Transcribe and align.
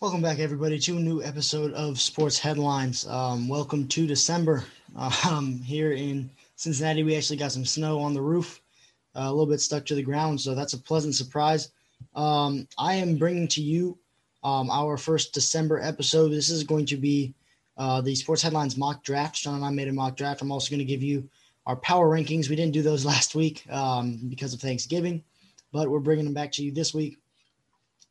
Welcome 0.00 0.22
back, 0.22 0.38
everybody, 0.38 0.78
to 0.78 0.96
a 0.96 1.00
new 1.00 1.24
episode 1.24 1.72
of 1.72 2.00
Sports 2.00 2.38
Headlines. 2.38 3.04
Um, 3.08 3.48
welcome 3.48 3.88
to 3.88 4.06
December. 4.06 4.62
Um, 4.94 5.58
here 5.58 5.90
in 5.90 6.30
Cincinnati, 6.54 7.02
we 7.02 7.16
actually 7.16 7.38
got 7.38 7.50
some 7.50 7.64
snow 7.64 7.98
on 7.98 8.14
the 8.14 8.22
roof, 8.22 8.62
uh, 9.16 9.22
a 9.22 9.30
little 9.30 9.44
bit 9.44 9.60
stuck 9.60 9.84
to 9.86 9.96
the 9.96 10.02
ground, 10.04 10.40
so 10.40 10.54
that's 10.54 10.74
a 10.74 10.78
pleasant 10.78 11.16
surprise. 11.16 11.70
Um, 12.14 12.68
I 12.78 12.94
am 12.94 13.16
bringing 13.16 13.48
to 13.48 13.60
you 13.60 13.98
um, 14.44 14.70
our 14.70 14.96
first 14.96 15.34
December 15.34 15.80
episode. 15.80 16.28
This 16.28 16.48
is 16.48 16.62
going 16.62 16.86
to 16.86 16.96
be 16.96 17.34
uh, 17.76 18.00
the 18.00 18.14
Sports 18.14 18.42
Headlines 18.42 18.76
mock 18.76 19.02
draft. 19.02 19.34
Sean 19.34 19.56
and 19.56 19.64
I 19.64 19.70
made 19.70 19.88
a 19.88 19.92
mock 19.92 20.16
draft. 20.16 20.42
I'm 20.42 20.52
also 20.52 20.70
going 20.70 20.78
to 20.78 20.84
give 20.84 21.02
you 21.02 21.28
our 21.66 21.74
power 21.74 22.08
rankings. 22.08 22.48
We 22.48 22.54
didn't 22.54 22.72
do 22.72 22.82
those 22.82 23.04
last 23.12 23.34
week 23.34 23.66
um, 23.68 24.28
because 24.28 24.54
of 24.54 24.60
Thanksgiving, 24.60 25.24
but 25.72 25.90
we're 25.90 25.98
bringing 25.98 26.24
them 26.24 26.34
back 26.34 26.52
to 26.52 26.62
you 26.62 26.70
this 26.70 26.94
week. 26.94 27.18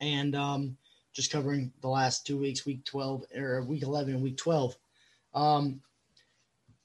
And 0.01 0.35
um, 0.35 0.77
just 1.17 1.31
covering 1.31 1.73
the 1.81 1.87
last 1.87 2.27
two 2.27 2.37
weeks, 2.37 2.63
week 2.63 2.85
12 2.85 3.23
or 3.35 3.63
week 3.63 3.81
11 3.81 4.13
and 4.13 4.21
week 4.21 4.37
12. 4.37 4.77
Um, 5.33 5.81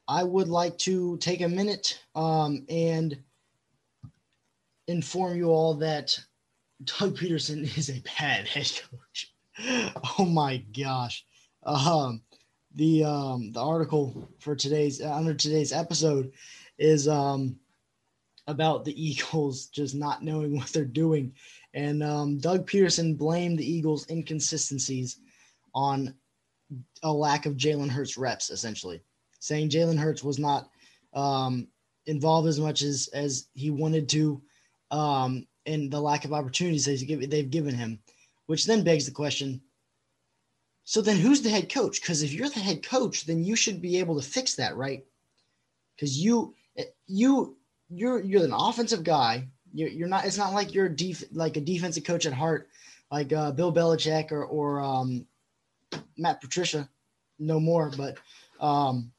I 0.09 0.25
would 0.25 0.49
like 0.49 0.79
to 0.79 1.19
take 1.19 1.43
a 1.43 1.49
minute 1.49 2.03
um, 2.15 2.65
and 2.71 3.19
inform 4.89 5.37
you 5.37 5.51
all 5.51 5.75
that 5.75 6.19
Doug 6.83 7.19
Pederson 7.19 7.65
is 7.79 7.91
a 7.91 8.03
bad 8.19 8.49
head 8.49 8.73
coach. 8.91 9.35
oh 10.19 10.25
my 10.25 10.65
gosh. 10.75 11.27
Um, 11.63 12.23
the 12.75 13.05
um, 13.05 13.53
the 13.53 13.63
article 13.63 14.31
for 14.39 14.57
today's 14.57 15.03
uh, 15.03 15.13
under 15.15 15.35
today's 15.35 15.75
episode 15.75 16.33
is 16.79 17.07
um, 17.07 17.57
about 18.47 18.87
the 18.87 19.03
Eagles 19.09 19.67
just 19.67 19.95
not 19.95 20.25
knowing 20.25 20.57
what 20.57 20.69
they're 20.69 20.87
doing 20.87 21.35
and 21.75 22.03
um, 22.03 22.39
Doug 22.39 22.69
Pederson 22.69 23.17
blamed 23.17 23.59
the 23.59 23.71
Eagles' 23.71 24.09
inconsistencies 24.11 25.19
on 25.75 26.15
a 27.03 27.13
lack 27.13 27.47
of 27.47 27.57
Jalen 27.57 27.89
Hurts 27.89 28.19
reps, 28.19 28.51
essentially, 28.51 29.03
saying 29.41 29.71
Jalen 29.71 29.99
Hurts 29.99 30.23
was 30.23 30.39
not 30.39 30.71
um, 31.15 31.69
involved 32.07 32.49
as 32.49 32.61
much 32.61 32.83
as 32.83 33.09
as 33.15 33.49
he 33.55 33.71
wanted 33.71 34.09
to, 34.11 34.43
um, 34.91 35.47
and 35.67 35.91
the 35.91 36.01
lack 36.01 36.25
of 36.25 36.33
opportunities 36.33 36.85
they've 36.85 37.51
given 37.51 37.75
him, 37.75 37.99
which 38.47 38.67
then 38.67 38.85
begs 38.85 39.07
the 39.07 39.13
question. 39.13 39.61
So 40.85 41.01
then, 41.01 41.17
who's 41.17 41.41
the 41.41 41.51
head 41.51 41.73
coach? 41.73 42.01
Because 42.01 42.23
if 42.23 42.33
you're 42.33 42.49
the 42.49 42.61
head 42.61 42.83
coach, 42.83 43.25
then 43.25 43.45
you 43.45 43.57
should 43.57 43.81
be 43.81 43.99
able 43.99 44.21
to 44.21 44.27
fix 44.27 44.57
that, 44.57 44.77
right? 44.77 45.05
Because 45.97 46.19
you 46.19 46.55
you 47.07 47.57
you're 47.89 48.21
you're 48.21 48.45
an 48.45 48.53
offensive 48.53 49.05
guy 49.05 49.49
you're, 49.73 49.89
you're 49.89 50.09
not. 50.09 50.25
It's 50.25 50.39
not 50.39 50.53
like 50.53 50.75
you're 50.75 50.89
def, 50.89 51.25
like 51.33 51.57
a 51.57 51.61
defensive 51.61 52.05
coach 52.05 52.27
at 52.27 52.33
heart, 52.33 52.69
like 53.11 53.33
uh, 53.33 53.53
Bill 53.53 53.73
Belichick 53.73 54.33
or 54.33 54.45
or 54.45 54.81
um, 54.81 55.27
Matt 56.17 56.41
Patricia, 56.41 56.89
no 57.39 57.59
more. 57.61 57.91
But 57.97 58.19
um, 58.61 59.13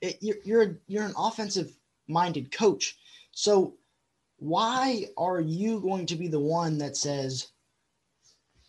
it, 0.00 0.18
you're 0.20 0.36
you're 0.44 0.78
you're 0.86 1.04
an 1.04 1.14
offensive 1.16 1.72
minded 2.08 2.50
coach. 2.52 2.96
So 3.32 3.74
why 4.38 5.06
are 5.16 5.40
you 5.40 5.80
going 5.80 6.06
to 6.06 6.16
be 6.16 6.28
the 6.28 6.40
one 6.40 6.78
that 6.78 6.96
says 6.96 7.48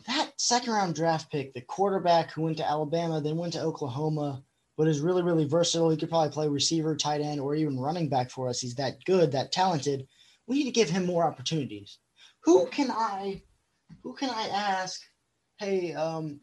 that 0.07 0.31
second 0.37 0.73
round 0.73 0.95
draft 0.95 1.31
pick, 1.31 1.53
the 1.53 1.61
quarterback 1.61 2.31
who 2.31 2.43
went 2.43 2.57
to 2.57 2.67
Alabama, 2.67 3.21
then 3.21 3.37
went 3.37 3.53
to 3.53 3.61
Oklahoma, 3.61 4.43
but 4.77 4.87
is 4.87 4.99
really, 4.99 5.21
really 5.21 5.45
versatile. 5.45 5.89
He 5.89 5.97
could 5.97 6.09
probably 6.09 6.31
play 6.31 6.47
receiver, 6.47 6.95
tight 6.95 7.21
end, 7.21 7.39
or 7.39 7.55
even 7.55 7.79
running 7.79 8.09
back 8.09 8.29
for 8.29 8.49
us. 8.49 8.59
He's 8.59 8.75
that 8.75 9.03
good, 9.05 9.31
that 9.31 9.51
talented 9.51 10.07
we 10.47 10.57
need 10.57 10.65
to 10.65 10.71
give 10.71 10.89
him 10.89 11.05
more 11.05 11.23
opportunities. 11.23 11.97
Who 12.43 12.67
can 12.67 12.91
I, 12.91 13.41
who 14.03 14.13
can 14.13 14.29
I 14.29 14.47
ask? 14.47 15.01
Hey, 15.57 15.93
um, 15.93 16.39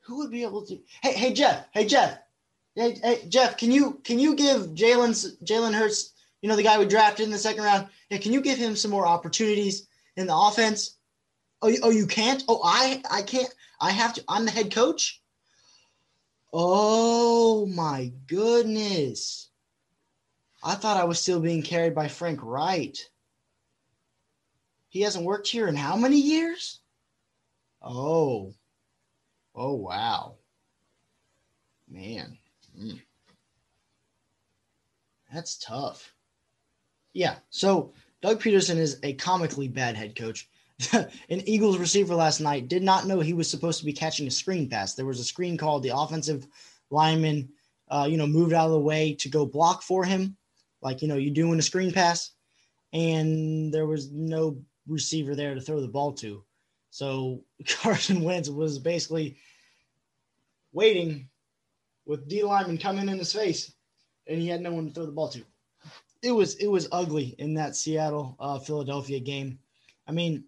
who 0.00 0.18
would 0.18 0.30
be 0.30 0.42
able 0.42 0.64
to? 0.66 0.78
Hey, 1.02 1.12
hey, 1.14 1.32
Jeff. 1.32 1.66
Hey, 1.72 1.86
Jeff. 1.86 2.18
Hey, 2.74 2.98
hey 3.02 3.26
Jeff. 3.28 3.56
Can 3.56 3.70
you 3.70 4.00
can 4.04 4.18
you 4.18 4.34
give 4.34 4.68
Jalen's 4.74 5.36
Jalen 5.44 5.74
Hurts? 5.74 6.12
You 6.40 6.48
know 6.48 6.56
the 6.56 6.62
guy 6.62 6.78
we 6.78 6.86
drafted 6.86 7.26
in 7.26 7.30
the 7.30 7.38
second 7.38 7.64
round. 7.64 7.88
Can 8.10 8.32
you 8.32 8.40
give 8.40 8.58
him 8.58 8.76
some 8.76 8.90
more 8.90 9.06
opportunities 9.06 9.86
in 10.16 10.26
the 10.26 10.36
offense? 10.36 10.96
Oh, 11.60 11.72
oh, 11.82 11.90
you 11.90 12.06
can't. 12.06 12.42
Oh, 12.48 12.60
I 12.64 13.02
I 13.10 13.22
can't. 13.22 13.52
I 13.80 13.90
have 13.90 14.14
to. 14.14 14.24
I'm 14.28 14.44
the 14.44 14.50
head 14.50 14.72
coach. 14.72 15.20
Oh 16.52 17.66
my 17.66 18.12
goodness. 18.26 19.50
I 20.62 20.76
thought 20.76 20.96
I 20.96 21.04
was 21.04 21.18
still 21.18 21.40
being 21.40 21.62
carried 21.62 21.94
by 21.94 22.08
Frank 22.08 22.40
Reich. 22.42 22.96
He 24.88 25.00
hasn't 25.00 25.24
worked 25.24 25.48
here 25.48 25.66
in 25.66 25.74
how 25.74 25.96
many 25.96 26.20
years? 26.20 26.80
Oh. 27.80 28.54
Oh, 29.54 29.74
wow. 29.74 30.36
Man. 31.88 32.38
Mm. 32.78 33.00
That's 35.32 35.58
tough. 35.58 36.14
Yeah. 37.12 37.36
So 37.50 37.92
Doug 38.20 38.40
Pederson 38.40 38.76
is 38.76 39.00
a 39.02 39.14
comically 39.14 39.66
bad 39.66 39.96
head 39.96 40.14
coach. 40.14 40.48
An 40.92 41.08
Eagles 41.28 41.78
receiver 41.78 42.14
last 42.14 42.40
night 42.40 42.68
did 42.68 42.82
not 42.82 43.06
know 43.06 43.20
he 43.20 43.32
was 43.32 43.50
supposed 43.50 43.80
to 43.80 43.84
be 43.84 43.92
catching 43.92 44.26
a 44.26 44.30
screen 44.30 44.68
pass. 44.68 44.94
There 44.94 45.06
was 45.06 45.20
a 45.20 45.24
screen 45.24 45.56
called 45.56 45.82
the 45.82 45.96
offensive 45.96 46.46
lineman, 46.90 47.48
uh, 47.88 48.06
you 48.08 48.16
know, 48.16 48.26
moved 48.26 48.52
out 48.52 48.66
of 48.66 48.72
the 48.72 48.80
way 48.80 49.14
to 49.14 49.28
go 49.28 49.44
block 49.44 49.82
for 49.82 50.04
him 50.04 50.36
like 50.82 51.02
you 51.02 51.08
know 51.08 51.16
you're 51.16 51.32
doing 51.32 51.58
a 51.58 51.62
screen 51.62 51.92
pass, 51.92 52.32
and 52.92 53.72
there 53.72 53.86
was 53.86 54.10
no 54.10 54.58
receiver 54.86 55.34
there 55.34 55.54
to 55.54 55.60
throw 55.60 55.80
the 55.80 55.88
ball 55.88 56.12
to. 56.14 56.42
So 56.90 57.44
Carson 57.66 58.22
Wentz 58.22 58.48
was 58.48 58.78
basically 58.78 59.36
waiting 60.72 61.28
with 62.04 62.28
D 62.28 62.42
lineman 62.42 62.78
coming 62.78 63.08
in 63.08 63.18
his 63.18 63.32
face, 63.32 63.72
and 64.26 64.40
he 64.40 64.48
had 64.48 64.60
no 64.60 64.72
one 64.72 64.88
to 64.88 64.92
throw 64.92 65.06
the 65.06 65.12
ball 65.12 65.28
to. 65.28 65.42
It 66.22 66.32
was 66.32 66.54
it 66.56 66.66
was 66.68 66.88
ugly 66.92 67.34
in 67.38 67.54
that 67.54 67.76
Seattle 67.76 68.36
uh, 68.38 68.58
Philadelphia 68.58 69.20
game. 69.20 69.58
I 70.06 70.12
mean, 70.12 70.44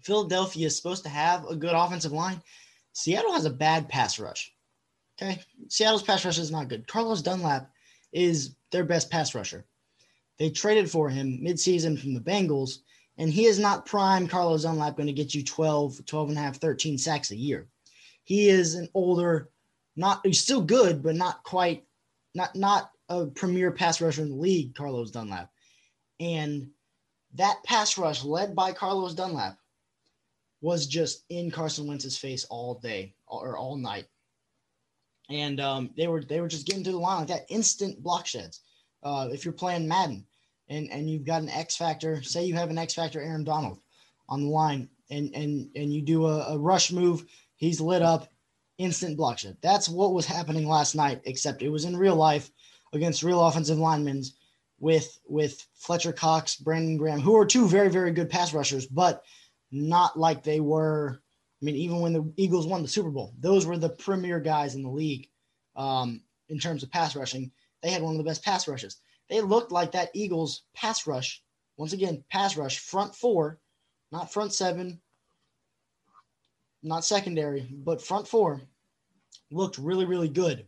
Philadelphia 0.00 0.66
is 0.66 0.76
supposed 0.76 1.02
to 1.04 1.08
have 1.08 1.44
a 1.46 1.56
good 1.56 1.74
offensive 1.74 2.12
line. 2.12 2.40
Seattle 2.92 3.32
has 3.32 3.44
a 3.44 3.50
bad 3.50 3.88
pass 3.88 4.18
rush. 4.18 4.52
Okay, 5.20 5.40
Seattle's 5.68 6.02
pass 6.02 6.24
rush 6.24 6.38
is 6.38 6.50
not 6.50 6.68
good. 6.68 6.86
Carlos 6.86 7.22
Dunlap 7.22 7.70
is 8.16 8.56
their 8.72 8.84
best 8.84 9.10
pass 9.10 9.34
rusher. 9.34 9.66
They 10.38 10.48
traded 10.50 10.90
for 10.90 11.10
him 11.10 11.40
midseason 11.44 12.00
from 12.00 12.14
the 12.14 12.20
Bengals, 12.20 12.78
and 13.18 13.30
he 13.30 13.44
is 13.44 13.58
not 13.58 13.84
prime 13.84 14.26
Carlos 14.26 14.62
Dunlap 14.62 14.96
going 14.96 15.06
to 15.06 15.12
get 15.12 15.34
you 15.34 15.44
12, 15.44 16.04
12 16.06 16.28
and 16.30 16.38
a 16.38 16.40
half, 16.40 16.56
13 16.56 16.96
sacks 16.96 17.30
a 17.30 17.36
year. 17.36 17.68
He 18.24 18.48
is 18.48 18.74
an 18.74 18.88
older, 18.94 19.50
not 19.96 20.20
he's 20.24 20.40
still 20.40 20.62
good, 20.62 21.02
but 21.02 21.14
not 21.14 21.42
quite, 21.44 21.84
not 22.34 22.56
not 22.56 22.90
a 23.08 23.26
premier 23.26 23.70
pass 23.70 24.00
rusher 24.00 24.22
in 24.22 24.30
the 24.30 24.34
league, 24.34 24.74
Carlos 24.74 25.10
Dunlap. 25.10 25.50
And 26.18 26.70
that 27.34 27.62
pass 27.64 27.98
rush 27.98 28.24
led 28.24 28.56
by 28.56 28.72
Carlos 28.72 29.14
Dunlap 29.14 29.58
was 30.62 30.86
just 30.86 31.24
in 31.28 31.50
Carson 31.50 31.86
Wentz's 31.86 32.16
face 32.16 32.46
all 32.48 32.76
day 32.76 33.14
or 33.26 33.58
all 33.58 33.76
night 33.76 34.06
and 35.28 35.60
um, 35.60 35.90
they 35.96 36.06
were 36.06 36.22
they 36.22 36.40
were 36.40 36.48
just 36.48 36.66
getting 36.66 36.84
to 36.84 36.92
the 36.92 36.98
line 36.98 37.20
like 37.20 37.28
that, 37.28 37.46
instant 37.48 38.02
block 38.02 38.26
sheds. 38.26 38.60
Uh, 39.02 39.28
if 39.32 39.44
you're 39.44 39.52
playing 39.52 39.88
Madden 39.88 40.26
and 40.68 40.90
and 40.90 41.10
you've 41.10 41.26
got 41.26 41.42
an 41.42 41.48
X 41.48 41.76
factor, 41.76 42.22
say 42.22 42.44
you 42.44 42.54
have 42.54 42.70
an 42.70 42.78
X 42.78 42.94
factor 42.94 43.20
Aaron 43.20 43.44
Donald 43.44 43.78
on 44.28 44.42
the 44.42 44.48
line, 44.48 44.88
and 45.10 45.34
and 45.34 45.68
and 45.74 45.92
you 45.92 46.02
do 46.02 46.26
a, 46.26 46.54
a 46.54 46.58
rush 46.58 46.92
move, 46.92 47.24
he's 47.56 47.80
lit 47.80 48.02
up, 48.02 48.28
instant 48.78 49.16
block 49.16 49.38
shed. 49.38 49.56
That's 49.62 49.88
what 49.88 50.12
was 50.12 50.26
happening 50.26 50.66
last 50.66 50.94
night, 50.94 51.20
except 51.24 51.62
it 51.62 51.70
was 51.70 51.84
in 51.84 51.96
real 51.96 52.16
life 52.16 52.50
against 52.92 53.22
real 53.22 53.44
offensive 53.44 53.78
linemen 53.78 54.22
with 54.78 55.18
with 55.26 55.66
Fletcher 55.74 56.12
Cox, 56.12 56.56
Brandon 56.56 56.96
Graham, 56.96 57.20
who 57.20 57.36
are 57.36 57.46
two 57.46 57.66
very 57.66 57.88
very 57.88 58.12
good 58.12 58.30
pass 58.30 58.54
rushers, 58.54 58.86
but 58.86 59.22
not 59.72 60.18
like 60.18 60.42
they 60.42 60.60
were 60.60 61.20
I 61.60 61.64
mean, 61.64 61.76
even 61.76 62.00
when 62.00 62.12
the 62.12 62.32
Eagles 62.36 62.66
won 62.66 62.82
the 62.82 62.88
Super 62.88 63.10
Bowl, 63.10 63.34
those 63.40 63.64
were 63.64 63.78
the 63.78 63.88
premier 63.88 64.40
guys 64.40 64.74
in 64.74 64.82
the 64.82 64.90
league 64.90 65.28
um, 65.74 66.22
in 66.48 66.58
terms 66.58 66.82
of 66.82 66.90
pass 66.90 67.16
rushing. 67.16 67.50
They 67.82 67.90
had 67.90 68.02
one 68.02 68.12
of 68.12 68.18
the 68.18 68.24
best 68.24 68.44
pass 68.44 68.68
rushes. 68.68 68.98
They 69.28 69.40
looked 69.40 69.72
like 69.72 69.92
that 69.92 70.10
Eagles 70.14 70.62
pass 70.74 71.06
rush. 71.06 71.42
Once 71.78 71.92
again, 71.92 72.24
pass 72.30 72.56
rush, 72.56 72.78
front 72.78 73.14
four, 73.14 73.58
not 74.12 74.32
front 74.32 74.52
seven, 74.52 75.00
not 76.82 77.04
secondary, 77.04 77.68
but 77.72 78.02
front 78.02 78.28
four 78.28 78.60
looked 79.50 79.78
really, 79.78 80.04
really 80.04 80.28
good 80.28 80.66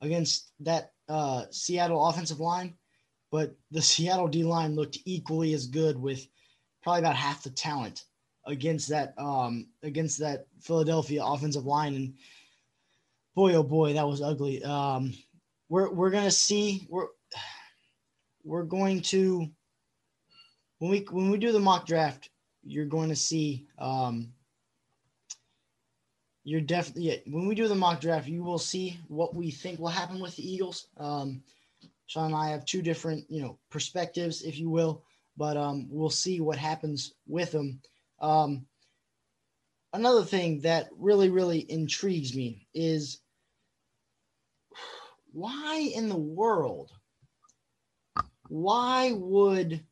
against 0.00 0.52
that 0.60 0.92
uh, 1.08 1.44
Seattle 1.50 2.06
offensive 2.06 2.40
line. 2.40 2.74
But 3.30 3.54
the 3.70 3.82
Seattle 3.90 4.28
D 4.28 4.42
line 4.42 4.74
looked 4.74 4.98
equally 5.04 5.52
as 5.52 5.66
good 5.66 5.98
with 5.98 6.26
probably 6.82 7.00
about 7.00 7.16
half 7.16 7.42
the 7.42 7.50
talent 7.50 8.04
against 8.46 8.88
that 8.88 9.14
um 9.18 9.66
against 9.82 10.18
that 10.18 10.46
Philadelphia 10.60 11.24
offensive 11.24 11.64
line 11.64 11.94
and 11.94 12.14
boy 13.34 13.54
oh 13.54 13.62
boy 13.62 13.92
that 13.92 14.06
was 14.06 14.22
ugly 14.22 14.62
um 14.64 15.12
we're 15.68 15.90
we're 15.90 16.10
going 16.10 16.24
to 16.24 16.30
see 16.30 16.86
we're 16.90 17.08
we're 18.44 18.64
going 18.64 19.00
to 19.00 19.48
when 20.78 20.90
we 20.90 21.06
when 21.10 21.30
we 21.30 21.38
do 21.38 21.52
the 21.52 21.60
mock 21.60 21.86
draft 21.86 22.30
you're 22.62 22.86
going 22.86 23.08
to 23.08 23.16
see 23.16 23.66
um 23.78 24.32
you're 26.44 26.60
definitely 26.60 27.10
yeah, 27.10 27.16
when 27.26 27.48
we 27.48 27.54
do 27.54 27.66
the 27.68 27.74
mock 27.74 28.00
draft, 28.00 28.28
you 28.28 28.44
will 28.44 28.58
see 28.58 29.00
what 29.08 29.34
we 29.34 29.50
think 29.50 29.80
will 29.80 29.88
happen 29.88 30.20
with 30.20 30.36
the 30.36 30.46
Eagles. 30.46 30.88
Um, 30.98 31.42
Sean 32.06 32.26
and 32.26 32.36
I 32.36 32.50
have 32.50 32.66
two 32.66 32.82
different, 32.82 33.24
you 33.30 33.40
know, 33.40 33.58
perspectives, 33.70 34.42
if 34.42 34.58
you 34.58 34.68
will, 34.68 35.02
but 35.38 35.56
um, 35.56 35.88
we'll 35.90 36.10
see 36.10 36.40
what 36.40 36.58
happens 36.58 37.14
with 37.26 37.50
them. 37.52 37.80
Um, 38.24 38.64
another 39.92 40.24
thing 40.24 40.60
that 40.62 40.88
really, 40.96 41.28
really 41.28 41.58
intrigues 41.70 42.34
me 42.34 42.66
is 42.72 43.20
why 45.32 45.90
in 45.94 46.08
the 46.08 46.16
world, 46.16 46.90
why 48.48 49.12
would 49.12 49.84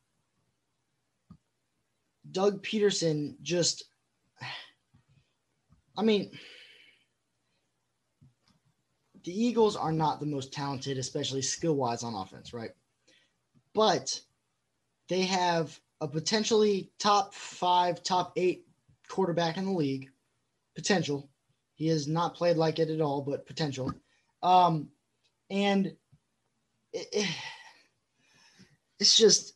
Doug 2.31 2.65
Pederson 2.65 3.35
just, 3.43 3.85
I 5.99 6.03
mean, 6.03 6.31
the 9.25 9.45
Eagles 9.45 9.77
are 9.77 9.93
not 9.93 10.21
the 10.21 10.27
most 10.27 10.55
talented, 10.55 10.97
especially 10.97 11.43
skill 11.43 11.77
wise 11.77 12.03
on 12.03 12.15
offense, 12.15 12.55
right? 12.55 12.71
But 13.75 14.23
they 15.11 15.23
have 15.23 15.79
a 16.03 16.09
potentially 16.09 16.91
top 16.99 17.33
five, 17.33 18.03
top 18.03 18.33
eight 18.37 18.67
quarterback 19.09 19.57
in 19.57 19.65
the 19.65 19.71
league. 19.71 20.11
Potential. 20.75 21.31
He 21.77 21.87
has 21.89 22.09
not 22.09 22.35
played 22.35 22.57
like 22.57 22.81
it 22.81 22.91
at 22.91 23.01
all, 23.01 23.23
but 23.23 23.47
potential. 23.47 23.93
Um, 24.43 24.89
and 25.49 25.87
it, 26.93 27.07
it, 27.13 27.29
it's 28.99 29.17
just 29.17 29.55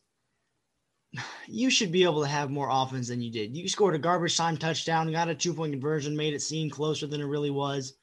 you 1.49 1.69
should 1.69 1.91
be 1.91 2.05
able 2.05 2.23
to 2.23 2.29
have 2.29 2.51
more 2.51 2.69
offense 2.71 3.09
than 3.09 3.21
you 3.21 3.33
did. 3.33 3.57
You 3.57 3.69
scored 3.69 3.97
a 3.97 3.99
garbage 3.99 4.37
time 4.37 4.57
touchdown, 4.57 5.11
got 5.11 5.29
a 5.29 5.35
two 5.35 5.53
point 5.53 5.73
conversion, 5.73 6.17
made 6.17 6.33
it 6.33 6.43
seem 6.43 6.71
closer 6.71 7.09
than 7.09 7.21
it 7.21 7.27
really 7.27 7.51
was 7.51 7.95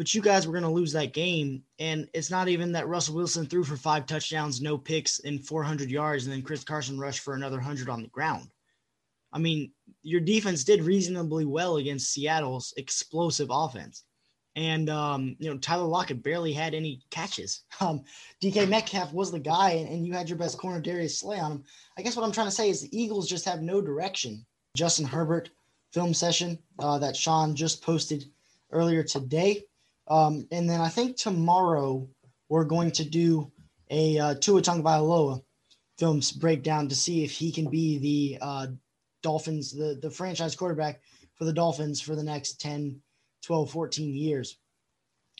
but 0.00 0.14
you 0.14 0.22
guys 0.22 0.46
were 0.46 0.54
going 0.54 0.64
to 0.64 0.70
lose 0.70 0.92
that 0.92 1.12
game. 1.12 1.62
And 1.78 2.08
it's 2.14 2.30
not 2.30 2.48
even 2.48 2.72
that 2.72 2.88
Russell 2.88 3.16
Wilson 3.16 3.44
threw 3.44 3.62
for 3.62 3.76
five 3.76 4.06
touchdowns, 4.06 4.62
no 4.62 4.78
picks, 4.78 5.18
and 5.18 5.46
400 5.46 5.90
yards, 5.90 6.24
and 6.24 6.32
then 6.32 6.40
Chris 6.40 6.64
Carson 6.64 6.98
rushed 6.98 7.20
for 7.20 7.34
another 7.34 7.58
100 7.58 7.86
on 7.90 8.00
the 8.00 8.08
ground. 8.08 8.48
I 9.30 9.38
mean, 9.38 9.72
your 10.00 10.22
defense 10.22 10.64
did 10.64 10.84
reasonably 10.84 11.44
well 11.44 11.76
against 11.76 12.14
Seattle's 12.14 12.72
explosive 12.78 13.48
offense. 13.50 14.04
And, 14.56 14.88
um, 14.88 15.36
you 15.38 15.50
know, 15.50 15.58
Tyler 15.58 15.84
Lockett 15.84 16.22
barely 16.22 16.54
had 16.54 16.72
any 16.72 17.02
catches. 17.10 17.64
Um, 17.82 18.02
DK 18.42 18.70
Metcalf 18.70 19.12
was 19.12 19.30
the 19.30 19.38
guy, 19.38 19.72
and, 19.72 19.88
and 19.90 20.06
you 20.06 20.14
had 20.14 20.30
your 20.30 20.38
best 20.38 20.56
corner, 20.56 20.80
Darius 20.80 21.18
Slay, 21.18 21.38
on 21.38 21.52
him. 21.52 21.64
I 21.98 22.02
guess 22.02 22.16
what 22.16 22.24
I'm 22.24 22.32
trying 22.32 22.46
to 22.46 22.50
say 22.50 22.70
is 22.70 22.80
the 22.80 22.98
Eagles 22.98 23.28
just 23.28 23.44
have 23.44 23.60
no 23.60 23.82
direction. 23.82 24.46
Justin 24.74 25.04
Herbert 25.04 25.50
film 25.92 26.14
session 26.14 26.58
uh, 26.78 26.98
that 27.00 27.16
Sean 27.16 27.54
just 27.54 27.82
posted 27.82 28.24
earlier 28.72 29.02
today 29.02 29.64
um, 30.08 30.46
and 30.50 30.68
then 30.68 30.80
I 30.80 30.88
think 30.88 31.16
tomorrow 31.16 32.08
we're 32.48 32.64
going 32.64 32.90
to 32.92 33.04
do 33.04 33.50
a 33.90 34.18
uh, 34.18 34.34
Tua 34.34 34.62
Tagovailoa 34.62 35.42
films 35.98 36.32
breakdown 36.32 36.88
to 36.88 36.94
see 36.94 37.24
if 37.24 37.30
he 37.30 37.52
can 37.52 37.68
be 37.68 37.98
the 37.98 38.38
uh, 38.40 38.66
Dolphins, 39.22 39.72
the, 39.72 39.98
the 40.00 40.10
franchise 40.10 40.56
quarterback 40.56 41.00
for 41.34 41.44
the 41.44 41.52
Dolphins 41.52 42.00
for 42.00 42.16
the 42.16 42.22
next 42.22 42.60
10, 42.60 43.00
12, 43.42 43.70
14 43.70 44.14
years. 44.14 44.56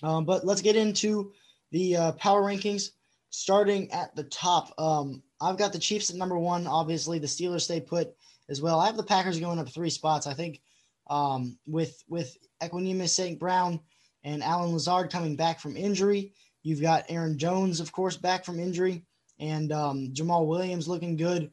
Um, 0.03 0.25
but 0.25 0.45
let's 0.45 0.63
get 0.63 0.77
into 0.77 1.33
the 1.73 1.97
uh, 1.97 2.13
power 2.13 2.43
rankings. 2.43 2.91
Starting 3.33 3.93
at 3.93 4.15
the 4.17 4.25
top, 4.25 4.75
um, 4.77 5.23
I've 5.41 5.57
got 5.57 5.73
the 5.73 5.79
Chiefs 5.79 6.11
at 6.11 6.17
number 6.17 6.37
one. 6.37 6.67
Obviously, 6.67 7.21
the 7.21 7.29
Steelers 7.29 7.61
stay 7.61 7.81
put 7.81 8.13
as 8.49 8.61
well. 8.61 8.81
I 8.81 8.87
have 8.87 8.97
the 8.97 9.05
Packers 9.05 9.39
going 9.39 9.61
up 9.61 9.69
three 9.69 9.91
spots. 9.91 10.27
I 10.27 10.35
think 10.35 10.61
um, 11.09 11.57
with 11.65 12.03
with 12.09 12.37
Equanimeous 12.61 13.11
St. 13.11 13.39
Brown 13.39 13.79
and 14.25 14.43
Allen 14.43 14.73
Lazard 14.73 15.11
coming 15.11 15.37
back 15.37 15.61
from 15.61 15.77
injury. 15.77 16.33
You've 16.63 16.83
got 16.83 17.07
Aaron 17.09 17.39
Jones, 17.39 17.81
of 17.81 17.93
course, 17.93 18.17
back 18.17 18.45
from 18.45 18.61
injury, 18.61 19.05
and 19.39 19.73
um, 19.73 20.11
Jamaal 20.13 20.47
Williams 20.47 20.89
looking 20.89 21.17
good. 21.17 21.51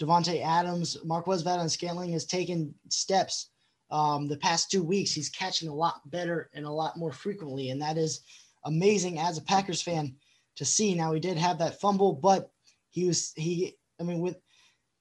Davante 0.00 0.42
Adams, 0.42 0.96
Marquez 1.04 1.42
Valdes-Scantling 1.42 2.12
has 2.12 2.24
taken 2.24 2.74
steps 2.88 3.50
um, 3.90 4.28
the 4.28 4.36
past 4.36 4.70
two 4.70 4.82
weeks. 4.82 5.12
He's 5.12 5.28
catching 5.28 5.68
a 5.68 5.74
lot 5.74 6.08
better 6.10 6.50
and 6.54 6.64
a 6.64 6.70
lot 6.70 6.96
more 6.96 7.12
frequently, 7.12 7.70
and 7.70 7.80
that 7.82 7.98
is 7.98 8.20
amazing 8.64 9.18
as 9.18 9.38
a 9.38 9.42
Packers 9.42 9.82
fan 9.82 10.14
to 10.56 10.64
see. 10.64 10.94
Now 10.94 11.12
he 11.12 11.20
did 11.20 11.36
have 11.36 11.58
that 11.58 11.80
fumble, 11.80 12.12
but 12.12 12.50
he 12.90 13.06
was 13.06 13.32
he. 13.36 13.76
I 13.98 14.02
mean, 14.02 14.20
with 14.20 14.36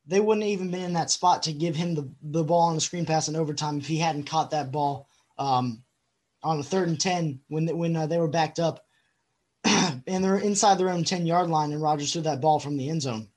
they 0.06 0.20
wouldn't 0.20 0.46
even 0.46 0.72
been 0.72 0.82
in 0.82 0.94
that 0.94 1.12
spot 1.12 1.44
to 1.44 1.54
give 1.54 1.76
him 1.76 1.94
the, 1.94 2.10
the 2.22 2.44
ball 2.44 2.62
on 2.62 2.76
the 2.76 2.82
screen 2.82 3.06
pass 3.06 3.28
in 3.28 3.36
overtime 3.36 3.78
if 3.78 3.88
he 3.88 3.98
hadn't 3.98 4.24
caught 4.24 4.52
that 4.52 4.72
ball 4.72 5.08
um, 5.38 5.84
on 6.44 6.60
a 6.60 6.64
third 6.64 6.88
and 6.88 7.00
10 7.00 7.42
when, 7.48 7.78
when 7.78 7.96
uh, 7.96 8.08
they 8.08 8.18
were 8.18 8.28
backed 8.28 8.60
up 8.60 8.86
and 9.64 10.24
they're 10.24 10.38
inside 10.38 10.78
their 10.78 10.90
own 10.90 11.04
10 11.04 11.26
yard 11.26 11.50
line 11.50 11.72
and 11.72 11.82
Rodgers 11.82 12.14
threw 12.14 12.22
that 12.24 12.42
ball 12.42 12.60
from 12.60 12.78
the 12.78 12.90
end 12.90 13.02
zone. 13.02 13.28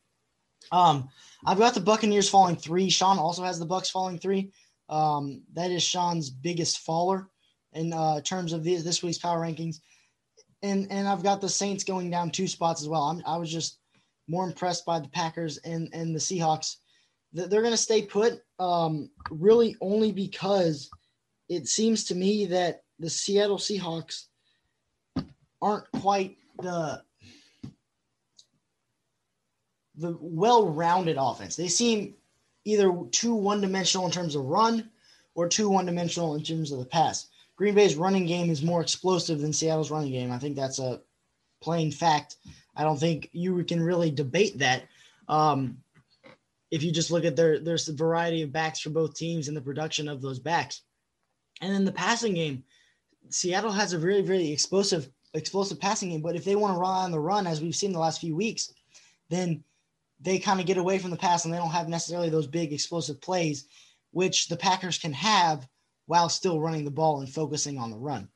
Um, 0.71 1.09
I've 1.45 1.59
got 1.59 1.75
the 1.75 1.81
Buccaneers 1.81 2.29
falling 2.29 2.57
three. 2.57 2.89
Sean 2.89 3.19
also 3.19 3.43
has 3.43 3.59
the 3.59 3.67
Bucks 3.67 3.91
falling 3.91 4.19
three. 4.19 4.53
Um, 4.89 5.43
that 5.55 5.71
is 5.71 5.83
Sean's 5.83 6.31
biggest 6.31 6.79
faller 6.79 7.29
in 7.73 7.93
uh, 7.93 8.21
terms 8.21 8.53
of 8.53 8.63
the, 8.63 8.77
this 8.77 9.03
week's 9.03 9.19
power 9.19 9.41
rankings. 9.41 9.77
And 10.63 10.87
and 10.93 11.09
I've 11.09 11.25
got 11.25 11.41
the 11.41 11.49
Saints 11.49 11.83
going 11.83 12.11
down 12.11 12.31
two 12.31 12.47
spots 12.47 12.83
as 12.83 12.89
well. 12.89 13.03
I'm, 13.03 13.23
I 13.27 13.37
was 13.37 13.51
just 13.51 13.79
more 14.29 14.47
impressed 14.47 14.87
by 14.87 15.01
the 15.01 15.09
Packers 15.09 15.59
and 15.59 15.89
and 15.93 16.15
the 16.15 16.21
Seahawks. 16.21 16.77
They're 17.33 17.49
going 17.49 17.73
to 17.73 17.79
stay 17.79 18.03
put, 18.03 18.41
um, 18.59 19.11
really 19.31 19.75
only 19.81 20.13
because 20.13 20.91
it 21.49 21.67
seems 21.67 22.05
to 22.05 22.15
me 22.15 22.47
that 22.47 22.83
the 22.99 23.11
Seattle 23.11 23.59
Seahawks 23.59 24.27
aren't 25.61 25.91
quite 25.93 26.37
the 26.61 27.03
the 29.97 30.17
well-rounded 30.21 31.17
offense. 31.19 31.55
They 31.55 31.69
seem 31.69 32.15
either 32.65 32.93
too 33.11 33.35
one-dimensional 33.35 34.07
in 34.07 34.13
terms 34.13 34.35
of 34.35 34.45
run 34.45 34.91
or 35.35 35.49
too 35.49 35.69
one-dimensional 35.69 36.35
in 36.35 36.43
terms 36.43 36.73
of 36.73 36.79
the 36.79 36.87
pass. 36.87 37.29
Green 37.57 37.75
Bay's 37.75 37.97
running 37.97 38.27
game 38.27 38.51
is 38.51 38.63
more 38.63 38.81
explosive 38.81 39.41
than 39.41 39.53
Seattle's 39.53 39.91
running 39.91 40.13
game. 40.13 40.33
I 40.33 40.39
think 40.39 40.57
that's 40.57 40.79
a 40.79 41.01
plain 41.61 41.93
fact. 41.93 42.37
I 42.75 42.85
don't 42.85 42.99
think 42.99 43.29
you 43.33 43.63
can 43.65 43.83
really 43.83 44.11
debate 44.11 44.59
that. 44.59 44.85
Um, 45.29 45.79
if 46.71 46.83
you 46.83 46.91
just 46.91 47.11
look 47.11 47.25
at 47.25 47.37
their 47.37 47.59
there's 47.59 47.89
a 47.89 47.93
variety 47.93 48.43
of 48.43 48.53
backs 48.53 48.81
for 48.81 48.91
both 48.91 49.15
teams 49.15 49.49
and 49.49 49.57
the 49.57 49.61
production 49.61 50.09
of 50.09 50.23
those 50.23 50.39
backs. 50.39 50.83
And 51.61 51.73
then 51.73 51.85
the 51.85 51.93
passing 51.93 52.35
game, 52.35 52.65
Seattle 53.31 53.73
has 53.73 53.93
a 53.93 53.99
very, 53.99 54.23
very 54.23 54.51
explosive, 54.51 55.11
explosive 55.35 55.81
passing 55.81 56.11
game. 56.11 56.23
But 56.23 56.37
if 56.37 56.45
they 56.45 56.57
want 56.57 56.75
to 56.75 56.81
run 56.81 57.05
on 57.05 57.11
the 57.11 57.21
run, 57.21 57.47
as 57.47 57.61
we've 57.61 57.77
seen 57.77 57.93
the 57.93 57.99
last 57.99 58.21
few 58.21 58.37
weeks, 58.37 58.73
then 59.29 59.63
they 60.21 60.39
kind 60.39 60.61
of 60.61 60.67
get 60.67 60.77
away 60.77 60.99
from 60.99 61.11
the 61.11 61.17
pass 61.17 61.45
and 61.45 61.53
they 61.53 61.59
don't 61.59 61.71
have 61.71 61.89
necessarily 61.89 62.31
those 62.31 62.47
big 62.47 62.73
explosive 62.73 63.21
plays, 63.21 63.67
which 64.13 64.49
the 64.49 64.57
Packers 64.57 64.99
can 64.99 65.13
have 65.13 65.67
while 66.07 66.29
still 66.29 66.61
running 66.61 66.85
the 66.85 66.91
ball 66.91 67.21
and 67.21 67.33
focusing 67.33 67.79
on 67.79 67.91
the 67.91 67.97
run. 67.97 68.29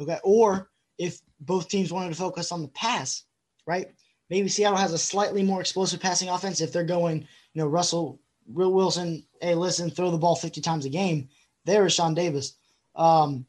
Okay. 0.00 0.18
Or 0.22 0.70
if 0.98 1.20
both 1.40 1.68
teams 1.68 1.92
wanted 1.92 2.10
to 2.10 2.14
focus 2.14 2.52
on 2.52 2.62
the 2.62 2.68
pass, 2.68 3.24
right? 3.66 3.88
Maybe 4.30 4.48
Seattle 4.48 4.78
has 4.78 4.92
a 4.92 4.98
slightly 4.98 5.42
more 5.42 5.60
explosive 5.60 6.00
passing 6.00 6.28
offense 6.28 6.60
if 6.60 6.72
they're 6.72 6.84
going, 6.84 7.20
you 7.20 7.62
know, 7.62 7.66
Russell 7.66 8.20
Wilson, 8.48 9.24
hey, 9.40 9.54
listen, 9.54 9.90
throw 9.90 10.10
the 10.10 10.18
ball 10.18 10.36
50 10.36 10.60
times 10.60 10.84
a 10.84 10.88
game. 10.88 11.28
There 11.64 11.86
is 11.86 11.92
Sean 11.92 12.14
Davis. 12.14 12.54
Um, 12.94 13.46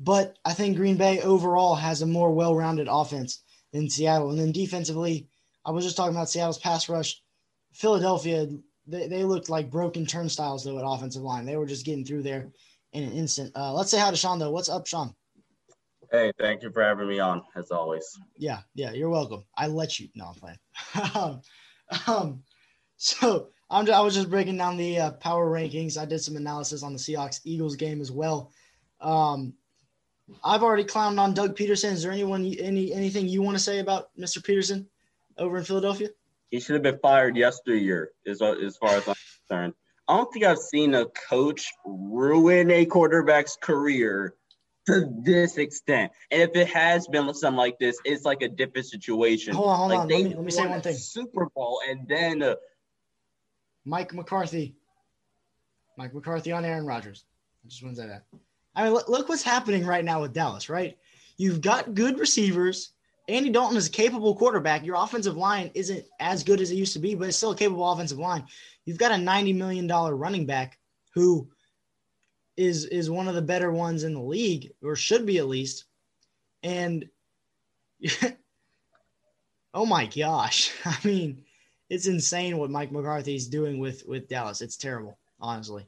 but 0.00 0.38
I 0.46 0.54
think 0.54 0.78
Green 0.78 0.96
Bay 0.96 1.20
overall 1.20 1.74
has 1.74 2.00
a 2.00 2.06
more 2.06 2.32
well 2.32 2.56
rounded 2.56 2.88
offense 2.90 3.42
than 3.72 3.90
Seattle. 3.90 4.30
And 4.30 4.38
then 4.38 4.50
defensively, 4.50 5.28
I 5.64 5.70
was 5.72 5.84
just 5.84 5.96
talking 5.96 6.16
about 6.16 6.30
Seattle's 6.30 6.58
pass 6.58 6.88
rush. 6.88 7.20
Philadelphia, 7.72 8.48
they, 8.86 9.08
they 9.08 9.24
looked 9.24 9.50
like 9.50 9.70
broken 9.70 10.06
turnstiles, 10.06 10.64
though, 10.64 10.78
at 10.78 10.84
offensive 10.86 11.22
line. 11.22 11.44
They 11.44 11.56
were 11.56 11.66
just 11.66 11.84
getting 11.84 12.04
through 12.04 12.22
there 12.22 12.50
in 12.94 13.04
an 13.04 13.12
instant. 13.12 13.52
Uh, 13.54 13.74
let's 13.74 13.90
say 13.90 14.00
hi 14.00 14.10
to 14.10 14.16
Sean, 14.16 14.38
though. 14.38 14.50
What's 14.50 14.70
up, 14.70 14.86
Sean? 14.86 15.14
Hey, 16.10 16.32
thank 16.40 16.62
you 16.62 16.72
for 16.72 16.82
having 16.82 17.06
me 17.06 17.20
on, 17.20 17.42
as 17.54 17.70
always. 17.70 18.18
Yeah, 18.36 18.60
yeah, 18.74 18.92
you're 18.92 19.10
welcome. 19.10 19.44
I 19.56 19.68
let 19.68 20.00
you. 20.00 20.08
No, 20.16 20.32
I'm 20.32 20.34
playing. 20.34 20.58
um, 21.14 21.42
um, 22.06 22.42
so 22.96 23.50
I'm, 23.68 23.88
I 23.88 24.00
was 24.00 24.14
just 24.14 24.30
breaking 24.30 24.56
down 24.56 24.76
the 24.76 24.98
uh, 24.98 25.10
power 25.12 25.48
rankings. 25.48 25.98
I 25.98 26.06
did 26.06 26.20
some 26.20 26.36
analysis 26.36 26.82
on 26.82 26.94
the 26.94 26.98
Seahawks 26.98 27.40
Eagles 27.44 27.76
game 27.76 28.00
as 28.00 28.10
well. 28.10 28.50
Um, 29.00 29.54
I've 30.44 30.62
already 30.62 30.84
clowned 30.84 31.18
on 31.18 31.34
Doug 31.34 31.56
Pederson. 31.56 31.92
Is 31.92 32.02
there 32.02 32.12
anyone 32.12 32.44
any 32.44 32.92
anything 32.92 33.28
you 33.28 33.42
want 33.42 33.56
to 33.56 33.62
say 33.62 33.78
about 33.78 34.10
Mr. 34.18 34.38
Pederson 34.38 34.86
over 35.38 35.58
in 35.58 35.64
Philadelphia? 35.64 36.08
He 36.50 36.60
should 36.60 36.74
have 36.74 36.82
been 36.82 36.98
fired 36.98 37.36
yesteryear, 37.36 38.10
as 38.26 38.42
as 38.42 38.76
far 38.76 38.90
as 38.90 39.08
I'm 39.08 39.14
concerned. 39.48 39.74
I 40.08 40.16
don't 40.16 40.32
think 40.32 40.44
I've 40.44 40.58
seen 40.58 40.94
a 40.94 41.06
coach 41.06 41.70
ruin 41.84 42.70
a 42.70 42.84
quarterback's 42.84 43.56
career 43.56 44.34
to 44.86 45.08
this 45.22 45.56
extent. 45.56 46.10
And 46.30 46.42
if 46.42 46.56
it 46.56 46.68
has 46.68 47.06
been 47.06 47.32
something 47.34 47.56
like 47.56 47.78
this, 47.78 47.98
it's 48.04 48.24
like 48.24 48.42
a 48.42 48.48
different 48.48 48.86
situation. 48.86 49.54
Hold 49.54 49.68
on, 49.68 49.76
hold 49.76 49.90
like 49.90 49.98
on. 50.00 50.08
Let 50.08 50.22
me, 50.24 50.34
let 50.34 50.44
me 50.44 50.50
say 50.50 50.66
one 50.66 50.80
thing. 50.80 50.96
Super 50.96 51.48
Bowl 51.54 51.80
and 51.88 52.08
then 52.08 52.42
uh, 52.42 52.56
Mike 53.84 54.12
McCarthy. 54.12 54.74
Mike 55.96 56.14
McCarthy 56.14 56.52
on 56.52 56.64
Aaron 56.64 56.86
Rodgers. 56.86 57.24
I 57.64 57.68
just 57.68 57.82
want 57.82 57.96
to 57.96 58.02
say 58.02 58.08
that. 58.08 58.24
I 58.80 58.84
mean, 58.84 58.94
look, 59.08 59.28
what's 59.28 59.42
happening 59.42 59.84
right 59.84 60.04
now 60.04 60.22
with 60.22 60.32
Dallas, 60.32 60.70
right? 60.70 60.96
You've 61.36 61.60
got 61.60 61.94
good 61.94 62.18
receivers. 62.18 62.92
Andy 63.28 63.50
Dalton 63.50 63.76
is 63.76 63.88
a 63.88 63.90
capable 63.90 64.34
quarterback. 64.34 64.84
Your 64.84 64.96
offensive 64.96 65.36
line 65.36 65.70
isn't 65.74 66.04
as 66.18 66.44
good 66.44 66.62
as 66.62 66.70
it 66.70 66.76
used 66.76 66.94
to 66.94 66.98
be, 66.98 67.14
but 67.14 67.28
it's 67.28 67.36
still 67.36 67.50
a 67.50 67.56
capable 67.56 67.90
offensive 67.90 68.18
line. 68.18 68.44
You've 68.86 68.98
got 68.98 69.12
a 69.12 69.16
$90 69.16 69.54
million 69.54 69.86
running 69.86 70.46
back 70.46 70.78
who 71.14 71.48
is 72.56 72.86
is 72.86 73.10
one 73.10 73.28
of 73.28 73.34
the 73.34 73.42
better 73.42 73.70
ones 73.70 74.02
in 74.02 74.14
the 74.14 74.20
league, 74.20 74.72
or 74.82 74.96
should 74.96 75.26
be 75.26 75.38
at 75.38 75.46
least. 75.46 75.84
And 76.62 77.08
oh 79.74 79.86
my 79.86 80.06
gosh. 80.06 80.72
I 80.86 80.96
mean, 81.04 81.44
it's 81.90 82.06
insane 82.06 82.56
what 82.56 82.70
Mike 82.70 82.92
McCarthy's 82.92 83.46
doing 83.46 83.78
with 83.78 84.06
with 84.06 84.28
Dallas. 84.28 84.62
It's 84.62 84.78
terrible, 84.78 85.18
honestly. 85.38 85.86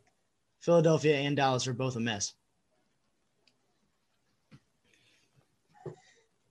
Philadelphia 0.60 1.16
and 1.16 1.36
Dallas 1.36 1.66
are 1.66 1.72
both 1.72 1.96
a 1.96 2.00
mess. 2.00 2.34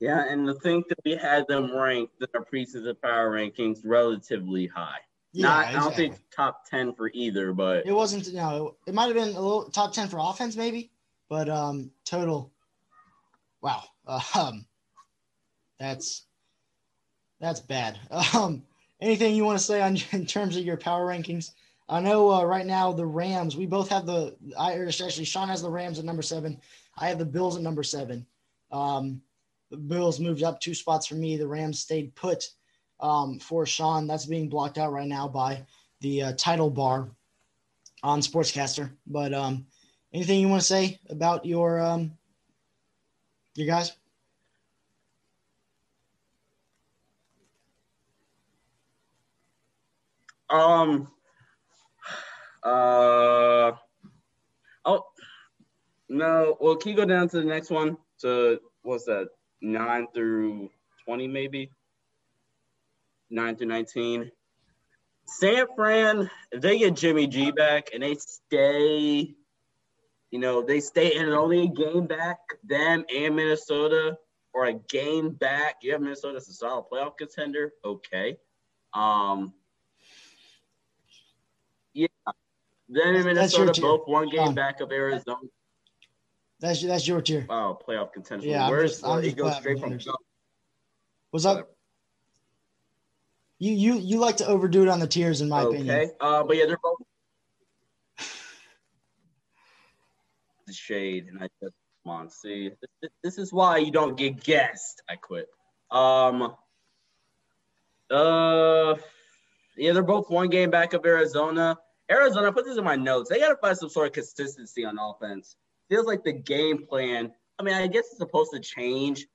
Yeah, 0.02 0.26
and 0.28 0.48
to 0.48 0.56
think 0.56 0.88
that 0.88 0.98
we 1.06 1.16
had 1.16 1.48
them 1.48 1.72
ranked 1.78 2.14
in 2.20 2.28
our 2.34 2.44
preseason 2.44 3.00
power 3.04 3.30
rankings 3.30 3.82
relatively 3.86 4.66
high. 4.66 4.98
Yeah, 5.32 5.48
Not, 5.48 5.60
exactly. 5.60 5.78
I 5.78 5.84
don't 5.84 5.96
think 5.96 6.16
top 6.36 6.66
ten 6.68 6.96
for 6.96 7.12
either, 7.14 7.54
but 7.54 7.86
it 7.86 7.92
wasn't. 7.94 8.28
You 8.28 8.34
know, 8.34 8.76
it 8.88 8.96
might 8.96 9.06
have 9.06 9.14
been 9.14 9.36
a 9.36 9.40
little 9.40 9.70
top 9.70 9.94
ten 9.94 10.08
for 10.08 10.18
offense, 10.20 10.56
maybe, 10.56 10.90
but 11.30 11.48
um, 11.50 11.92
total. 12.04 12.52
Wow, 13.62 13.84
uh, 14.08 14.20
um, 14.36 14.66
that's 15.80 16.26
that's 17.40 17.60
bad. 17.60 18.00
Um, 18.34 18.64
anything 19.02 19.36
you 19.36 19.46
want 19.46 19.60
to 19.60 19.64
say 19.64 19.82
on 19.82 19.98
in 20.14 20.26
terms 20.26 20.58
of 20.58 20.66
your 20.66 20.78
power 20.78 21.06
rankings? 21.06 21.52
I 21.88 22.02
know 22.02 22.32
uh, 22.32 22.44
right 22.44 22.66
now 22.66 22.92
the 22.92 23.06
Rams. 23.06 23.56
We 23.56 23.68
both 23.68 23.90
have 23.90 24.08
the. 24.08 24.36
I 24.58 24.74
actually 24.80 25.26
Sean 25.26 25.48
has 25.48 25.62
the 25.62 25.70
Rams 25.70 26.00
at 26.00 26.06
number 26.06 26.24
seven. 26.24 26.60
I 26.98 27.08
have 27.08 27.20
the 27.20 27.26
Bills 27.26 27.56
at 27.56 27.62
number 27.62 27.84
seven. 27.84 28.26
Um, 28.72 29.22
the 29.72 29.78
Bills 29.78 30.20
moved 30.20 30.44
up 30.44 30.60
two 30.60 30.76
spots 30.76 31.08
for 31.08 31.16
me. 31.16 31.38
The 31.38 31.48
Rams 31.48 31.80
stayed 31.80 32.14
put 32.14 32.44
um, 33.00 33.40
for 33.40 33.66
Sean. 33.66 34.06
That's 34.06 34.26
being 34.26 34.50
blocked 34.50 34.78
out 34.78 34.92
right 34.92 35.08
now 35.08 35.28
by 35.28 35.66
the 36.02 36.24
uh, 36.24 36.34
title 36.34 36.70
bar 36.70 37.10
on 38.04 38.20
Sportscastr. 38.20 38.92
But 39.08 39.34
um, 39.34 39.66
anything 40.14 40.42
you 40.42 40.50
want 40.50 40.62
to 40.62 40.68
say 40.68 41.00
about 41.10 41.46
your 41.46 41.80
um, 41.82 42.12
your 43.56 43.68
guys? 43.68 43.94
Um, 50.50 51.08
uh, 52.62 53.72
oh, 54.84 55.06
no. 56.10 56.58
Well, 56.60 56.76
can 56.76 56.92
you 56.92 56.98
go 56.98 57.06
down 57.06 57.30
to 57.30 57.38
the 57.38 57.46
next 57.46 57.70
one? 57.70 57.96
To 58.20 58.60
what's 58.82 59.06
that? 59.06 59.30
Nine 59.62 60.08
through 60.14 60.70
twenty, 61.06 61.28
maybe. 61.28 61.72
Nine 63.30 63.56
through 63.56 63.68
nineteen. 63.68 64.32
San 65.26 65.68
Fran, 65.76 66.30
they 66.52 66.80
get 66.80 66.96
Jimmy 66.96 67.28
G 67.28 67.52
back 67.52 67.90
and 67.94 68.04
they 68.04 68.16
stay, 68.16 69.34
you 70.32 70.40
know, 70.40 70.62
they 70.62 70.80
stay 70.80 71.16
in 71.16 71.30
only 71.30 71.64
a 71.64 71.68
game 71.68 72.08
back, 72.08 72.40
them 72.64 73.06
and 73.14 73.36
Minnesota, 73.36 74.18
or 74.54 74.66
a 74.66 74.74
game 74.74 75.30
back. 75.30 75.76
You 75.84 75.94
have 75.94 76.02
Minnesota 76.02 76.38
as 76.38 76.50
a 76.50 76.54
solid 76.54 76.86
playoff 76.92 77.18
contender. 77.18 77.72
Okay. 77.86 78.38
Um, 78.94 79.54
yeah, 81.94 82.08
then 82.90 83.16
in 83.16 83.24
Minnesota, 83.24 83.80
both 83.80 84.08
one 84.08 84.28
game 84.30 84.54
back 84.54 84.82
of 84.82 84.92
Arizona. 84.92 85.40
That's 86.62 86.82
that's 86.84 87.08
your 87.08 87.22
tier. 87.22 87.48
Wow, 87.50 87.78
playoff 87.86 88.14
contention. 88.14 88.50
Yeah, 88.50 88.70
Where's 88.70 89.02
just, 89.02 89.26
it 89.26 89.36
goes 89.36 89.56
straight 89.56 89.80
from. 89.80 90.00
What's 91.32 91.46
up? 91.46 91.72
You 93.58 93.74
you 93.74 93.96
you 93.96 94.20
like 94.20 94.38
to 94.38 94.48
overdo 94.48 94.84
it 94.84 94.88
on 94.88 95.00
the 95.00 95.08
tiers, 95.08 95.42
in 95.42 95.50
my 95.50 95.64
okay. 95.64 95.76
opinion. 95.78 95.96
Okay, 95.96 96.12
uh, 96.22 96.44
but 96.44 96.58
yeah, 96.58 96.68
they're 96.68 96.78
both 96.82 97.00
the 100.68 100.74
shade, 100.74 101.28
and 101.30 101.40
I 101.40 101.50
just 101.62 101.74
come 102.04 102.14
on, 102.14 102.30
see, 102.30 102.72
this, 103.02 103.12
this 103.24 103.38
is 103.40 103.52
why 103.52 103.78
you 103.78 103.92
don't 103.92 104.16
get 104.16 104.44
guessed. 104.44 105.02
I 105.10 105.16
quit. 105.16 105.48
Um. 105.90 106.54
Uh. 108.12 108.96
Yeah, 109.78 109.94
they're 109.94 110.04
both 110.04 110.30
one 110.30 110.50
game 110.50 110.70
back 110.70 110.94
of 110.94 111.04
Arizona. 111.06 111.76
Arizona, 112.12 112.50
I 112.50 112.52
put 112.52 112.66
this 112.66 112.78
in 112.78 112.84
my 112.84 112.98
notes. 112.98 113.30
They 113.30 113.40
got 113.40 113.50
to 113.50 113.56
find 113.56 113.76
some 113.76 113.90
sort 113.90 114.08
of 114.08 114.14
consistency 114.14 114.86
on 114.86 115.00
offense. 115.00 115.56
Feels 115.92 116.08
like 116.08 116.24
the 116.24 116.32
game 116.32 116.86
plan. 116.88 117.34
I 117.60 117.64
mean, 117.64 117.74
I 117.74 117.86
guess 117.86 118.06
it's 118.06 118.18
supposed 118.18 118.52
to 118.54 118.62
change 118.62 119.28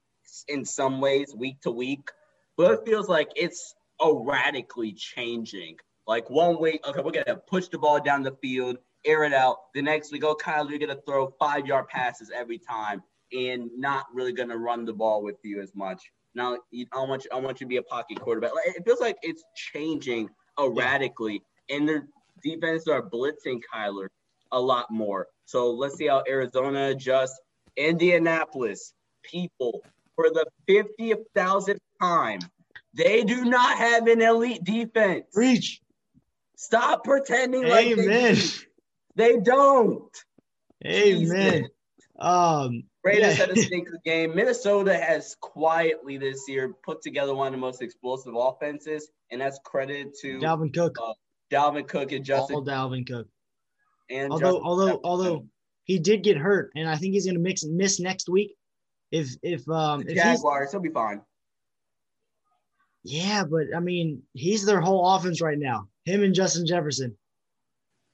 in 0.48 0.64
some 0.64 1.02
ways 1.02 1.34
week 1.36 1.60
to 1.60 1.70
week, 1.70 2.08
but 2.56 2.72
it 2.72 2.80
feels 2.86 3.10
like 3.10 3.28
it's 3.36 3.74
erratically 4.02 4.94
changing. 4.94 5.76
Like 6.06 6.30
one 6.30 6.58
week, 6.58 6.80
okay, 6.88 7.02
we're 7.02 7.10
gonna 7.10 7.36
push 7.46 7.68
the 7.68 7.76
ball 7.78 8.00
down 8.00 8.22
the 8.22 8.34
field, 8.40 8.78
air 9.04 9.24
it 9.24 9.34
out. 9.34 9.58
The 9.74 9.82
next 9.82 10.12
week, 10.12 10.24
oh, 10.24 10.34
Kyle, 10.34 10.66
you're 10.66 10.78
gonna 10.78 10.98
throw 11.06 11.34
five 11.38 11.66
yard 11.66 11.88
passes 11.88 12.30
every 12.34 12.56
time, 12.58 13.02
and 13.32 13.68
not 13.76 14.06
really 14.14 14.32
gonna 14.32 14.56
run 14.56 14.86
the 14.86 14.94
ball 14.94 15.22
with 15.22 15.36
you 15.44 15.60
as 15.60 15.74
much. 15.74 16.10
Now, 16.34 16.54
I 16.54 17.00
want 17.00 17.24
you, 17.24 17.30
I 17.34 17.36
want 17.38 17.60
you 17.60 17.66
to 17.66 17.68
be 17.68 17.76
a 17.76 17.82
pocket 17.82 18.18
quarterback. 18.18 18.52
It 18.64 18.82
feels 18.82 19.00
like 19.00 19.18
it's 19.20 19.44
changing 19.74 20.30
erratically, 20.58 21.42
and 21.68 21.86
their 21.86 22.08
defenses 22.42 22.88
are 22.88 23.02
blitzing 23.02 23.60
Kyler 23.70 24.08
a 24.52 24.60
lot 24.60 24.90
more. 24.90 25.26
So 25.46 25.70
let's 25.70 25.96
see 25.96 26.08
how 26.08 26.22
Arizona 26.28 26.88
adjusts. 26.88 27.40
Indianapolis, 27.76 28.92
people, 29.22 29.82
for 30.14 30.30
the 30.30 30.46
50th 30.68 31.24
thousandth 31.34 31.80
time, 32.00 32.40
they 32.94 33.22
do 33.22 33.44
not 33.44 33.76
have 33.78 34.06
an 34.06 34.22
elite 34.22 34.64
defense. 34.64 35.26
Reach. 35.34 35.80
Stop 36.56 37.04
pretending 37.04 37.64
Amen. 37.64 37.70
like 37.70 37.96
they, 37.96 38.34
do. 38.34 38.40
they 39.14 39.36
don't. 39.38 40.24
Amen. 40.84 41.68
Um, 42.18 42.84
Raiders 43.04 43.38
yeah. 43.38 43.46
had 43.46 43.50
a 43.56 43.56
stinker 43.62 44.00
game. 44.04 44.34
Minnesota 44.34 44.96
has 44.96 45.36
quietly 45.40 46.16
this 46.16 46.48
year 46.48 46.74
put 46.82 47.02
together 47.02 47.34
one 47.34 47.48
of 47.48 47.52
the 47.52 47.58
most 47.58 47.82
explosive 47.82 48.34
offenses, 48.34 49.10
and 49.30 49.40
that's 49.40 49.58
credit 49.64 50.16
to 50.22 50.38
Dalvin 50.38 50.72
Cook. 50.72 50.96
Uh, 51.02 51.12
Dalvin 51.52 51.86
Cook 51.86 52.12
and 52.12 52.24
Justin. 52.24 52.56
All 52.56 52.64
Dalvin 52.64 53.06
Cook. 53.06 53.28
And 54.10 54.32
although 54.32 54.44
Justin 54.46 54.62
although 54.64 54.86
Jefferson. 54.86 55.00
although 55.04 55.46
he 55.84 55.98
did 55.98 56.22
get 56.22 56.36
hurt, 56.36 56.70
and 56.74 56.88
I 56.88 56.96
think 56.96 57.14
he's 57.14 57.24
going 57.24 57.36
to 57.36 57.40
mix 57.40 57.64
miss 57.64 58.00
next 58.00 58.28
week. 58.28 58.56
If 59.12 59.30
if 59.42 59.68
um 59.68 60.02
the 60.02 60.12
if 60.12 60.16
Jaguars, 60.16 60.72
he'll 60.72 60.80
be 60.80 60.88
fine. 60.88 61.22
Yeah, 63.04 63.44
but 63.44 63.66
I 63.74 63.78
mean, 63.78 64.22
he's 64.32 64.64
their 64.64 64.80
whole 64.80 65.14
offense 65.14 65.40
right 65.40 65.58
now. 65.58 65.88
Him 66.04 66.24
and 66.24 66.34
Justin 66.34 66.66
Jefferson. 66.66 67.16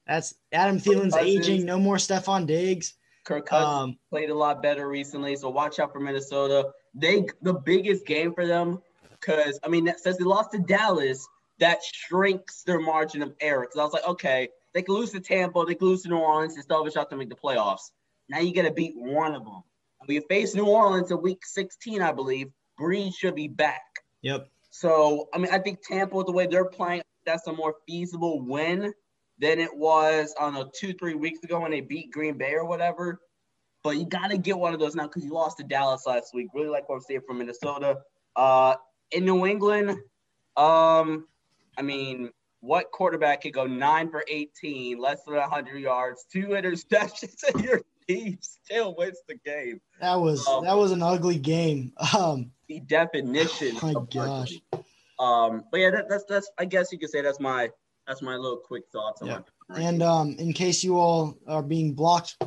That's 0.06 0.34
Adam 0.52 0.78
Thielen's 0.78 1.16
aging. 1.16 1.64
No 1.64 1.78
more 1.78 1.96
Stefon 1.96 2.46
Diggs. 2.46 2.94
Kirk 3.24 3.46
Cousins 3.46 3.72
um, 3.72 3.98
played 4.10 4.30
a 4.30 4.34
lot 4.34 4.62
better 4.62 4.88
recently, 4.88 5.36
so 5.36 5.48
watch 5.48 5.78
out 5.78 5.92
for 5.92 6.00
Minnesota. 6.00 6.70
They 6.94 7.24
the 7.40 7.54
biggest 7.54 8.04
game 8.04 8.34
for 8.34 8.46
them 8.46 8.82
because 9.18 9.58
I 9.62 9.68
mean 9.68 9.90
since 9.96 10.18
they 10.18 10.24
lost 10.24 10.50
to 10.52 10.58
Dallas, 10.58 11.26
that 11.62 11.78
shrinks 11.84 12.64
their 12.64 12.80
margin 12.80 13.22
of 13.22 13.32
error. 13.40 13.60
Because 13.62 13.78
I 13.78 13.84
was 13.84 13.92
like, 13.92 14.08
okay, 14.08 14.48
they 14.74 14.82
can 14.82 14.96
lose 14.96 15.12
to 15.12 15.20
Tampa, 15.20 15.64
they 15.64 15.76
can 15.76 15.86
lose 15.86 16.02
to 16.02 16.08
New 16.08 16.16
Orleans, 16.16 16.54
and 16.54 16.64
still 16.64 16.82
have 16.82 16.86
a 16.86 16.90
shot 16.90 17.08
to 17.10 17.16
make 17.16 17.28
the 17.28 17.36
playoffs. 17.36 17.92
Now 18.28 18.40
you 18.40 18.52
got 18.52 18.62
to 18.62 18.72
beat 18.72 18.94
one 18.96 19.34
of 19.34 19.44
them. 19.44 19.62
We 20.08 20.18
face 20.28 20.56
New 20.56 20.66
Orleans 20.66 21.12
in 21.12 21.22
Week 21.22 21.46
16, 21.46 22.02
I 22.02 22.10
believe. 22.10 22.48
Brees 22.80 23.14
should 23.14 23.36
be 23.36 23.46
back. 23.46 23.82
Yep. 24.22 24.48
So 24.70 25.28
I 25.32 25.38
mean, 25.38 25.52
I 25.52 25.58
think 25.60 25.80
Tampa, 25.86 26.16
with 26.16 26.26
the 26.26 26.32
way 26.32 26.46
they're 26.46 26.64
playing, 26.64 27.02
that's 27.24 27.46
a 27.46 27.52
more 27.52 27.76
feasible 27.86 28.44
win 28.44 28.92
than 29.38 29.60
it 29.60 29.76
was 29.76 30.34
on 30.40 30.56
a 30.56 30.64
two, 30.74 30.92
three 30.94 31.14
weeks 31.14 31.44
ago 31.44 31.60
when 31.60 31.70
they 31.70 31.80
beat 31.80 32.10
Green 32.10 32.36
Bay 32.36 32.54
or 32.54 32.64
whatever. 32.64 33.20
But 33.84 33.98
you 33.98 34.06
got 34.06 34.32
to 34.32 34.38
get 34.38 34.58
one 34.58 34.74
of 34.74 34.80
those 34.80 34.96
now 34.96 35.04
because 35.04 35.24
you 35.24 35.32
lost 35.32 35.58
to 35.58 35.64
Dallas 35.64 36.06
last 36.06 36.34
week. 36.34 36.48
Really 36.54 36.68
like 36.68 36.88
what 36.88 36.96
I'm 36.96 37.02
seeing 37.02 37.20
from 37.20 37.38
Minnesota. 37.38 37.98
Uh, 38.34 38.74
in 39.12 39.24
New 39.24 39.46
England, 39.46 39.96
um, 40.56 41.26
I 41.78 41.82
mean, 41.82 42.30
what 42.60 42.90
quarterback 42.92 43.42
could 43.42 43.52
go 43.52 43.66
nine 43.66 44.10
for 44.10 44.24
18, 44.28 44.98
less 44.98 45.22
than 45.24 45.34
100 45.34 45.78
yards, 45.78 46.24
two 46.30 46.48
interceptions, 46.48 47.42
and 47.54 47.64
your 47.64 47.80
team 48.08 48.38
still 48.40 48.94
wins 48.96 49.18
the 49.28 49.36
game? 49.44 49.80
That 50.00 50.14
was 50.14 50.46
um, 50.46 50.64
that 50.64 50.76
was 50.76 50.92
an 50.92 51.02
ugly 51.02 51.38
game. 51.38 51.92
Um, 52.16 52.50
the 52.68 52.80
definition. 52.80 53.76
Oh 53.82 53.92
my 53.92 54.04
gosh. 54.12 54.60
Ugly. 54.72 54.84
Um, 55.18 55.64
but 55.70 55.80
yeah, 55.80 55.90
that, 55.90 56.08
that's 56.08 56.24
that's 56.24 56.50
I 56.58 56.64
guess 56.64 56.92
you 56.92 56.98
could 56.98 57.10
say 57.10 57.20
that's 57.20 57.40
my 57.40 57.70
that's 58.06 58.22
my 58.22 58.36
little 58.36 58.56
quick 58.56 58.84
thoughts. 58.92 59.22
Yeah. 59.24 59.40
And 59.74 60.02
um, 60.02 60.36
in 60.38 60.52
case 60.52 60.82
you 60.82 60.98
all 60.98 61.38
are 61.46 61.62
being 61.62 61.94
blocked 61.94 62.42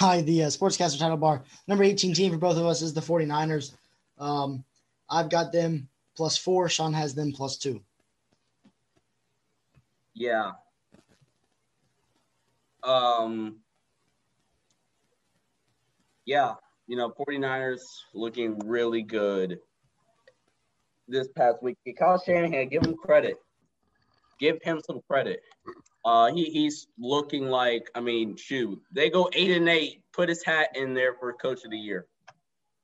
by 0.00 0.22
the 0.22 0.44
uh, 0.44 0.46
Sportscastr 0.48 0.98
title 0.98 1.16
bar, 1.16 1.42
number 1.68 1.84
18 1.84 2.14
team 2.14 2.32
for 2.32 2.38
both 2.38 2.56
of 2.56 2.66
us 2.66 2.82
is 2.82 2.94
the 2.94 3.00
49ers. 3.00 3.74
Um, 4.18 4.64
I've 5.10 5.28
got 5.28 5.52
them 5.52 5.88
plus 6.16 6.36
four. 6.36 6.68
Sean 6.68 6.92
has 6.92 7.14
them 7.14 7.32
plus 7.32 7.58
two. 7.58 7.80
Yeah. 10.14 10.52
Um, 12.82 13.60
Yeah, 16.26 16.54
you 16.86 16.96
know, 16.96 17.10
49ers 17.10 17.80
looking 18.14 18.58
really 18.66 19.02
good 19.02 19.58
this 21.06 21.28
past 21.36 21.62
week. 21.62 21.76
Kyle 21.98 22.22
Shanahan, 22.22 22.68
give 22.68 22.84
him 22.84 22.94
credit. 22.94 23.36
Give 24.40 24.58
him 24.62 24.80
some 24.86 25.00
credit. 25.08 25.40
Uh, 26.04 26.32
he, 26.32 26.44
he's 26.44 26.86
looking 26.98 27.46
like, 27.48 27.90
I 27.94 28.00
mean, 28.00 28.36
shoot, 28.36 28.80
they 28.92 29.10
go 29.10 29.28
eight 29.34 29.50
and 29.50 29.68
eight. 29.68 30.02
Put 30.12 30.28
his 30.28 30.44
hat 30.44 30.70
in 30.74 30.94
there 30.94 31.14
for 31.14 31.32
coach 31.34 31.64
of 31.64 31.70
the 31.70 31.78
year. 31.78 32.06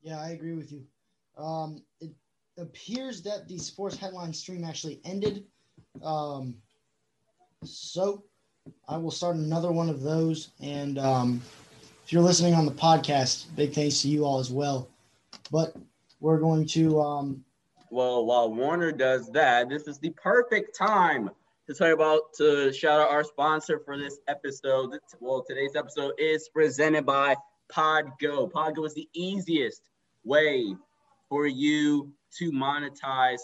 Yeah, 0.02 0.20
I 0.20 0.30
agree 0.30 0.54
with 0.54 0.72
you. 0.72 0.84
Um, 1.36 1.82
it 2.00 2.10
appears 2.58 3.22
that 3.22 3.48
the 3.48 3.58
sports 3.58 3.96
headline 3.96 4.32
stream 4.32 4.64
actually 4.64 5.00
ended. 5.04 5.44
Um, 6.02 6.56
so 7.64 8.24
I 8.88 8.96
will 8.96 9.10
start 9.10 9.36
another 9.36 9.72
one 9.72 9.88
of 9.88 10.02
those. 10.02 10.50
And 10.60 10.98
um, 10.98 11.42
if 12.04 12.12
you're 12.12 12.22
listening 12.22 12.54
on 12.54 12.66
the 12.66 12.72
podcast, 12.72 13.46
big 13.56 13.72
thanks 13.72 14.02
to 14.02 14.08
you 14.08 14.24
all 14.24 14.38
as 14.38 14.50
well. 14.50 14.88
But 15.50 15.74
we're 16.20 16.38
going 16.38 16.66
to. 16.68 17.00
Um, 17.00 17.44
well, 17.90 18.24
while 18.24 18.52
Warner 18.52 18.92
does 18.92 19.30
that, 19.32 19.68
this 19.68 19.88
is 19.88 19.98
the 19.98 20.10
perfect 20.10 20.76
time 20.76 21.30
to 21.66 21.74
talk 21.74 21.92
about 21.92 22.32
to 22.38 22.72
shout 22.72 23.00
out 23.00 23.10
our 23.10 23.24
sponsor 23.24 23.80
for 23.84 23.98
this 23.98 24.18
episode. 24.28 24.96
Well, 25.20 25.44
today's 25.46 25.76
episode 25.76 26.12
is 26.18 26.48
presented 26.48 27.04
by 27.04 27.36
Podgo. 27.72 28.50
Podgo 28.50 28.86
is 28.86 28.94
the 28.94 29.08
easiest 29.12 29.90
way 30.24 30.74
for 31.28 31.46
you 31.46 32.12
to 32.38 32.52
monetize 32.52 33.40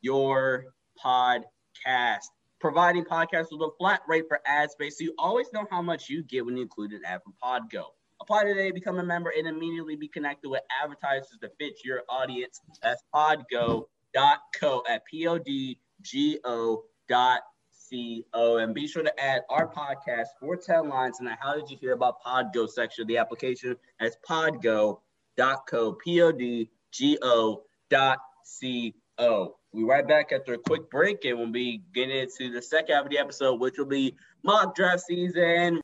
your 0.00 0.66
podcast 1.02 2.28
providing 2.66 3.04
podcasts 3.04 3.52
with 3.52 3.60
a 3.60 3.70
flat 3.78 4.00
rate 4.08 4.24
for 4.26 4.40
ad 4.44 4.68
space 4.72 4.98
so 4.98 5.04
you 5.04 5.14
always 5.18 5.46
know 5.52 5.64
how 5.70 5.80
much 5.80 6.08
you 6.08 6.24
get 6.24 6.44
when 6.44 6.56
you 6.56 6.64
include 6.64 6.90
an 6.90 7.00
ad 7.06 7.20
from 7.22 7.32
Podgo. 7.40 7.84
Apply 8.20 8.42
today, 8.42 8.72
become 8.72 8.98
a 8.98 9.04
member, 9.04 9.30
and 9.30 9.46
immediately 9.46 9.94
be 9.94 10.08
connected 10.08 10.48
with 10.48 10.62
advertisers 10.82 11.38
that 11.42 11.52
fit 11.60 11.74
your 11.84 12.02
audience. 12.08 12.60
That's 12.82 13.04
podgo.co 13.14 14.82
at 14.88 15.04
P-O-D-G-O 15.04 16.82
dot 17.08 17.40
C-O. 17.70 18.56
And 18.56 18.74
be 18.74 18.88
sure 18.88 19.04
to 19.04 19.22
add 19.22 19.42
our 19.48 19.72
podcast, 19.72 20.24
Sports 20.36 20.66
Headlines, 20.66 21.20
and 21.20 21.28
the 21.28 21.36
How 21.38 21.54
Did 21.54 21.70
You 21.70 21.76
Hear 21.80 21.92
About 21.92 22.16
Podgo 22.26 22.68
section 22.68 23.02
of 23.02 23.08
the 23.08 23.18
application. 23.18 23.76
That's 24.00 24.16
podgo.co, 24.28 25.92
P-O-D-G-O 26.02 27.62
dot 27.90 28.18
C-O. 28.42 29.54
We 29.76 29.84
right 29.84 30.08
back 30.08 30.32
after 30.32 30.54
a 30.54 30.58
quick 30.58 30.88
break, 30.88 31.26
and 31.26 31.38
we'll 31.38 31.52
be 31.52 31.82
getting 31.92 32.16
into 32.16 32.50
the 32.50 32.62
second 32.62 32.94
half 32.94 33.04
of 33.04 33.10
the 33.10 33.18
episode, 33.18 33.60
which 33.60 33.76
will 33.76 33.84
be 33.84 34.16
mock 34.42 34.74
draft 34.74 35.02
season. 35.02 35.82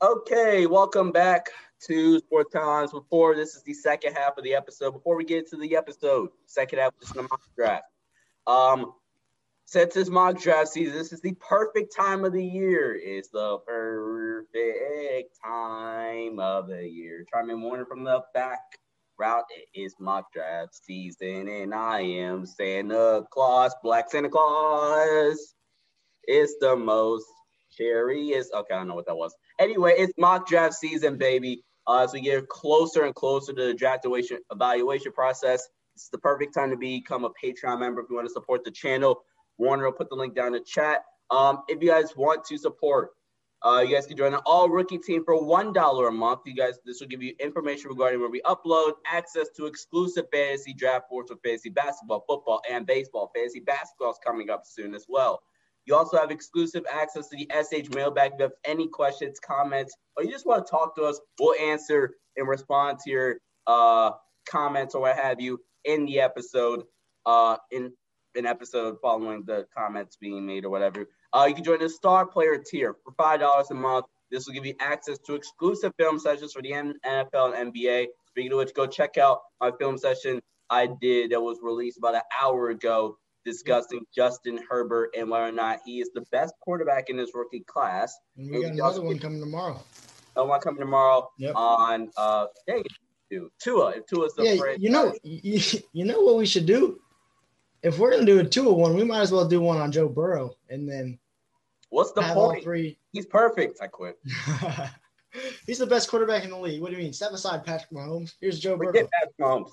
Okay, 0.00 0.64
welcome 0.64 1.12
back 1.12 1.50
to 1.82 2.18
Sports 2.20 2.50
Times. 2.54 2.92
Before 2.92 3.36
this 3.36 3.56
is 3.56 3.62
the 3.62 3.74
second 3.74 4.14
half 4.14 4.38
of 4.38 4.44
the 4.44 4.54
episode. 4.54 4.92
Before 4.92 5.16
we 5.16 5.26
get 5.26 5.50
to 5.50 5.58
the 5.58 5.76
episode, 5.76 6.30
second 6.46 6.78
half 6.78 6.94
is 7.02 7.10
the 7.10 7.20
mock 7.20 7.42
draft. 7.54 7.84
Um, 8.46 8.94
since 9.66 9.96
it's 9.96 10.08
mock 10.08 10.40
draft 10.40 10.68
season, 10.68 10.96
this 10.96 11.12
is 11.12 11.20
the 11.20 11.34
perfect 11.34 11.94
time 11.94 12.24
of 12.24 12.32
the 12.32 12.42
year. 12.42 12.98
It's 12.98 13.28
the 13.28 13.58
perfect 13.66 15.38
time 15.44 16.38
of 16.38 16.68
the 16.68 16.88
year. 16.88 17.26
Charmin 17.30 17.60
Warner 17.60 17.84
from 17.84 18.02
the 18.02 18.22
back 18.32 18.78
route. 19.20 19.44
It 19.50 19.78
is 19.78 19.94
mock 20.00 20.32
draft 20.32 20.74
season, 20.74 21.46
and 21.48 21.74
I 21.74 22.00
am 22.00 22.46
Santa 22.46 23.22
Claus, 23.30 23.74
Black 23.82 24.10
Santa 24.10 24.30
Claus. 24.30 25.54
It's 26.24 26.54
the 26.60 26.74
most 26.74 27.26
cherry 27.70 28.28
is 28.28 28.50
okay. 28.52 28.74
I 28.74 28.78
don't 28.78 28.88
know 28.88 28.94
what 28.94 29.06
that 29.06 29.16
was. 29.16 29.34
Anyway, 29.58 29.94
it's 29.96 30.14
mock 30.18 30.48
draft 30.48 30.74
season, 30.74 31.18
baby. 31.18 31.62
Uh, 31.86 32.02
as 32.02 32.12
we 32.12 32.20
get 32.20 32.48
closer 32.48 33.04
and 33.04 33.14
closer 33.14 33.52
to 33.52 33.62
the 33.66 33.74
draft 33.74 34.06
evaluation 34.50 35.12
process, 35.12 35.68
it's 35.94 36.08
the 36.08 36.18
perfect 36.18 36.54
time 36.54 36.70
to 36.70 36.76
become 36.76 37.24
a 37.24 37.30
Patreon 37.30 37.78
member 37.78 38.00
if 38.00 38.06
you 38.08 38.16
want 38.16 38.26
to 38.26 38.32
support 38.32 38.64
the 38.64 38.70
channel. 38.70 39.22
Warner 39.58 39.84
will 39.84 39.92
put 39.92 40.08
the 40.08 40.16
link 40.16 40.34
down 40.34 40.48
in 40.48 40.52
the 40.54 40.60
chat. 40.60 41.02
Um, 41.30 41.62
if 41.68 41.82
you 41.82 41.90
guys 41.90 42.16
want 42.16 42.44
to 42.46 42.56
support 42.56 43.10
uh, 43.62 43.84
you 43.86 43.94
guys 43.94 44.06
can 44.06 44.16
join 44.16 44.32
an 44.32 44.40
all 44.46 44.68
rookie 44.68 44.98
team 44.98 45.24
for 45.24 45.42
one 45.42 45.72
dollar 45.72 46.08
a 46.08 46.12
month. 46.12 46.40
You 46.46 46.54
guys, 46.54 46.78
this 46.84 47.00
will 47.00 47.08
give 47.08 47.22
you 47.22 47.34
information 47.38 47.90
regarding 47.90 48.20
where 48.20 48.30
we 48.30 48.40
upload, 48.42 48.92
access 49.06 49.48
to 49.56 49.66
exclusive 49.66 50.26
fantasy 50.32 50.72
draft 50.72 51.10
boards 51.10 51.30
for 51.30 51.38
fantasy 51.44 51.68
basketball, 51.68 52.24
football, 52.26 52.62
and 52.70 52.86
baseball. 52.86 53.30
Fantasy 53.34 53.60
basketball 53.60 54.12
is 54.12 54.18
coming 54.24 54.48
up 54.48 54.62
soon 54.64 54.94
as 54.94 55.04
well. 55.08 55.40
You 55.84 55.94
also 55.94 56.16
have 56.18 56.30
exclusive 56.30 56.84
access 56.90 57.28
to 57.28 57.36
the 57.36 57.50
SH 57.50 57.94
mailbag. 57.94 58.32
If 58.32 58.38
you 58.38 58.42
have 58.44 58.52
any 58.64 58.88
questions, 58.88 59.38
comments, 59.40 59.94
or 60.16 60.24
you 60.24 60.30
just 60.30 60.46
want 60.46 60.66
to 60.66 60.70
talk 60.70 60.96
to 60.96 61.02
us, 61.02 61.20
we'll 61.38 61.58
answer 61.60 62.14
and 62.36 62.48
respond 62.48 62.98
to 63.00 63.10
your 63.10 63.36
uh, 63.66 64.12
comments 64.48 64.94
or 64.94 65.02
what 65.02 65.16
have 65.16 65.40
you 65.40 65.60
in 65.84 66.06
the 66.06 66.20
episode. 66.20 66.84
Uh, 67.26 67.56
in 67.70 67.92
an 68.34 68.46
episode 68.46 68.96
following 69.02 69.44
the 69.46 69.66
comments 69.76 70.16
being 70.16 70.46
made 70.46 70.64
or 70.64 70.70
whatever. 70.70 71.06
Uh, 71.32 71.46
you 71.48 71.54
can 71.54 71.64
join 71.64 71.78
the 71.78 71.88
star 71.88 72.26
player 72.26 72.58
tier 72.58 72.94
for 73.04 73.12
five 73.16 73.40
dollars 73.40 73.70
a 73.70 73.74
month. 73.74 74.06
This 74.30 74.46
will 74.46 74.54
give 74.54 74.66
you 74.66 74.74
access 74.80 75.18
to 75.26 75.34
exclusive 75.34 75.92
film 75.98 76.18
sessions 76.18 76.52
for 76.52 76.62
the 76.62 76.70
NFL 76.70 77.58
and 77.58 77.74
NBA. 77.74 78.06
Speaking 78.28 78.52
of 78.52 78.58
which, 78.58 78.74
go 78.74 78.86
check 78.86 79.18
out 79.18 79.40
my 79.60 79.72
film 79.78 79.98
session 79.98 80.40
I 80.70 80.88
did 81.00 81.32
that 81.32 81.40
was 81.40 81.58
released 81.62 81.98
about 81.98 82.14
an 82.14 82.22
hour 82.40 82.70
ago 82.70 83.18
discussing 83.44 84.04
Justin 84.14 84.60
Herbert 84.68 85.10
and 85.16 85.28
whether 85.28 85.46
or 85.46 85.52
not 85.52 85.80
he 85.84 86.00
is 86.00 86.10
the 86.14 86.22
best 86.30 86.54
quarterback 86.60 87.10
in 87.10 87.18
his 87.18 87.30
rookie 87.34 87.64
class. 87.66 88.16
And 88.36 88.50
we 88.50 88.62
got 88.62 88.72
another 88.72 89.02
one 89.02 89.18
coming 89.18 89.40
tomorrow. 89.40 89.80
Another 90.36 90.48
one 90.48 90.60
coming 90.60 90.80
tomorrow 90.80 91.28
yep. 91.38 91.54
on 91.56 92.10
uh 92.16 92.46
dang 92.66 92.84
it, 93.30 93.42
Tua. 93.60 93.90
If 93.90 94.06
Tua's 94.06 94.34
the 94.34 94.44
yeah, 94.44 94.74
you 94.78 94.90
know, 94.90 95.12
you, 95.22 95.60
you 95.92 96.04
know 96.04 96.20
what 96.20 96.36
we 96.36 96.46
should 96.46 96.66
do? 96.66 97.00
If 97.82 97.98
we're 97.98 98.10
gonna 98.10 98.24
do 98.24 98.40
a 98.40 98.44
two 98.44 98.70
one, 98.72 98.94
we 98.94 99.04
might 99.04 99.20
as 99.20 99.32
well 99.32 99.46
do 99.46 99.60
one 99.60 99.78
on 99.78 99.92
Joe 99.92 100.08
Burrow 100.08 100.56
and 100.68 100.88
then. 100.88 101.18
What's 101.88 102.12
the 102.12 102.22
point? 102.22 102.62
Three. 102.62 102.98
He's 103.12 103.26
perfect. 103.26 103.80
I 103.82 103.88
quit. 103.88 104.16
He's 105.66 105.78
the 105.78 105.86
best 105.86 106.08
quarterback 106.08 106.44
in 106.44 106.50
the 106.50 106.58
league. 106.58 106.80
What 106.80 106.90
do 106.90 106.96
you 106.96 107.02
mean? 107.02 107.12
Step 107.12 107.32
aside 107.32 107.64
Patrick 107.64 107.90
Mahomes. 107.90 108.34
Here's 108.40 108.60
Joe 108.60 108.76
Burrow. 108.76 108.92
Patrick 108.92 109.36
Mahomes. 109.40 109.70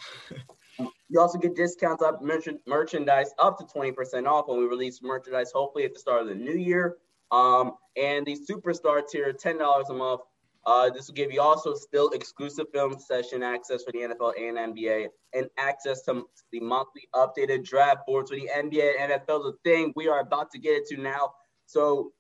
you 1.10 1.20
also 1.20 1.38
get 1.38 1.56
discounts 1.56 2.04
up 2.04 2.22
merchandise 2.22 3.32
up 3.40 3.58
to 3.60 3.66
20% 3.66 4.28
off 4.28 4.48
when 4.48 4.60
we 4.60 4.66
release 4.66 5.02
merchandise, 5.02 5.52
hopefully 5.52 5.86
at 5.86 5.94
the 5.94 6.00
start 6.00 6.24
of 6.24 6.28
the 6.28 6.36
new 6.36 6.56
year. 6.56 6.98
Um, 7.32 7.74
and 7.96 8.26
the 8.26 8.38
superstar 8.50 9.08
tier, 9.08 9.34
$10 9.34 9.90
a 9.90 9.94
month, 9.94 10.22
uh, 10.68 10.90
this 10.90 11.08
will 11.08 11.16
give 11.16 11.32
you 11.32 11.42
also 11.42 11.74
still 11.74 12.10
exclusive 12.10 12.66
film 12.74 13.00
session 13.00 13.42
access 13.42 13.86
for 13.86 13.94
the 13.94 14.00
NFL 14.00 14.34
and 14.38 14.76
NBA 14.76 15.08
and 15.34 15.48
access 15.58 16.02
to 16.02 16.26
the 16.52 16.60
monthly 16.60 17.08
updated 17.16 17.64
draft 17.64 18.00
boards 18.06 18.30
for 18.30 18.36
the 18.36 18.50
NBA 18.54 18.96
and 19.00 19.14
NFL. 19.14 19.44
The 19.44 19.54
thing 19.64 19.94
we 19.96 20.10
are 20.10 20.20
about 20.20 20.52
to 20.52 20.60
get 20.60 20.76
into 20.76 21.02
now. 21.02 21.32
So 21.68 22.12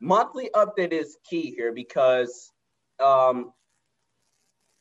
monthly 0.00 0.50
update 0.54 0.92
is 0.92 1.18
key 1.28 1.50
here 1.50 1.72
because 1.72 2.52
um, 3.02 3.52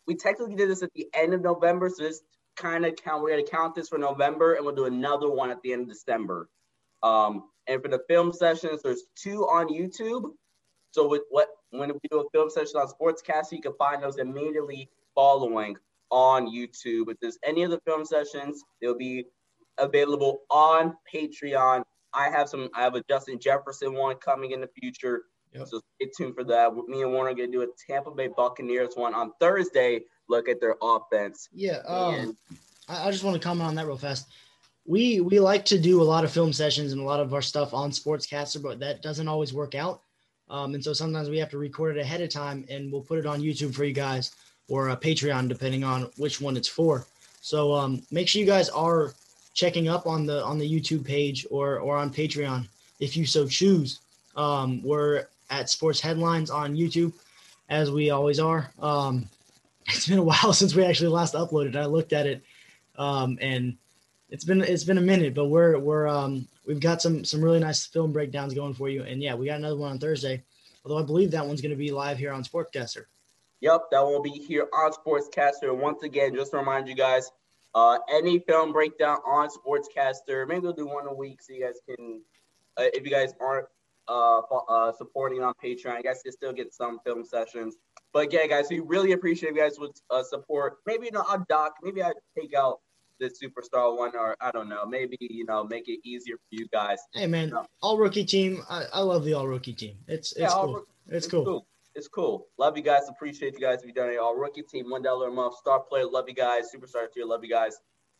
we 0.06 0.16
technically 0.16 0.56
did 0.56 0.70
this 0.70 0.84
at 0.84 0.94
the 0.94 1.08
end 1.16 1.34
of 1.34 1.42
November. 1.42 1.90
So 1.90 2.04
this 2.04 2.22
kind 2.56 2.86
of 2.86 2.96
count, 2.96 3.24
we're 3.24 3.32
going 3.32 3.44
to 3.44 3.52
count 3.52 3.74
this 3.74 3.90
for 3.90 3.98
November 3.98 4.54
and 4.54 4.64
we'll 4.64 4.76
do 4.76 4.86
another 4.86 5.32
one 5.32 5.50
at 5.50 5.64
the 5.64 5.74
end 5.74 5.82
of 5.82 5.90
December. 5.90 6.48
Um, 7.02 7.46
and 7.66 7.82
for 7.82 7.88
the 7.88 8.04
film 8.08 8.34
sessions, 8.34 8.84
there's 8.84 9.02
two 9.16 9.46
on 9.46 9.70
YouTube. 9.70 10.30
So 10.95 11.05
with 11.05 11.23
what 11.29 11.49
when 11.71 11.89
we 11.89 11.99
do 12.10 12.21
a 12.21 12.29
film 12.29 12.49
session 12.49 12.77
on 12.77 12.88
Sportscast, 12.88 13.51
you 13.51 13.62
can 13.62 13.73
find 13.73 14.01
those 14.01 14.17
immediately 14.17 14.89
following 15.13 15.75
on 16.10 16.47
YouTube. 16.47 17.12
If 17.12 17.19
there's 17.19 17.38
any 17.43 17.63
of 17.63 17.71
the 17.71 17.81
film 17.86 18.05
sessions, 18.05 18.63
they'll 18.81 18.97
be 18.97 19.25
available 19.77 20.43
on 20.49 20.95
Patreon. 21.13 21.84
I 22.13 22.29
have 22.29 22.47
some. 22.47 22.69
I 22.73 22.84
have 22.84 22.95
a 22.95 23.03
Justin 23.10 23.39
Jefferson 23.39 23.93
one 23.93 24.15
coming 24.15 24.51
in 24.51 24.62
the 24.62 24.69
future. 24.79 25.23
Yep. 25.51 25.67
So 25.67 25.81
stay 25.97 26.10
tuned 26.17 26.34
for 26.34 26.45
that. 26.45 26.73
Me 26.88 27.01
and 27.01 27.12
Warner 27.12 27.31
are 27.31 27.34
gonna 27.34 27.51
do 27.51 27.63
a 27.63 27.67
Tampa 27.86 28.12
Bay 28.12 28.29
Buccaneers 28.29 28.95
one 28.95 29.13
on 29.13 29.34
Thursday. 29.41 30.05
Look 30.29 30.47
at 30.47 30.62
their 30.62 30.77
offense. 30.81 31.49
Yeah. 31.53 31.81
Um, 31.86 32.13
and- 32.13 32.38
I 32.88 33.12
just 33.12 33.23
want 33.23 33.36
to 33.36 33.45
comment 33.45 33.67
on 33.67 33.75
that 33.75 33.86
real 33.86 33.97
fast. 33.97 34.27
We 34.86 35.19
we 35.19 35.41
like 35.41 35.65
to 35.65 35.77
do 35.77 36.01
a 36.01 36.05
lot 36.05 36.23
of 36.23 36.31
film 36.31 36.53
sessions 36.53 36.93
and 36.93 37.01
a 37.01 37.03
lot 37.03 37.19
of 37.19 37.34
our 37.34 37.41
stuff 37.41 37.73
on 37.73 37.91
Sportscastr, 37.91 38.63
but 38.63 38.79
that 38.79 39.01
doesn't 39.01 39.27
always 39.27 39.51
work 39.51 39.75
out. 39.75 40.01
Um, 40.49 40.75
and 40.75 40.84
so 40.84 40.93
sometimes 40.93 41.29
we 41.29 41.39
have 41.39 41.49
to 41.49 41.58
record 41.58 41.97
it 41.97 42.01
ahead 42.01 42.21
of 42.21 42.29
time 42.29 42.65
and 42.69 42.91
we'll 42.91 43.01
put 43.01 43.19
it 43.19 43.25
on 43.25 43.41
YouTube 43.41 43.73
for 43.73 43.84
you 43.84 43.93
guys 43.93 44.36
or 44.67 44.89
a 44.89 44.97
Patreon, 44.97 45.47
depending 45.47 45.84
on 45.84 46.10
which 46.17 46.41
one 46.41 46.58
it's 46.58 46.67
for. 46.67 47.05
So 47.41 47.73
um, 47.73 48.01
make 48.12 48.27
sure 48.27 48.39
you 48.39 48.45
guys 48.45 48.69
are 48.69 49.13
checking 49.53 49.88
up 49.88 50.05
on 50.05 50.25
the 50.25 50.43
on 50.43 50.58
the 50.58 50.69
YouTube 50.69 51.05
page 51.05 51.45
or 51.49 51.79
or 51.79 51.97
on 51.97 52.12
Patreon 52.12 52.67
if 52.99 53.15
you 53.15 53.25
so 53.25 53.47
choose. 53.47 53.99
Um, 54.36 54.81
we're 54.84 55.27
at 55.49 55.69
Sports 55.69 55.99
Headlines 55.99 56.49
on 56.49 56.75
YouTube, 56.75 57.13
as 57.69 57.91
we 57.91 58.10
always 58.10 58.39
are. 58.39 58.71
Um, 58.79 59.27
it's 59.88 60.08
been 60.08 60.17
a 60.19 60.23
while 60.23 60.53
since 60.62 60.75
we 60.75 60.84
actually 60.84 61.10
last 61.10 61.34
uploaded. 61.34 61.75
I 61.75 61.86
looked 61.86 62.13
at 62.13 62.25
it, 62.25 62.41
um, 62.97 63.38
and 63.41 63.77
it's 64.36 64.43
been 64.43 64.62
it's 64.62 64.84
been 64.84 64.98
a 64.98 65.02
minute, 65.02 65.34
but 65.34 65.45
we're 65.45 65.80
we're 65.80 66.08
um 66.08 66.45
we've 66.67 66.82
got 66.82 67.02
some 67.02 67.24
some 67.24 67.41
really 67.41 67.60
nice 67.60 67.86
film 67.86 68.12
breakdowns 68.12 68.54
going 68.54 68.74
for 68.74 68.89
you. 68.89 69.04
And 69.04 69.24
yeah, 69.24 69.34
we 69.34 69.45
got 69.45 69.60
another 69.60 69.78
one 69.78 69.91
on 69.91 69.98
Thursday. 69.98 70.43
Although 70.84 71.00
I 71.02 71.04
believe 71.04 71.32
that 71.32 71.48
one's 71.48 71.62
going 71.62 71.71
to 71.71 71.78
be 71.78 71.89
live 71.89 72.17
here 72.17 72.34
on 72.34 72.43
Sportscastr. 72.43 73.06
Yep, 73.62 73.84
that 73.91 74.02
will 74.02 74.21
be 74.21 74.32
here 74.32 74.67
on 74.74 74.91
Sportscastr. 74.91 75.74
Once 75.76 76.04
again, 76.04 76.36
just 76.36 76.52
to 76.52 76.58
remind 76.58 76.89
you 76.89 76.95
guys, 76.95 77.32
uh, 77.74 77.98
any 78.13 78.39
film 78.39 78.74
breakdown 78.74 79.19
on 79.26 79.48
Sportscastr. 79.48 80.45
Maybe 80.48 80.60
we'll 80.60 80.74
do 80.74 80.86
one 80.86 81.08
a 81.08 81.13
week 81.13 81.41
so 81.41 81.54
you 81.54 81.63
guys 81.63 81.80
can, 81.88 82.21
uh, 82.76 82.84
if 82.93 83.06
you 83.06 83.12
guys 83.12 83.34
aren't 83.39 83.67
uh, 84.10 84.39
uh, 84.39 84.91
supporting 84.91 85.41
on 85.43 85.54
Patreon, 85.63 85.95
I 85.95 86.02
guess 86.02 86.21
you 86.26 86.32
still 86.34 86.54
get 86.54 86.74
some 86.74 87.00
film 87.06 87.24
sessions. 87.24 87.78
But 88.12 88.34
yeah, 88.34 88.45
guys, 88.48 88.67
we 88.69 88.82
really 88.82 89.13
appreciate 89.13 89.56
you 89.56 89.62
guys 89.62 89.80
with 89.80 90.00
uh, 90.12 90.24
support. 90.24 90.80
Maybe 90.86 91.06
you 91.06 91.13
know, 91.13 91.24
I'll 91.26 91.45
doc. 91.48 91.76
Maybe 91.82 92.04
I 92.04 92.12
take 92.38 92.54
out 92.54 92.82
the 93.19 93.28
superstar 93.28 93.97
one, 93.97 94.12
or 94.15 94.36
I 94.41 94.51
don't 94.51 94.69
know. 94.69 94.86
Maybe 94.86 95.17
you 95.19 95.45
know, 95.45 95.63
make 95.63 95.88
it 95.88 95.99
easier 96.04 96.36
for 96.36 96.56
you 96.56 96.67
guys. 96.71 96.99
Hey 97.13 97.28
man, 97.28 97.54
all 97.82 97.97
rookie 97.97 98.25
team. 98.25 98.63
I, 98.69 98.86
I 98.93 98.99
love 99.01 99.23
the 99.23 99.34
all 99.34 99.47
rookie 99.47 99.73
team. 99.73 99.97
It's 100.08 100.32
it's 100.34 100.41
yeah, 100.41 100.49
cool. 100.49 100.78
it's, 101.08 101.17
it's 101.17 101.28
cool. 101.28 101.45
cool. 101.45 101.67
It's 101.95 102.08
cool. 102.10 102.47
Love 102.58 102.75
you 102.75 102.84
guys. 102.84 103.04
Appreciate 103.10 103.54
you 103.54 103.62
guys. 103.62 103.80
If 103.80 103.86
you've 103.86 103.95
done 103.95 104.10
it 104.10 104.17
all 104.17 104.36
rookie 104.36 104.63
team, 104.63 104.89
one 104.89 105.01
dollar 105.01 105.30
a 105.30 105.32
month, 105.32 105.56
star 105.56 105.80
player. 105.80 106.06
Love 106.06 106.25
you 106.28 106.36
guys. 106.36 106.65
Superstar 106.75 107.12
tier. 107.13 107.25
Love 107.25 107.43
you 107.43 107.49
guys. 107.49 107.78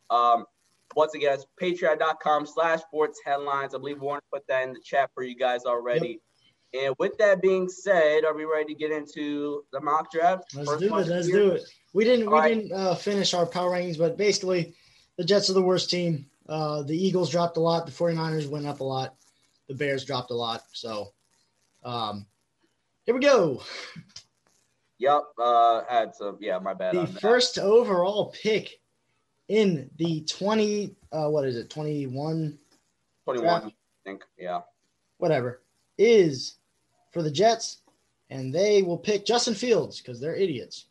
Um, 0.10 0.45
once 0.95 1.13
again, 1.13 1.34
it's 1.34 1.45
patreon.com 1.62 2.45
slash 2.45 2.81
sports 2.81 3.19
headlines. 3.25 3.73
I 3.73 3.79
believe 3.79 4.01
Warner 4.01 4.21
put 4.31 4.47
that 4.47 4.63
in 4.63 4.73
the 4.73 4.79
chat 4.84 5.10
for 5.13 5.23
you 5.23 5.36
guys 5.36 5.65
already. 5.65 6.21
Yep. 6.73 6.84
And 6.86 6.95
with 6.99 7.17
that 7.17 7.41
being 7.41 7.69
said, 7.69 8.25
are 8.25 8.36
we 8.36 8.45
ready 8.45 8.73
to 8.73 8.79
get 8.79 8.91
into 8.91 9.63
the 9.71 9.79
mock 9.79 10.12
draft? 10.12 10.43
Let's 10.53 10.69
First 10.69 10.81
do 10.81 10.97
it. 10.97 11.08
Let's 11.08 11.27
here? 11.27 11.36
do 11.38 11.51
it. 11.51 11.63
We 11.93 12.03
didn't 12.03 12.29
we 12.29 12.41
didn't 12.41 12.71
uh, 12.73 12.95
finish 12.95 13.34
our 13.34 13.45
power 13.45 13.71
rankings, 13.71 13.97
but 13.97 14.17
basically, 14.17 14.75
the 15.17 15.23
Jets 15.23 15.49
are 15.49 15.54
the 15.54 15.62
worst 15.62 15.89
team. 15.89 16.25
Uh, 16.47 16.84
the 16.84 16.95
Eagles 16.95 17.30
dropped 17.30 17.58
a 17.58 17.60
lot. 17.60 17.86
The 17.86 17.91
49ers 17.91 18.47
went 18.47 18.65
up 18.65 18.80
a 18.80 18.84
lot. 18.84 19.15
The 19.67 19.75
Bears 19.75 20.06
dropped 20.06 20.32
a 20.32 20.36
lot. 20.36 20.63
So, 20.73 21.13
um, 21.84 22.25
here 23.06 23.15
we 23.15 23.21
go. 23.21 23.63
Yep. 24.99 25.21
Uh, 25.38 25.82
had 25.89 26.15
some. 26.15 26.38
Yeah, 26.39 26.60
my 26.60 26.73
bad. 26.73 26.95
The 26.95 27.08
first 27.08 27.58
overall 27.58 28.34
pick 28.41 28.80
in 29.47 29.89
the 29.97 30.21
20. 30.21 30.95
Uh, 31.12 31.30
what 31.30 31.45
is 31.45 31.58
it? 31.58 31.69
21. 31.69 32.58
21. 33.25 33.43
Draft? 33.43 33.65
I 33.65 33.71
think. 34.10 34.23
Yeah. 34.38 34.62
Whatever 35.17 35.62
is 35.97 36.58
for 37.12 37.21
the 37.21 37.32
Jets, 37.32 37.82
and 38.30 38.54
they 38.54 38.82
will 38.82 38.97
pick 38.97 39.25
Justin 39.25 39.54
Fields 39.54 40.01
because 40.01 40.19
they're 40.19 40.36
idiots. 40.36 40.86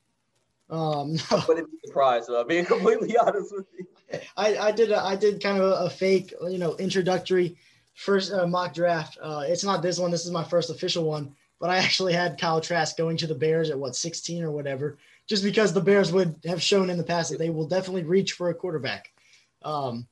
Um, 0.71 1.15
no. 1.31 1.39
I 1.39 1.45
wouldn't 1.47 1.71
be 1.71 1.79
surprised. 1.85 2.31
Uh, 2.31 2.45
being 2.45 2.65
completely 2.65 3.17
honest 3.21 3.55
with 3.55 3.67
you, 3.79 3.87
I, 4.37 4.57
I 4.57 4.73
did 4.73 4.91
a, 4.91 4.99
I 4.99 5.17
did 5.17 5.43
kind 5.43 5.59
of 5.59 5.65
a, 5.65 5.85
a 5.87 5.91
fake, 5.91 6.33
you 6.49 6.59
know, 6.59 6.77
introductory 6.77 7.57
first 7.95 8.33
uh, 8.33 8.47
mock 8.47 8.75
draft. 8.75 9.19
Uh, 9.21 9.45
it's 9.47 9.65
not 9.65 9.83
this 9.83 9.99
one. 9.99 10.11
This 10.11 10.25
is 10.25 10.33
my 10.33 10.45
first 10.45 10.71
official 10.71 11.05
one, 11.05 11.35
but 11.61 11.71
I 11.71 11.79
actually 11.79 12.13
had 12.13 12.39
Kyle 12.39 12.61
Trask 12.61 12.97
going 12.97 13.17
to 13.19 13.27
the 13.27 13.35
Bears 13.35 13.71
at 13.71 13.79
what 13.79 13.97
16 13.97 14.43
or 14.43 14.51
whatever, 14.51 14.99
just 15.27 15.43
because 15.43 15.73
the 15.73 15.81
Bears 15.81 16.13
would 16.13 16.37
have 16.45 16.63
shown 16.63 16.91
in 16.91 16.99
the 16.99 17.05
past 17.05 17.31
that 17.31 17.39
they 17.39 17.51
will 17.51 17.67
definitely 17.67 18.05
reach 18.05 18.33
for 18.33 18.51
a 18.51 18.55
quarterback. 18.55 19.13
Um, 19.63 20.07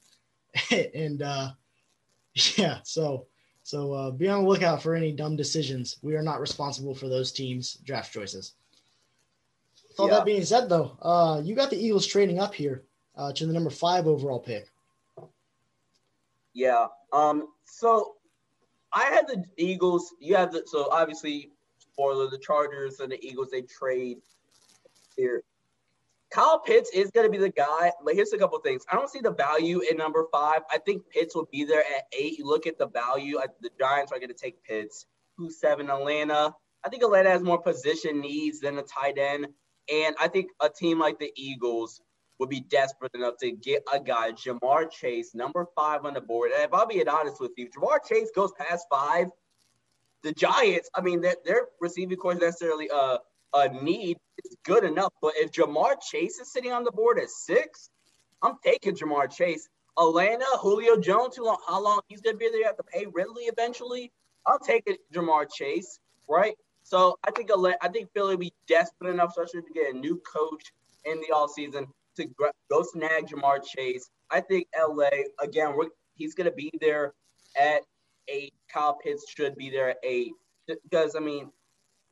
and 0.94 1.22
uh, 1.22 1.50
yeah, 2.57 2.78
so 2.85 3.26
so 3.64 3.92
uh, 3.92 4.11
be 4.11 4.28
on 4.28 4.42
the 4.42 4.48
lookout 4.48 4.83
for 4.83 4.94
any 4.94 5.12
dumb 5.12 5.37
decisions. 5.37 5.98
We 6.02 6.16
are 6.16 6.22
not 6.22 6.40
responsible 6.40 6.94
for 6.94 7.09
those 7.09 7.33
teams' 7.33 7.74
draft 7.85 8.12
choices. 8.12 8.55
With 9.88 10.00
all 10.00 10.09
yeah. 10.09 10.14
that 10.14 10.24
being 10.24 10.44
said, 10.44 10.68
though, 10.68 10.96
uh, 11.02 11.40
you 11.44 11.55
got 11.55 11.70
the 11.70 11.76
Eagles 11.76 12.07
trading 12.07 12.40
up 12.40 12.55
here 12.55 12.83
uh, 13.16 13.33
to 13.33 13.46
the 13.46 13.53
number 13.53 13.70
five 13.70 14.07
overall 14.07 14.40
pick. 14.40 14.68
Yeah. 16.55 16.87
Um. 17.12 17.48
So 17.64 18.16
I 18.92 19.05
had 19.05 19.27
the 19.27 19.44
Eagles. 19.57 20.14
You 20.20 20.37
have 20.37 20.53
the 20.53 20.62
so 20.66 20.88
obviously 20.90 21.51
spoiler 21.79 22.29
the 22.29 22.38
Chargers 22.38 23.01
and 23.01 23.12
the 23.12 23.25
Eagles 23.25 23.48
they 23.51 23.62
trade 23.62 24.18
here. 25.16 25.42
Kyle 26.31 26.59
Pitts 26.59 26.90
is 26.94 27.11
going 27.11 27.27
to 27.27 27.31
be 27.31 27.37
the 27.37 27.51
guy. 27.51 27.92
Like, 28.03 28.14
here's 28.14 28.33
a 28.33 28.38
couple 28.38 28.59
things. 28.61 28.85
I 28.90 28.96
don't 28.96 29.11
see 29.11 29.20
the 29.20 29.35
value 29.35 29.83
in 29.90 29.98
number 29.98 30.25
five. 30.33 30.61
I 30.70 30.79
think 30.79 31.03
Pitts 31.11 31.35
will 31.35 31.46
be 31.53 31.64
there 31.64 31.81
at 31.81 32.05
eight. 32.18 32.38
You 32.38 32.46
look 32.46 32.66
at 32.66 32.79
the 32.79 32.88
value. 32.88 33.38
The 33.61 33.68
Giants 33.79 34.12
are 34.12 34.18
going 34.18 34.31
to 34.31 34.35
take 34.35 34.62
Pitts. 34.64 35.07
Who's 35.37 35.61
seven? 35.61 35.90
Atlanta. 35.90 36.55
I 36.85 36.88
think 36.88 37.03
Atlanta 37.03 37.29
has 37.29 37.42
more 37.42 37.61
position 37.61 38.20
needs 38.20 38.61
than 38.61 38.79
a 38.79 38.83
tight 38.83 39.18
end. 39.18 39.48
And 39.92 40.16
I 40.18 40.29
think 40.29 40.51
a 40.61 40.70
team 40.70 40.98
like 40.98 41.18
the 41.18 41.31
Eagles 41.37 42.01
would 42.38 42.49
be 42.49 42.61
desperate 42.61 43.14
enough 43.14 43.37
to 43.38 43.53
get 43.53 43.83
a 43.92 44.01
guy, 44.01 44.33
Ja'Marr 44.33 44.90
Chase, 44.90 45.35
number 45.35 45.66
five 45.77 46.05
on 46.05 46.14
the 46.14 46.21
board. 46.21 46.51
And 46.53 46.64
if 46.64 46.75
I'll 46.75 46.87
be 46.87 47.07
honest 47.07 47.40
with 47.40 47.53
you, 47.57 47.68
Ja'Marr 47.71 47.99
Chase 48.09 48.31
goes 48.35 48.53
past 48.59 48.87
five. 48.90 49.29
The 50.23 50.33
Giants, 50.33 50.90
I 50.95 51.01
mean, 51.01 51.21
their, 51.21 51.37
their 51.45 51.68
receiving 51.81 52.18
is 52.18 52.38
necessarily 52.38 52.88
uh, 52.90 53.18
a 53.55 53.68
need 53.68 54.18
is 54.45 54.57
good 54.64 54.85
enough. 54.85 55.12
But 55.21 55.35
if 55.37 55.53
Ja'Marr 55.53 56.01
Chase 56.01 56.38
is 56.38 56.53
sitting 56.53 56.73
on 56.73 56.85
the 56.85 56.92
board 56.92 57.18
at 57.18 57.31
six, 57.31 57.90
I'm 58.42 58.57
taking 58.64 58.97
Ja'Marr 58.97 59.31
Chase. 59.31 59.68
Atlanta, 59.99 60.47
Julio 60.59 60.97
Jones, 60.97 61.37
long, 61.38 61.59
how 61.68 61.83
long 61.83 62.01
he's 62.09 62.23
going 62.23 62.35
to 62.35 62.38
be 62.38 62.49
there? 62.49 62.61
You 62.61 62.64
have 62.64 62.79
to 62.79 62.83
pay 62.83 63.07
Ridley 63.12 63.45
eventually. 63.45 64.11
I'll 64.47 64.59
take 64.59 64.85
it, 64.87 65.01
Ja'Marr 65.12 65.47
Chase, 65.53 65.99
right? 66.29 66.55
So 66.83 67.18
I 67.25 67.31
think 67.31 67.51
I 67.81 67.88
think 67.88 68.11
Philly 68.12 68.35
will 68.35 68.40
be 68.40 68.55
desperate 68.66 69.11
enough, 69.11 69.31
especially 69.31 69.62
to 69.62 69.73
get 69.73 69.95
a 69.95 69.97
new 69.97 70.21
coach 70.21 70.73
in 71.05 71.21
the 71.21 71.35
all 71.35 71.47
season 71.47 71.87
to 72.16 72.27
go 72.70 72.83
snag 72.83 73.27
Ja'Marr 73.29 73.64
Chase. 73.64 74.11
I 74.31 74.40
think 74.40 74.66
LA 74.79 75.09
again, 75.40 75.75
he's 76.14 76.35
going 76.35 76.48
to 76.48 76.57
be 76.57 76.70
there 76.81 77.14
at 77.61 77.83
eight. 78.29 78.55
Kyle 78.72 78.98
Pitts 79.03 79.25
should 79.29 79.57
be 79.57 79.70
there 79.70 79.90
at 79.90 79.98
eight 80.03 80.33
because 80.66 81.16
I 81.16 81.20
mean 81.20 81.51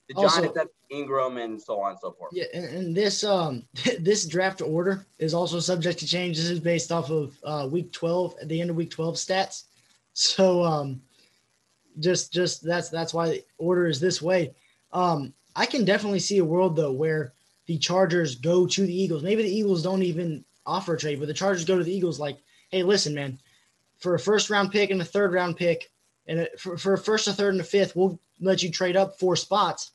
the 0.08 0.14
also, 0.16 0.42
Jonathan 0.42 0.66
Ingram 0.90 1.36
and 1.36 1.60
so 1.60 1.80
on 1.80 1.92
and 1.92 1.98
so 2.00 2.12
forth. 2.12 2.32
Yeah, 2.32 2.46
and, 2.52 2.64
and, 2.64 2.96
this 2.96 3.22
um 3.24 3.64
this 4.00 4.26
draft 4.26 4.60
order 4.60 5.06
is 5.18 5.34
also 5.34 5.60
subject 5.60 5.98
to 6.00 6.06
change. 6.06 6.36
This 6.36 6.50
is 6.50 6.60
based 6.60 6.92
off 6.92 7.10
of 7.10 7.38
uh, 7.44 7.68
week 7.70 7.92
twelve 7.92 8.34
at 8.40 8.48
the 8.48 8.60
end 8.60 8.70
of 8.70 8.76
week 8.76 8.90
twelve 8.90 9.16
stats. 9.16 9.64
So 10.12 10.64
um 10.64 11.00
just 12.00 12.32
just 12.32 12.64
that's 12.64 12.88
that's 12.88 13.14
why 13.14 13.28
the 13.28 13.44
order 13.58 13.86
is 13.86 14.00
this 14.00 14.20
way. 14.20 14.52
Um 14.92 15.32
I 15.54 15.66
can 15.66 15.84
definitely 15.84 16.18
see 16.18 16.38
a 16.38 16.44
world 16.44 16.74
though 16.74 16.92
where 16.92 17.32
the 17.70 17.78
Chargers 17.78 18.34
go 18.34 18.66
to 18.66 18.84
the 18.84 18.92
Eagles. 18.92 19.22
Maybe 19.22 19.44
the 19.44 19.56
Eagles 19.56 19.84
don't 19.84 20.02
even 20.02 20.44
offer 20.66 20.94
a 20.94 20.98
trade, 20.98 21.20
but 21.20 21.28
the 21.28 21.34
Chargers 21.34 21.64
go 21.64 21.78
to 21.78 21.84
the 21.84 21.94
Eagles 21.94 22.18
like, 22.18 22.36
hey, 22.70 22.82
listen, 22.82 23.14
man, 23.14 23.38
for 23.98 24.16
a 24.16 24.18
first 24.18 24.50
round 24.50 24.72
pick 24.72 24.90
and 24.90 25.00
a 25.00 25.04
third 25.04 25.32
round 25.32 25.56
pick, 25.56 25.88
and 26.26 26.40
a, 26.40 26.48
for, 26.58 26.76
for 26.76 26.94
a 26.94 26.98
first, 26.98 27.28
a 27.28 27.32
third, 27.32 27.54
and 27.54 27.60
a 27.60 27.64
fifth, 27.64 27.94
we'll 27.94 28.18
let 28.40 28.64
you 28.64 28.72
trade 28.72 28.96
up 28.96 29.20
four 29.20 29.36
spots 29.36 29.92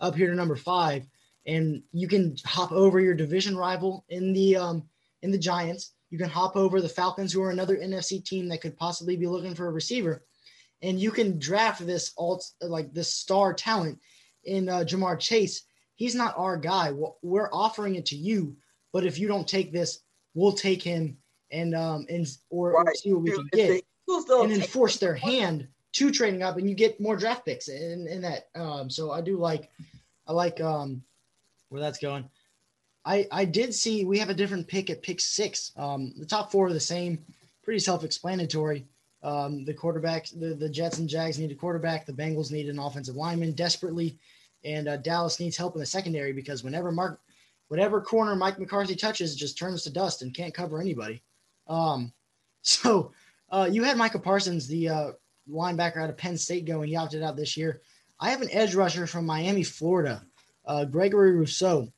up 0.00 0.14
here 0.14 0.28
to 0.28 0.34
number 0.34 0.54
five, 0.54 1.06
and 1.46 1.82
you 1.92 2.08
can 2.08 2.36
hop 2.44 2.72
over 2.72 3.00
your 3.00 3.14
division 3.14 3.56
rival 3.56 4.04
in 4.10 4.34
the 4.34 4.56
um, 4.58 4.82
in 5.22 5.30
the 5.30 5.38
Giants. 5.38 5.92
You 6.10 6.18
can 6.18 6.28
hop 6.28 6.56
over 6.56 6.82
the 6.82 6.90
Falcons, 6.90 7.32
who 7.32 7.42
are 7.42 7.50
another 7.50 7.78
NFC 7.78 8.22
team 8.22 8.50
that 8.50 8.60
could 8.60 8.76
possibly 8.76 9.16
be 9.16 9.26
looking 9.26 9.54
for 9.54 9.66
a 9.66 9.72
receiver, 9.72 10.22
and 10.82 11.00
you 11.00 11.10
can 11.10 11.38
draft 11.38 11.86
this 11.86 12.12
alt 12.18 12.44
like 12.60 12.92
this 12.92 13.14
star 13.14 13.54
talent 13.54 13.98
in 14.44 14.68
uh, 14.68 14.80
Ja'Marr 14.80 15.18
Chase. 15.18 15.62
He's 15.96 16.14
not 16.14 16.34
our 16.36 16.56
guy. 16.56 16.92
We're 17.22 17.52
offering 17.52 17.94
it 17.94 18.06
to 18.06 18.16
you, 18.16 18.56
but 18.92 19.04
if 19.04 19.18
you 19.18 19.28
don't 19.28 19.46
take 19.46 19.72
this, 19.72 20.00
we'll 20.34 20.52
take 20.52 20.82
him 20.82 21.16
and 21.50 21.74
um 21.74 22.06
and 22.08 22.26
or, 22.50 22.72
right. 22.72 22.88
or 22.88 22.94
see 22.94 23.12
what 23.12 23.22
we 23.22 23.30
can 23.30 23.48
get 23.52 23.84
and 24.08 24.50
then 24.50 24.62
force 24.62 24.96
their 24.98 25.14
hand 25.14 25.68
to 25.92 26.10
trading 26.10 26.42
up 26.42 26.56
and 26.56 26.68
you 26.68 26.74
get 26.74 27.00
more 27.00 27.16
draft 27.16 27.46
picks 27.46 27.68
in, 27.68 28.06
in 28.08 28.20
that. 28.22 28.48
Um, 28.54 28.90
so 28.90 29.12
I 29.12 29.20
do 29.20 29.38
like, 29.38 29.70
I 30.26 30.32
like 30.32 30.60
um, 30.60 31.02
where 31.68 31.80
that's 31.80 31.98
going. 31.98 32.28
I, 33.04 33.26
I 33.30 33.44
did 33.44 33.74
see 33.74 34.04
we 34.04 34.18
have 34.18 34.30
a 34.30 34.34
different 34.34 34.66
pick 34.66 34.90
at 34.90 35.02
pick 35.02 35.20
six. 35.20 35.72
Um, 35.76 36.12
the 36.18 36.26
top 36.26 36.50
four 36.50 36.66
are 36.66 36.72
the 36.72 36.80
same, 36.80 37.24
pretty 37.62 37.78
self-explanatory. 37.78 38.86
Um, 39.22 39.64
the 39.64 39.74
quarterbacks, 39.74 40.38
the, 40.38 40.54
the 40.54 40.68
Jets 40.68 40.98
and 40.98 41.08
Jags 41.08 41.38
need 41.38 41.52
a 41.52 41.54
quarterback. 41.54 42.06
The 42.06 42.12
Bengals 42.12 42.50
need 42.50 42.68
an 42.68 42.78
offensive 42.78 43.16
lineman 43.16 43.52
desperately, 43.52 44.18
and 44.64 44.88
uh, 44.88 44.96
Dallas 44.96 45.40
needs 45.40 45.56
help 45.56 45.74
in 45.74 45.80
the 45.80 45.86
secondary 45.86 46.32
because 46.32 46.64
whenever 46.64 46.90
Mark, 46.90 47.20
whatever 47.68 48.00
corner 48.00 48.34
Mike 48.34 48.58
McCarthy 48.58 48.96
touches, 48.96 49.36
just 49.36 49.58
turns 49.58 49.82
to 49.82 49.90
dust 49.90 50.22
and 50.22 50.34
can't 50.34 50.54
cover 50.54 50.80
anybody. 50.80 51.22
Um, 51.68 52.12
so 52.62 53.12
uh, 53.50 53.68
you 53.70 53.84
had 53.84 53.96
Micah 53.96 54.18
Parsons, 54.18 54.66
the 54.66 54.88
uh, 54.88 55.12
linebacker 55.50 55.98
out 55.98 56.10
of 56.10 56.16
Penn 56.16 56.36
State 56.36 56.64
going. 56.64 56.88
He 56.88 56.96
opted 56.96 57.22
out 57.22 57.36
this 57.36 57.56
year. 57.56 57.82
I 58.20 58.30
have 58.30 58.42
an 58.42 58.50
edge 58.52 58.74
rusher 58.74 59.06
from 59.06 59.26
Miami, 59.26 59.62
Florida, 59.62 60.24
uh, 60.66 60.84
Gregory 60.84 61.32
Rousseau. 61.32 61.88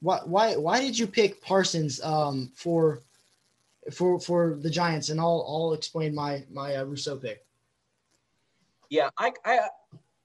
Why, 0.00 0.20
why, 0.24 0.56
why 0.56 0.80
did 0.80 0.98
you 0.98 1.06
pick 1.06 1.42
Parsons 1.42 2.00
um, 2.02 2.52
for 2.54 3.02
for 3.92 4.20
for 4.20 4.58
the 4.60 4.70
Giants? 4.70 5.10
And 5.10 5.20
I'll 5.20 5.44
I'll 5.46 5.72
explain 5.72 6.14
my 6.14 6.44
my 6.50 6.76
uh, 6.76 6.84
Rousseau 6.84 7.16
pick. 7.16 7.44
Yeah, 8.90 9.10
I, 9.18 9.32
I 9.44 9.68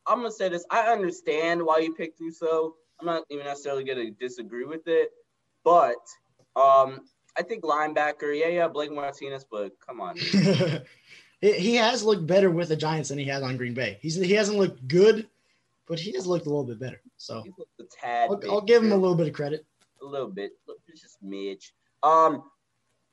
I'm 0.08 0.18
gonna 0.18 0.32
say 0.32 0.50
this. 0.50 0.66
I 0.70 0.92
understand 0.92 1.64
why 1.64 1.80
you 1.80 1.94
picked 1.94 2.20
Rousseau. 2.20 2.76
I'm 3.00 3.06
not 3.06 3.24
even 3.30 3.46
necessarily 3.46 3.84
gonna 3.84 4.12
disagree 4.12 4.66
with 4.66 4.88
it, 4.88 5.12
but 5.64 5.98
um, 6.56 7.02
I 7.38 7.44
think 7.44 7.64
linebacker. 7.64 8.38
Yeah, 8.38 8.50
yeah, 8.50 8.68
Blake 8.68 8.92
Martinez, 8.92 9.46
but 9.50 9.72
come 9.86 10.02
on. 10.02 10.18
he 11.42 11.76
has 11.76 12.04
looked 12.04 12.28
better 12.28 12.52
with 12.52 12.70
the 12.70 12.76
Giants 12.76 13.10
than 13.10 13.18
he 13.18 13.26
has 13.26 13.44
on 13.44 13.58
Green 13.58 13.74
Bay. 13.74 13.98
He's 14.02 14.16
he 14.16 14.34
hasn't 14.34 14.58
looked 14.58 14.88
good, 14.88 15.28
but 15.88 16.00
he 16.00 16.14
has 16.14 16.28
looked 16.28 16.46
a 16.46 16.50
little 16.50 16.66
bit 16.66 16.80
better. 16.80 17.02
So 17.18 17.44
He 17.44 17.52
a 17.80 17.84
tad. 18.02 18.30
I'll, 18.30 18.42
I'll 18.50 18.62
give 18.62 18.84
him 18.84 18.92
a 18.92 18.98
little 18.98 19.16
bit 19.16 19.28
of 19.28 19.34
credit. 19.34 19.66
a 20.02 20.06
little 20.06 20.30
bit, 20.30 20.52
it's 20.88 21.02
just 21.02 21.18
Mitch. 21.22 21.74
Um, 22.02 22.44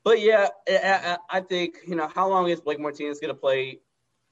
but 0.03 0.19
yeah, 0.21 0.47
I, 0.67 1.17
I, 1.31 1.37
I 1.37 1.39
think 1.41 1.77
you 1.87 1.95
know 1.95 2.07
how 2.07 2.27
long 2.27 2.49
is 2.49 2.61
Blake 2.61 2.79
Martinez 2.79 3.19
going 3.19 3.33
to 3.33 3.39
play, 3.39 3.79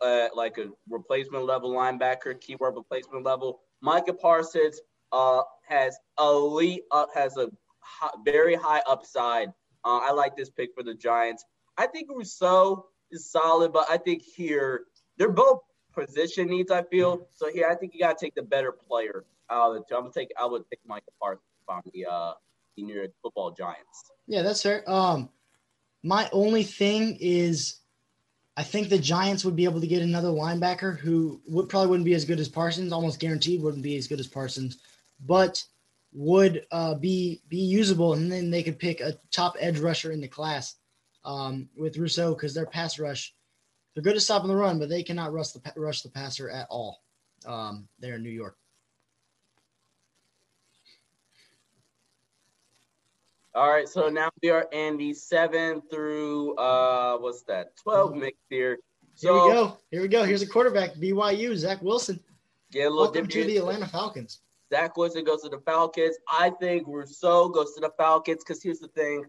uh, 0.01 0.27
like 0.33 0.57
a 0.57 0.67
replacement 0.89 1.45
level 1.45 1.71
linebacker, 1.71 2.39
keyword 2.39 2.75
replacement 2.75 3.25
level. 3.25 3.59
Micah 3.81 4.13
Parsons, 4.13 4.79
uh, 5.11 5.41
has 5.67 5.97
elite, 6.19 6.83
uh, 6.91 7.05
has 7.13 7.37
a 7.37 7.49
hi- 7.79 8.11
very 8.25 8.55
high 8.55 8.81
upside. 8.87 9.49
Uh, 9.85 9.99
I 10.03 10.11
like 10.11 10.35
this 10.35 10.49
pick 10.49 10.69
for 10.75 10.83
the 10.83 10.93
Giants. 10.93 11.45
I 11.77 11.87
think 11.87 12.09
Rousseau 12.09 12.85
is 13.11 13.31
solid, 13.31 13.71
but 13.71 13.85
I 13.89 13.97
think 13.97 14.21
here 14.21 14.85
they're 15.17 15.31
both 15.31 15.61
position 15.93 16.47
needs. 16.47 16.71
I 16.71 16.83
feel 16.83 17.27
so 17.33 17.51
here. 17.51 17.67
I 17.69 17.75
think 17.75 17.93
you 17.93 18.01
got 18.01 18.17
to 18.17 18.25
take 18.25 18.35
the 18.35 18.43
better 18.43 18.71
player 18.71 19.25
out 19.49 19.71
of 19.71 19.75
the 19.75 19.83
two. 19.87 19.95
I'm 19.95 20.03
gonna 20.03 20.13
take. 20.13 20.29
I 20.37 20.45
would 20.45 20.63
take 20.69 20.79
Micah 20.85 21.05
Parsons 21.21 21.43
from 21.65 21.81
the 21.93 22.05
uh 22.05 22.33
the 22.75 22.83
New 22.83 22.95
York 22.95 23.11
Football 23.21 23.51
Giants. 23.51 24.11
Yeah, 24.27 24.41
that's 24.41 24.61
fair. 24.61 24.83
Um, 24.89 25.29
my 26.03 26.29
only 26.31 26.63
thing 26.63 27.17
is, 27.19 27.78
I 28.59 28.63
think 28.63 28.89
the 28.89 28.99
Giants 28.99 29.45
would 29.45 29.55
be 29.55 29.63
able 29.63 29.79
to 29.79 29.87
get 29.87 30.01
another 30.01 30.27
linebacker 30.27 30.99
who 30.99 31.39
would 31.47 31.69
probably 31.69 31.87
wouldn't 31.87 32.03
be 32.03 32.13
as 32.13 32.25
good 32.25 32.41
as 32.41 32.49
Parsons, 32.49 32.91
almost 32.91 33.17
guaranteed 33.17 33.61
wouldn't 33.61 33.83
be 33.83 33.95
as 33.95 34.05
good 34.05 34.19
as 34.19 34.27
Parsons, 34.27 34.79
but 35.25 35.63
would 36.11 36.65
uh, 36.69 36.95
be 36.95 37.41
be 37.47 37.59
usable, 37.59 38.15
and 38.15 38.29
then 38.29 38.51
they 38.51 38.61
could 38.61 38.77
pick 38.77 38.99
a 38.99 39.17
top 39.31 39.55
edge 39.61 39.79
rusher 39.79 40.11
in 40.11 40.19
the 40.19 40.27
class 40.27 40.75
um, 41.23 41.69
with 41.77 41.97
Rousseau 41.97 42.33
because 42.33 42.53
their 42.53 42.65
pass 42.65 42.99
rush, 42.99 43.33
they're 43.93 44.03
good 44.03 44.17
at 44.17 44.21
stopping 44.21 44.49
the 44.49 44.55
run, 44.57 44.77
but 44.77 44.89
they 44.89 45.03
cannot 45.03 45.31
rush 45.31 45.51
the 45.51 45.61
rush 45.77 46.01
the 46.01 46.09
passer 46.09 46.49
at 46.49 46.67
all. 46.69 47.01
Um, 47.45 47.87
there 47.99 48.15
in 48.15 48.23
New 48.23 48.29
York. 48.29 48.57
All 53.55 53.69
right, 53.69 53.89
so 53.89 54.09
now 54.09 54.29
we 54.43 54.49
are 54.49 54.67
in 54.71 54.97
the 54.97 55.13
seven 55.13 55.81
through 55.89 56.55
uh 56.55 57.17
what's 57.17 57.41
that? 57.43 57.75
Twelve 57.81 58.15
mix 58.15 58.37
here. 58.49 58.77
Here 59.19 59.33
we 59.33 59.39
go. 59.39 59.77
Here 59.89 60.01
we 60.01 60.07
go. 60.07 60.23
Here's 60.23 60.41
a 60.43 60.47
quarterback, 60.47 60.93
BYU, 60.95 61.55
Zach 61.55 61.81
Wilson. 61.81 62.19
get 62.71 62.85
a 62.85 62.89
little 62.89 63.05
Welcome 63.05 63.27
to 63.27 63.43
the 63.43 63.57
Atlanta 63.57 63.87
Falcons. 63.87 64.41
Zach 64.71 64.95
Wilson 64.95 65.23
goes 65.23 65.41
to 65.41 65.49
the 65.49 65.59
Falcons. 65.65 66.15
I 66.31 66.51
think 66.51 66.87
Rousseau 66.87 67.49
goes 67.49 67.73
to 67.73 67.81
the 67.81 67.91
Falcons 67.97 68.43
because 68.43 68.61
here's 68.61 68.79
the 68.79 68.87
thing. 68.89 69.25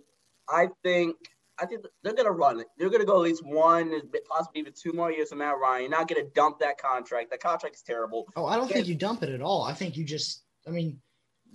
I 0.49 0.69
think 0.85 1.17
I 1.59 1.67
think 1.67 1.85
they're 2.03 2.15
gonna 2.15 2.31
run 2.31 2.61
it. 2.61 2.67
They're 2.77 2.91
gonna 2.91 3.07
go 3.07 3.17
at 3.17 3.23
least 3.23 3.45
one, 3.45 3.91
possibly 4.29 4.61
even 4.61 4.75
two 4.81 4.93
more 4.93 5.11
years 5.11 5.33
of 5.33 5.39
Matt 5.39 5.59
Ryan. 5.59 5.83
You're 5.83 5.91
not 5.91 6.09
gonna 6.09 6.29
dump 6.35 6.59
that 6.61 6.77
contract. 6.79 7.31
That 7.31 7.41
contract 7.41 7.77
is 7.77 7.83
terrible. 7.83 8.27
Oh, 8.37 8.45
I 8.45 8.57
don't 8.57 8.71
think 8.71 8.87
you 8.87 8.95
dump 8.95 9.23
it 9.23 9.31
at 9.31 9.41
all. 9.41 9.63
I 9.63 9.73
think 9.73 9.97
you 9.97 10.05
just, 10.05 10.43
I 10.67 10.71
mean, 10.71 11.01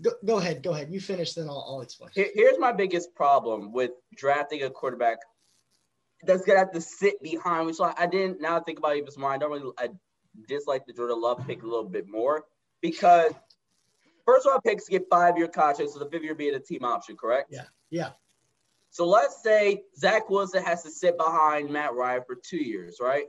go, 0.02 0.12
go 0.26 0.38
ahead, 0.38 0.64
go 0.64 0.72
ahead. 0.72 0.92
You 0.92 1.00
finish, 1.00 1.34
then 1.34 1.50
I'll, 1.50 1.66
I'll 1.68 1.82
explain. 1.82 2.12
Here- 2.14 2.32
Here's 2.34 2.60
my 2.60 2.72
biggest 2.72 3.14
problem 3.16 3.72
with 3.72 3.92
drafting 4.16 4.64
a 4.64 4.70
quarterback 4.70 5.18
that's 6.24 6.44
gonna 6.46 6.60
have 6.60 6.72
to 6.72 6.82
sit 6.82 7.22
behind. 7.22 7.68
Which 7.68 7.78
I 7.80 8.06
didn't. 8.08 8.42
Now 8.42 8.58
I 8.58 8.60
think 8.62 8.80
about 8.80 8.96
it 8.96 9.00
even 9.00 9.14
more. 9.18 9.32
I 9.32 9.38
don't 9.38 9.52
really. 9.52 9.72
I 9.78 9.90
dislike 10.48 10.86
the 10.86 10.94
Jordan 10.94 11.22
Love 11.22 11.46
pick 11.48 11.64
a 11.64 11.66
little 11.66 11.84
bit 11.90 12.08
more 12.10 12.44
because 12.82 13.32
first 14.26 14.46
round 14.48 14.62
picks 14.64 14.88
get 14.90 15.06
five 15.10 15.38
year 15.38 15.48
contracts, 15.48 15.94
so 15.94 16.00
the 16.00 16.10
fifth 16.10 16.24
year 16.24 16.36
being 16.36 16.56
a 16.56 16.60
team 16.60 16.84
option, 16.84 17.16
correct? 17.16 17.50
Yeah, 17.52 17.66
yeah. 17.90 18.10
So 18.90 19.06
let's 19.06 19.44
say 19.44 19.84
Zach 19.98 20.30
Wilson 20.30 20.64
has 20.64 20.82
to 20.84 20.90
sit 20.90 21.18
behind 21.18 21.70
Matt 21.70 21.94
Ryan 21.94 22.22
for 22.26 22.36
two 22.36 22.58
years, 22.64 22.98
right? 23.02 23.26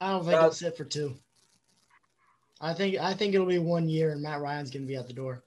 I 0.00 0.10
don't 0.10 0.24
think 0.24 0.34
Uh, 0.34 0.38
it'll 0.38 0.52
sit 0.52 0.76
for 0.76 0.84
two. 0.84 1.14
I 2.60 2.74
think 2.74 2.96
I 2.98 3.14
think 3.14 3.34
it'll 3.34 3.46
be 3.46 3.58
one 3.58 3.88
year, 3.88 4.10
and 4.10 4.20
Matt 4.22 4.40
Ryan's 4.40 4.70
gonna 4.70 4.84
be 4.86 4.96
out 4.98 5.06
the 5.06 5.12
door. 5.12 5.42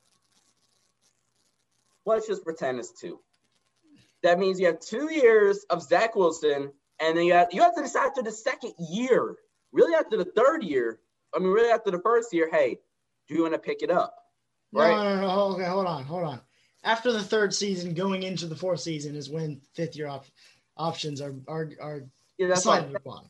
Let's 2.09 2.27
just 2.27 2.43
pretend 2.43 2.79
it's 2.79 2.91
two. 2.99 3.19
That 4.23 4.39
means 4.39 4.59
you 4.59 4.65
have 4.67 4.79
two 4.79 5.11
years 5.11 5.65
of 5.69 5.81
Zach 5.81 6.15
Wilson, 6.15 6.71
and 6.99 7.17
then 7.17 7.25
you 7.25 7.33
have 7.33 7.47
you 7.51 7.61
have 7.61 7.75
to 7.75 7.81
decide 7.81 8.07
after 8.07 8.21
the 8.21 8.31
second 8.31 8.73
year, 8.79 9.35
really 9.71 9.95
after 9.95 10.17
the 10.17 10.25
third 10.25 10.63
year. 10.63 10.99
I 11.33 11.39
mean, 11.39 11.49
really 11.49 11.71
after 11.71 11.91
the 11.91 11.99
first 11.99 12.33
year. 12.33 12.49
Hey, 12.51 12.79
do 13.27 13.35
you 13.35 13.41
want 13.43 13.53
to 13.53 13.59
pick 13.59 13.81
it 13.81 13.91
up? 13.91 14.13
Right. 14.71 14.89
no, 14.91 15.15
no, 15.15 15.21
no. 15.21 15.41
Okay, 15.55 15.65
hold 15.65 15.85
on, 15.87 16.03
hold 16.03 16.23
on. 16.23 16.41
After 16.83 17.11
the 17.11 17.21
third 17.23 17.53
season, 17.53 17.93
going 17.93 18.23
into 18.23 18.45
the 18.47 18.55
fourth 18.55 18.79
season 18.81 19.15
is 19.15 19.29
when 19.29 19.61
fifth 19.73 19.95
year 19.95 20.07
op- 20.07 20.25
options 20.77 21.21
are 21.21 21.35
are 21.47 21.69
are 21.81 22.01
Yeah, 22.37 22.47
that's 22.47 22.65
what, 22.65 22.75
decided 22.77 22.95
upon. 22.95 23.27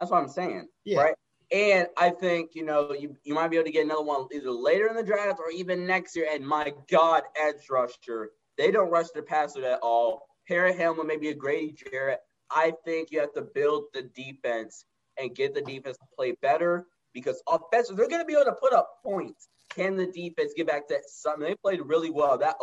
that's 0.00 0.10
what 0.10 0.22
I'm 0.22 0.28
saying. 0.28 0.68
Yeah. 0.84 1.00
Right. 1.02 1.14
And 1.52 1.86
I 1.98 2.10
think 2.10 2.54
you 2.54 2.64
know 2.64 2.92
you, 2.92 3.16
you 3.24 3.34
might 3.34 3.48
be 3.48 3.56
able 3.56 3.66
to 3.66 3.72
get 3.72 3.84
another 3.84 4.02
one 4.02 4.26
either 4.32 4.50
later 4.50 4.88
in 4.88 4.96
the 4.96 5.02
draft 5.02 5.38
or 5.38 5.50
even 5.50 5.86
next 5.86 6.16
year. 6.16 6.26
And 6.30 6.46
my 6.46 6.72
God, 6.90 7.24
edge 7.36 7.68
rusher, 7.70 8.30
they 8.56 8.70
don't 8.70 8.90
rush 8.90 9.08
the 9.14 9.22
passer 9.22 9.64
at 9.64 9.80
all. 9.82 10.26
Harry 10.48 10.76
Hamlin, 10.76 11.06
maybe 11.06 11.28
a 11.28 11.34
Grady 11.34 11.72
Jarrett. 11.72 12.20
I 12.50 12.72
think 12.84 13.10
you 13.10 13.20
have 13.20 13.32
to 13.34 13.42
build 13.42 13.84
the 13.94 14.02
defense 14.02 14.84
and 15.18 15.34
get 15.34 15.54
the 15.54 15.62
defense 15.62 15.96
to 15.98 16.06
play 16.16 16.34
better 16.42 16.86
because 17.12 17.42
offensive 17.48 17.96
they're 17.96 18.08
going 18.08 18.20
to 18.20 18.26
be 18.26 18.34
able 18.34 18.46
to 18.46 18.52
put 18.52 18.72
up 18.72 18.88
points. 19.04 19.48
Can 19.74 19.96
the 19.96 20.06
defense 20.06 20.52
get 20.56 20.66
back 20.66 20.88
to 20.88 20.98
something? 21.06 21.46
They 21.46 21.54
played 21.62 21.80
really 21.84 22.10
well. 22.10 22.38
That 22.38 22.56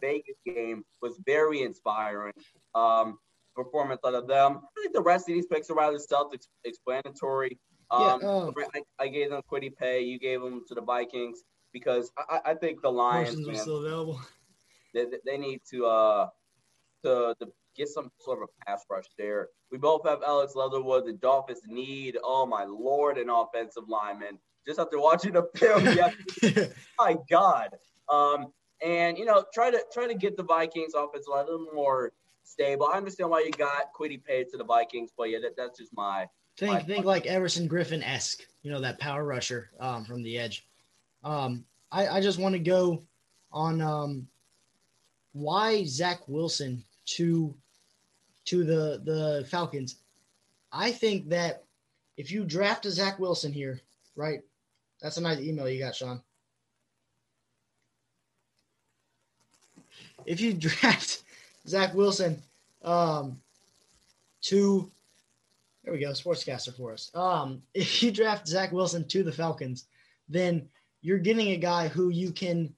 Vegas 0.00 0.36
game 0.46 0.84
was 1.02 1.20
very 1.26 1.62
inspiring. 1.62 2.32
Um, 2.74 3.18
performance 3.54 4.00
out 4.06 4.14
of 4.14 4.28
them. 4.28 4.60
I 4.62 4.82
think 4.82 4.94
the 4.94 5.02
rest 5.02 5.28
of 5.28 5.34
these 5.34 5.46
picks 5.46 5.68
are 5.68 5.74
rather 5.74 5.98
self-explanatory. 5.98 7.58
Um, 7.90 8.02
Yeah, 8.02 8.28
um, 8.28 8.54
I, 8.74 8.82
I 8.98 9.08
gave 9.08 9.30
them 9.30 9.42
Kwity 9.50 9.74
Paye. 9.74 10.02
You 10.02 10.18
gave 10.18 10.40
them 10.42 10.62
to 10.68 10.74
the 10.74 10.82
Vikings 10.82 11.44
because 11.72 12.12
I, 12.18 12.40
I 12.46 12.54
think 12.54 12.82
the 12.82 12.90
Lions, 12.90 13.36
Parsons 13.36 13.48
are 13.48 13.54
still 13.62 13.76
available. 13.86 14.20
they, 14.94 15.04
they- 15.06 15.20
they 15.24 15.38
need 15.38 15.60
to 15.70 15.86
uh 15.86 16.28
to, 17.04 17.34
to 17.40 17.46
get 17.76 17.88
some 17.88 18.10
sort 18.20 18.42
of 18.42 18.48
a 18.48 18.64
pass 18.64 18.84
rush 18.90 19.04
there. 19.16 19.48
We 19.70 19.78
both 19.78 20.04
have 20.06 20.22
Alex 20.26 20.54
Leatherwood. 20.56 21.06
The 21.06 21.12
Dolphins 21.12 21.60
need, 21.66 22.18
oh 22.24 22.44
my 22.44 22.64
lord, 22.64 23.18
an 23.18 23.30
offensive 23.30 23.84
lineman. 23.88 24.38
Just 24.66 24.80
after 24.80 24.98
watching 25.00 25.32
the 25.34 25.44
film, 25.54 25.84
yeah, 25.96 26.10
my 26.98 27.16
God. 27.30 27.70
Um, 28.10 28.52
and 28.84 29.16
you 29.16 29.24
know, 29.24 29.44
try 29.54 29.70
to 29.70 29.80
try 29.92 30.06
to 30.06 30.14
get 30.14 30.36
the 30.36 30.42
Vikings 30.42 30.94
offensive 30.94 31.28
line 31.30 31.46
a 31.46 31.50
little 31.50 31.72
more 31.74 32.12
stable. 32.42 32.88
I 32.92 32.96
understand 32.96 33.30
why 33.30 33.40
you 33.40 33.50
got 33.52 33.92
Kwity 33.98 34.22
Paye 34.22 34.44
to 34.50 34.56
the 34.56 34.64
Vikings, 34.64 35.10
but 35.16 35.30
yeah, 35.30 35.38
that, 35.42 35.56
that's 35.56 35.78
just 35.78 35.92
my 35.94 36.26
Think 36.58 36.86
think 36.86 37.04
like 37.04 37.26
Everson 37.26 37.68
Griffen 37.68 38.02
esque, 38.02 38.42
you 38.62 38.72
know, 38.72 38.80
that 38.80 38.98
power 38.98 39.24
rusher 39.24 39.70
um, 39.78 40.04
from 40.04 40.24
the 40.24 40.36
edge. 40.36 40.66
Um, 41.22 41.64
I, 41.92 42.08
I 42.08 42.20
just 42.20 42.40
want 42.40 42.52
to 42.54 42.58
go 42.58 43.04
on 43.52 43.80
um, 43.80 44.26
why 45.34 45.84
Zach 45.84 46.26
Wilson 46.26 46.82
to 47.06 47.54
to 48.46 48.64
the 48.64 49.00
the 49.04 49.46
Falcons. 49.48 49.98
I 50.72 50.90
think 50.90 51.28
that 51.28 51.62
if 52.16 52.32
you 52.32 52.44
draft 52.44 52.86
a 52.86 52.90
Zach 52.90 53.20
Wilson 53.20 53.52
here, 53.52 53.80
right? 54.16 54.40
That's 55.00 55.16
a 55.16 55.20
nice 55.20 55.38
email 55.38 55.68
you 55.68 55.78
got, 55.78 55.94
Sean. 55.94 56.20
If 60.26 60.40
you 60.40 60.52
draft 60.54 61.22
Zach 61.68 61.94
Wilson 61.94 62.42
um, 62.82 63.40
to 64.42 64.90
there 65.88 65.96
we 65.96 66.04
go, 66.04 66.10
Sportscastr 66.10 66.76
for 66.76 66.92
us. 66.92 67.10
Um, 67.14 67.62
if 67.74 68.02
you 68.02 68.10
draft 68.10 68.46
Zach 68.46 68.72
Wilson 68.72 69.08
to 69.08 69.22
the 69.22 69.32
Falcons, 69.32 69.86
then 70.28 70.68
you're 71.00 71.18
getting 71.18 71.52
a 71.52 71.56
guy 71.56 71.88
who 71.88 72.10
you 72.10 72.30
can 72.30 72.74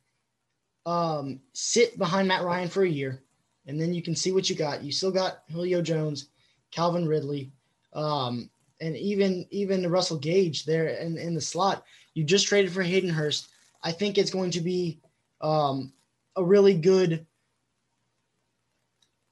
um, 0.87 1.41
sit 1.53 1.99
behind 1.99 2.29
Matt 2.29 2.45
Ryan 2.45 2.69
for 2.69 2.85
a 2.85 2.89
year, 2.89 3.21
and 3.67 3.81
then 3.81 3.93
you 3.93 4.01
can 4.01 4.15
see 4.15 4.31
what 4.31 4.49
you 4.49 4.55
got. 4.55 4.85
You 4.85 4.93
still 4.93 5.11
got 5.11 5.43
Julio 5.51 5.83
Jones, 5.83 6.29
Calvin 6.71 7.09
Ridley, 7.09 7.51
um, 7.95 8.49
and 8.81 8.97
even 8.97 9.45
even 9.51 9.91
Russell 9.91 10.19
Gage 10.19 10.65
there 10.65 10.87
in, 10.87 11.19
in 11.19 11.35
the 11.35 11.41
slot. 11.41 11.85
You 12.15 12.23
just 12.23 12.47
traded 12.47 12.73
for 12.73 12.83
Hayden 12.83 13.11
Hurst. 13.11 13.49
I 13.83 13.91
think 13.91 14.19
it's 14.19 14.31
going 14.31 14.53
to 14.53 14.61
be 14.61 15.01
um, 15.41 15.93
a 16.37 16.45
really 16.45 16.75
good 16.75 17.27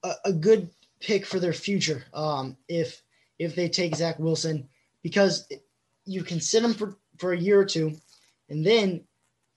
a, 0.03 0.11
a 0.25 0.33
good 0.33 0.69
pick 0.99 1.25
for 1.25 1.39
their 1.39 1.53
future 1.53 2.03
um, 2.13 2.57
if 2.67 3.01
if 3.39 3.55
they 3.55 3.69
take 3.69 3.95
Zach 3.95 4.19
Wilson 4.19 4.67
because 5.01 5.47
you 6.05 6.23
can 6.23 6.39
sit 6.39 6.63
him 6.63 6.73
for, 6.73 6.97
for 7.17 7.33
a 7.33 7.39
year 7.39 7.59
or 7.59 7.65
two, 7.65 7.95
and 8.49 8.65
then 8.65 9.05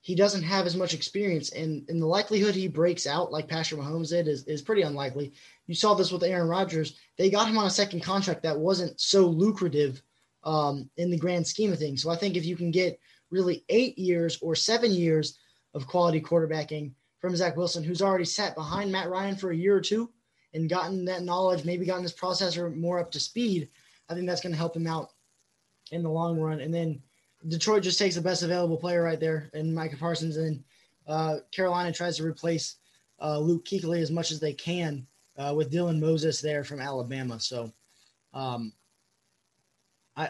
he 0.01 0.15
doesn't 0.15 0.43
have 0.43 0.65
as 0.65 0.75
much 0.75 0.93
experience, 0.93 1.51
and, 1.51 1.87
and 1.89 2.01
the 2.01 2.05
likelihood 2.05 2.55
he 2.55 2.67
breaks 2.67 3.07
out 3.07 3.31
like 3.31 3.47
Patrick 3.47 3.79
Mahomes 3.79 4.09
did 4.09 4.27
is, 4.27 4.43
is 4.45 4.61
pretty 4.61 4.81
unlikely. 4.81 5.33
You 5.67 5.75
saw 5.75 5.93
this 5.93 6.11
with 6.11 6.23
Aaron 6.23 6.49
Rodgers. 6.49 6.97
They 7.17 7.29
got 7.29 7.47
him 7.47 7.57
on 7.57 7.67
a 7.67 7.69
second 7.71 8.01
contract 8.01 8.43
that 8.43 8.59
wasn't 8.59 8.99
so 8.99 9.27
lucrative 9.27 10.01
um, 10.43 10.89
in 10.97 11.09
the 11.09 11.17
grand 11.17 11.47
scheme 11.47 11.71
of 11.71 11.79
things. 11.79 12.03
So 12.03 12.09
I 12.09 12.17
think 12.17 12.35
if 12.35 12.45
you 12.45 12.57
can 12.57 12.69
get 12.69 12.99
really 13.31 13.63
eight 13.69 13.97
years 13.97 14.37
or 14.41 14.55
seven 14.55 14.91
years 14.91 15.39
of 15.73 15.87
quality 15.87 16.21
quarterbacking 16.21 16.91
from 17.19 17.35
Zach 17.35 17.55
Wilson, 17.55 17.83
who's 17.83 18.01
already 18.01 18.25
sat 18.25 18.55
behind 18.55 18.91
Matt 18.91 19.09
Ryan 19.09 19.37
for 19.37 19.51
a 19.51 19.55
year 19.55 19.75
or 19.75 19.81
two 19.81 20.09
and 20.53 20.69
gotten 20.69 21.05
that 21.05 21.23
knowledge, 21.23 21.65
maybe 21.65 21.85
gotten 21.85 22.03
this 22.03 22.13
processor 22.13 22.73
more 22.75 22.99
up 22.99 23.11
to 23.11 23.19
speed, 23.19 23.69
I 24.09 24.13
think 24.13 24.27
that's 24.27 24.41
going 24.41 24.53
to 24.53 24.57
help 24.57 24.75
him 24.75 24.87
out 24.87 25.11
in 25.91 26.03
the 26.03 26.09
long 26.09 26.39
run. 26.39 26.59
And 26.59 26.73
then 26.73 27.01
Detroit 27.47 27.83
just 27.83 27.99
takes 27.99 28.15
the 28.15 28.21
best 28.21 28.43
available 28.43 28.77
player 28.77 29.03
right 29.03 29.19
there, 29.19 29.49
and 29.53 29.73
Micah 29.73 29.97
Parsons, 29.97 30.37
and 30.37 30.63
uh, 31.07 31.37
Carolina 31.51 31.91
tries 31.91 32.17
to 32.17 32.23
replace 32.23 32.77
uh, 33.21 33.39
Luke 33.39 33.65
Kuechly 33.65 34.01
as 34.01 34.11
much 34.11 34.31
as 34.31 34.39
they 34.39 34.53
can 34.53 35.05
uh, 35.37 35.53
with 35.55 35.71
Dylan 35.71 35.99
Moses 35.99 36.41
there 36.41 36.63
from 36.63 36.79
Alabama. 36.79 37.39
So, 37.39 37.71
um, 38.33 38.73
I, 40.15 40.27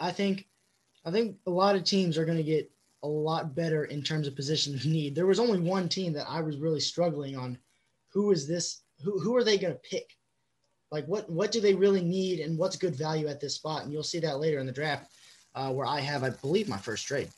I 0.00 0.08
I 0.08 0.12
think 0.12 0.46
I 1.04 1.10
think 1.10 1.36
a 1.46 1.50
lot 1.50 1.74
of 1.74 1.84
teams 1.84 2.18
are 2.18 2.24
going 2.24 2.38
to 2.38 2.44
get 2.44 2.70
a 3.02 3.08
lot 3.08 3.54
better 3.54 3.86
in 3.86 4.02
terms 4.02 4.26
of 4.26 4.36
position 4.36 4.74
of 4.74 4.84
need. 4.86 5.14
There 5.14 5.26
was 5.26 5.40
only 5.40 5.58
one 5.58 5.88
team 5.88 6.12
that 6.12 6.28
I 6.28 6.40
was 6.40 6.58
really 6.58 6.80
struggling 6.80 7.36
on. 7.36 7.58
Who 8.12 8.30
is 8.30 8.46
this? 8.46 8.82
Who 9.02 9.18
who 9.20 9.36
are 9.36 9.44
they 9.44 9.58
going 9.58 9.74
to 9.74 9.80
pick? 9.80 10.16
Like 10.90 11.06
what 11.06 11.28
what 11.30 11.52
do 11.52 11.60
they 11.60 11.74
really 11.74 12.02
need, 12.02 12.40
and 12.40 12.58
what's 12.58 12.76
good 12.76 12.94
value 12.94 13.26
at 13.28 13.40
this 13.40 13.54
spot? 13.54 13.82
And 13.82 13.92
you'll 13.92 14.02
see 14.02 14.20
that 14.20 14.40
later 14.40 14.58
in 14.58 14.66
the 14.66 14.72
draft, 14.72 15.10
uh, 15.54 15.70
where 15.72 15.86
I 15.86 16.00
have, 16.00 16.22
I 16.22 16.30
believe, 16.30 16.68
my 16.68 16.76
first 16.76 17.06
trade. 17.06 17.28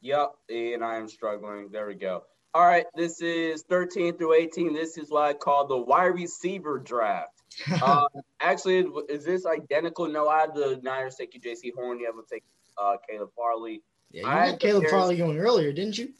Yep, 0.00 0.34
and 0.50 0.84
I 0.84 0.96
am 0.96 1.08
struggling. 1.08 1.70
There 1.70 1.86
we 1.86 1.94
go. 1.94 2.24
All 2.52 2.66
right, 2.66 2.84
this 2.94 3.20
is 3.20 3.64
13 3.68 4.16
through 4.16 4.34
18. 4.34 4.72
This 4.72 4.96
is 4.96 5.10
what 5.10 5.24
I 5.24 5.32
call 5.32 5.66
the 5.66 5.76
wide 5.76 6.14
receiver 6.14 6.78
draft. 6.78 7.32
uh, 7.82 8.06
actually, 8.40 8.86
is 9.08 9.24
this 9.24 9.44
identical? 9.46 10.06
No, 10.06 10.28
I 10.28 10.40
have 10.40 10.54
the 10.54 10.78
Niners 10.82 11.16
take 11.16 11.34
you 11.34 11.40
Jaycee 11.40 11.72
Horn. 11.74 11.98
You 11.98 12.06
have 12.06 12.14
to 12.14 12.22
take 12.30 12.44
uh, 12.80 12.96
Caleb 13.08 13.30
Farley. 13.34 13.82
Yeah, 14.10 14.22
you 14.22 14.28
I 14.28 14.46
had 14.46 14.60
Caleb 14.60 14.86
Farley 14.88 15.16
going 15.16 15.38
earlier, 15.38 15.72
didn't 15.72 15.98
you? 15.98 16.10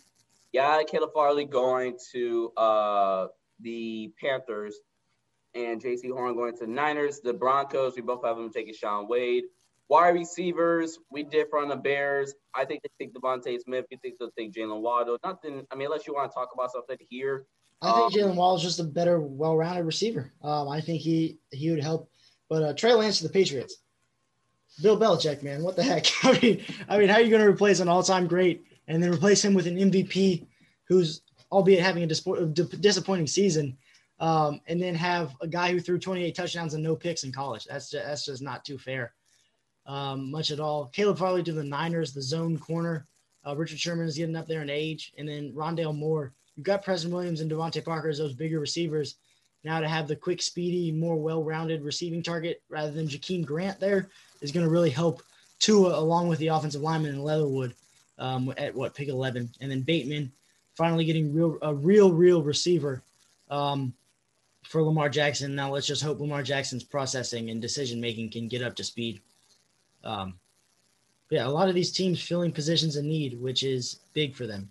Yeah, 0.54 0.84
Caleb 0.84 1.10
Farley 1.12 1.46
going 1.46 1.98
to 2.12 2.52
uh, 2.56 3.26
the 3.58 4.12
Panthers 4.20 4.76
and 5.52 5.82
Jaycee 5.82 6.12
Horn 6.12 6.36
going 6.36 6.56
to 6.56 6.60
the 6.60 6.70
Niners. 6.70 7.18
The 7.18 7.32
Broncos, 7.32 7.96
we 7.96 8.02
both 8.02 8.24
have 8.24 8.36
them 8.36 8.52
taking 8.52 8.72
Shaun 8.72 9.08
Wade. 9.08 9.42
Wide 9.88 10.10
receivers, 10.10 11.00
we 11.10 11.24
differ 11.24 11.58
on 11.58 11.66
the 11.66 11.76
Bears. 11.76 12.34
I 12.54 12.64
think 12.64 12.82
they 12.84 13.04
take 13.04 13.14
DeVonta 13.14 13.60
Smith. 13.62 13.86
You 13.90 13.98
think 14.00 14.14
they'll 14.20 14.30
take 14.38 14.52
Jaylen 14.52 14.80
Waddle. 14.80 15.18
Nothing. 15.24 15.66
I 15.72 15.74
mean, 15.74 15.86
unless 15.86 16.06
you 16.06 16.14
want 16.14 16.30
to 16.30 16.34
talk 16.34 16.50
about 16.54 16.70
something 16.70 16.98
here. 17.10 17.46
I 17.82 17.90
think 17.90 18.04
um, 18.04 18.12
Jaylen 18.12 18.36
Waddle 18.36 18.58
is 18.58 18.62
just 18.62 18.78
a 18.78 18.84
better, 18.84 19.18
well-rounded 19.18 19.84
receiver. 19.84 20.30
Um, 20.40 20.68
I 20.68 20.80
think 20.80 21.02
he 21.02 21.40
he 21.50 21.70
would 21.70 21.82
help. 21.82 22.08
But 22.48 22.62
uh, 22.62 22.74
Trey 22.74 22.94
Lance 22.94 23.18
to 23.18 23.24
the 23.24 23.32
Patriots. 23.32 23.78
Bill 24.80 24.98
Belichick, 24.98 25.42
man, 25.42 25.64
what 25.64 25.74
the 25.74 25.82
heck? 25.82 26.06
I 26.22 26.38
mean, 26.38 26.62
I 26.88 26.98
mean, 26.98 27.08
how 27.08 27.16
are 27.16 27.22
you 27.22 27.30
going 27.30 27.42
to 27.42 27.50
replace 27.50 27.80
an 27.80 27.88
all-time 27.88 28.28
great 28.28 28.64
and 28.88 29.02
then 29.02 29.12
replace 29.12 29.44
him 29.44 29.54
with 29.54 29.66
an 29.66 29.76
MVP 29.76 30.46
who's, 30.88 31.22
albeit 31.50 31.80
having 31.80 32.02
a 32.02 32.06
disappointing 32.06 33.26
season, 33.26 33.76
um, 34.20 34.60
and 34.66 34.80
then 34.80 34.94
have 34.94 35.34
a 35.40 35.48
guy 35.48 35.72
who 35.72 35.80
threw 35.80 35.98
28 35.98 36.34
touchdowns 36.34 36.74
and 36.74 36.82
no 36.82 36.94
picks 36.94 37.24
in 37.24 37.32
college? 37.32 37.64
That's 37.64 37.90
just, 37.90 38.06
that's 38.06 38.24
just 38.26 38.42
not 38.42 38.64
too 38.64 38.78
fair, 38.78 39.12
um, 39.86 40.30
much 40.30 40.50
at 40.50 40.60
all. 40.60 40.86
Caleb 40.86 41.18
Farley 41.18 41.42
to 41.42 41.52
the 41.52 41.64
Niners, 41.64 42.12
the 42.12 42.22
zone 42.22 42.58
corner. 42.58 43.06
Uh, 43.46 43.54
Richard 43.56 43.78
Sherman 43.78 44.06
is 44.06 44.16
getting 44.16 44.36
up 44.36 44.46
there 44.46 44.62
in 44.62 44.70
age, 44.70 45.12
and 45.18 45.28
then 45.28 45.52
Rondale 45.52 45.96
Moore. 45.96 46.32
You've 46.56 46.64
got 46.64 46.84
Preston 46.84 47.12
Williams 47.12 47.40
and 47.40 47.50
DeVante 47.50 47.84
Parker 47.84 48.08
as 48.08 48.18
those 48.18 48.34
bigger 48.34 48.60
receivers. 48.60 49.16
Now 49.64 49.80
to 49.80 49.88
have 49.88 50.06
the 50.06 50.16
quick, 50.16 50.40
speedy, 50.40 50.92
more 50.92 51.16
well-rounded 51.16 51.82
receiving 51.82 52.22
target 52.22 52.62
rather 52.68 52.92
than 52.92 53.08
Jakeem 53.08 53.44
Grant 53.44 53.80
there 53.80 54.08
is 54.40 54.52
going 54.52 54.64
to 54.64 54.70
really 54.70 54.90
help 54.90 55.22
Tua 55.58 55.98
along 55.98 56.28
with 56.28 56.38
the 56.38 56.48
offensive 56.48 56.82
lineman 56.82 57.12
and 57.12 57.24
Leatherwood 57.24 57.74
um, 58.18 58.52
at 58.56 58.74
what 58.74 58.94
pick 58.94 59.08
11, 59.08 59.50
and 59.60 59.70
then 59.70 59.82
Bateman 59.82 60.32
finally 60.74 61.04
getting 61.04 61.32
real 61.32 61.56
a 61.62 61.74
real 61.74 62.12
real 62.12 62.42
receiver 62.42 63.02
um, 63.50 63.94
for 64.62 64.82
Lamar 64.82 65.08
Jackson. 65.08 65.54
Now 65.54 65.72
let's 65.72 65.86
just 65.86 66.02
hope 66.02 66.20
Lamar 66.20 66.42
Jackson's 66.42 66.84
processing 66.84 67.50
and 67.50 67.60
decision 67.60 68.00
making 68.00 68.30
can 68.30 68.48
get 68.48 68.62
up 68.62 68.76
to 68.76 68.84
speed. 68.84 69.20
Um, 70.02 70.34
yeah, 71.30 71.46
a 71.46 71.48
lot 71.48 71.68
of 71.68 71.74
these 71.74 71.92
teams 71.92 72.22
filling 72.22 72.52
positions 72.52 72.96
in 72.96 73.08
need, 73.08 73.40
which 73.40 73.62
is 73.62 74.00
big 74.12 74.34
for 74.34 74.46
them. 74.46 74.68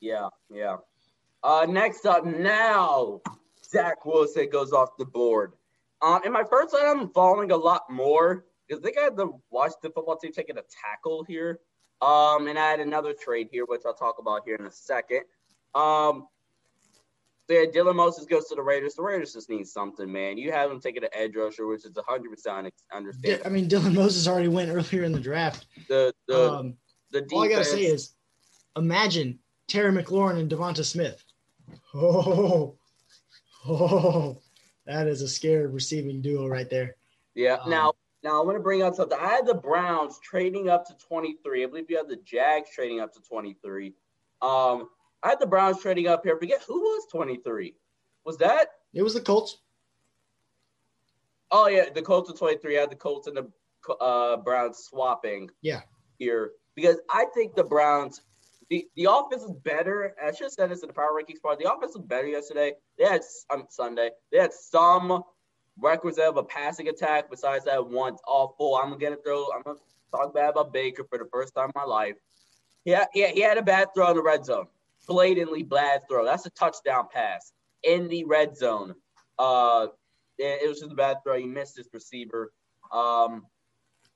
Yeah, 0.00 0.28
yeah. 0.52 0.76
Uh, 1.42 1.66
next 1.68 2.06
up 2.06 2.24
now, 2.24 3.20
Zach 3.64 4.04
Wilson 4.04 4.48
goes 4.50 4.72
off 4.72 4.96
the 4.98 5.04
board. 5.04 5.52
Um, 6.02 6.20
in 6.24 6.32
my 6.32 6.44
first 6.48 6.74
line, 6.74 6.86
I'm 6.86 7.10
following 7.10 7.50
a 7.50 7.56
lot 7.56 7.90
more 7.90 8.44
because 8.66 8.80
I 8.80 8.84
think 8.84 8.98
I 8.98 9.04
had 9.04 9.16
to 9.16 9.40
watch 9.50 9.72
the 9.82 9.90
football 9.90 10.16
team 10.16 10.32
taking 10.32 10.58
a 10.58 10.62
tackle 10.62 11.24
here. 11.24 11.60
Um, 12.00 12.46
and 12.46 12.58
I 12.58 12.70
had 12.70 12.80
another 12.80 13.12
trade 13.12 13.48
here, 13.50 13.64
which 13.66 13.82
I'll 13.84 13.94
talk 13.94 14.16
about 14.18 14.42
here 14.44 14.56
in 14.56 14.66
a 14.66 14.70
second. 14.70 15.22
Um, 15.74 16.28
so 17.48 17.54
yeah, 17.54 17.64
Dylan 17.64 17.96
Moses 17.96 18.26
goes 18.26 18.46
to 18.48 18.54
the 18.54 18.62
Raiders. 18.62 18.94
The 18.94 19.02
Raiders 19.02 19.32
just 19.32 19.48
need 19.48 19.66
something, 19.66 20.10
man. 20.10 20.36
You 20.36 20.52
have 20.52 20.68
them 20.68 20.80
taking 20.80 21.02
an 21.02 21.08
edge 21.14 21.34
rusher, 21.34 21.66
which 21.66 21.84
is 21.86 21.92
100% 21.92 22.70
understandable. 22.92 23.46
I 23.46 23.48
mean, 23.48 23.68
Dylan 23.68 23.94
Moses 23.94 24.28
already 24.28 24.48
went 24.48 24.70
earlier 24.70 25.04
in 25.04 25.12
the 25.12 25.20
draft. 25.20 25.66
The 25.88 26.12
the 26.26 26.52
um, 26.52 26.74
the 27.10 27.22
defense, 27.22 27.32
all 27.32 27.42
I 27.44 27.48
gotta 27.48 27.64
say 27.64 27.84
is, 27.84 28.12
imagine 28.76 29.38
Terry 29.66 29.90
McLaurin 29.90 30.38
and 30.38 30.50
Devonta 30.50 30.84
Smith. 30.84 31.24
Oh, 31.94 32.76
oh, 33.66 34.38
that 34.86 35.06
is 35.06 35.22
a 35.22 35.28
scary 35.28 35.66
receiving 35.66 36.20
duo 36.20 36.46
right 36.46 36.68
there. 36.68 36.96
Yeah. 37.34 37.54
Um, 37.54 37.70
now, 37.70 37.92
now 38.22 38.40
I 38.40 38.44
want 38.44 38.56
to 38.56 38.62
bring 38.62 38.82
up 38.82 38.94
something. 38.94 39.18
I 39.18 39.28
had 39.28 39.46
the 39.46 39.54
Browns 39.54 40.18
trading 40.22 40.68
up 40.68 40.86
to 40.86 40.94
23. 41.06 41.64
I 41.64 41.66
believe 41.66 41.90
you 41.90 41.96
had 41.96 42.08
the 42.08 42.16
Jags 42.16 42.70
trading 42.74 43.00
up 43.00 43.12
to 43.14 43.20
23. 43.20 43.94
Um, 44.42 44.88
I 45.22 45.30
had 45.30 45.40
the 45.40 45.46
Browns 45.46 45.80
trading 45.80 46.08
up 46.08 46.22
here. 46.24 46.36
Forget 46.36 46.62
who 46.66 46.80
was 46.80 47.06
23. 47.10 47.74
Was 48.24 48.38
that? 48.38 48.68
It 48.92 49.02
was 49.02 49.14
the 49.14 49.20
Colts. 49.20 49.58
Oh 51.50 51.68
yeah, 51.68 51.86
the 51.94 52.02
Colts 52.02 52.30
are 52.30 52.36
23. 52.36 52.76
I 52.76 52.80
had 52.80 52.90
the 52.90 52.96
Colts 52.96 53.26
and 53.26 53.36
the 53.36 53.94
uh, 54.00 54.36
Browns 54.38 54.78
swapping. 54.78 55.50
Yeah. 55.62 55.80
Here 56.18 56.52
because 56.74 57.00
I 57.10 57.26
think 57.34 57.56
the 57.56 57.64
Browns 57.64 58.22
the, 58.70 58.86
the 58.96 59.08
offense 59.10 59.42
is 59.42 59.52
better. 59.64 60.14
I 60.22 60.30
should 60.30 60.44
have 60.44 60.52
said 60.52 60.70
this 60.70 60.82
in 60.82 60.88
the 60.88 60.94
power 60.94 61.10
rankings 61.12 61.40
part. 61.40 61.58
The 61.58 61.72
offense 61.72 61.94
was 61.96 62.04
better 62.04 62.26
yesterday. 62.28 62.74
They 62.98 63.04
had 63.04 63.22
um, 63.50 63.64
Sunday. 63.68 64.10
They 64.30 64.38
had 64.38 64.52
some 64.52 65.22
requisite 65.80 66.24
of 66.24 66.36
a 66.36 66.42
passing 66.42 66.88
attack. 66.88 67.30
Besides 67.30 67.64
that 67.64 67.86
one 67.86 68.16
awful, 68.26 68.76
I'm 68.76 68.96
gonna 68.98 69.16
throw. 69.24 69.46
I'm 69.54 69.62
gonna 69.62 69.78
talk 70.10 70.34
bad 70.34 70.50
about 70.50 70.72
Baker 70.72 71.04
for 71.04 71.18
the 71.18 71.28
first 71.32 71.54
time 71.54 71.66
in 71.66 71.72
my 71.74 71.84
life. 71.84 72.16
Yeah, 72.84 73.04
yeah, 73.14 73.28
he 73.28 73.40
had 73.40 73.58
a 73.58 73.62
bad 73.62 73.88
throw 73.94 74.10
in 74.10 74.16
the 74.16 74.22
red 74.22 74.44
zone. 74.44 74.66
Blatantly 75.06 75.62
bad 75.62 76.02
throw. 76.08 76.24
That's 76.24 76.46
a 76.46 76.50
touchdown 76.50 77.08
pass 77.12 77.52
in 77.82 78.08
the 78.08 78.24
red 78.24 78.56
zone. 78.56 78.94
Uh, 79.38 79.88
it, 80.38 80.62
it 80.64 80.68
was 80.68 80.80
just 80.80 80.92
a 80.92 80.94
bad 80.94 81.18
throw. 81.22 81.38
He 81.38 81.46
missed 81.46 81.76
his 81.76 81.88
receiver. 81.92 82.52
Um, 82.92 83.44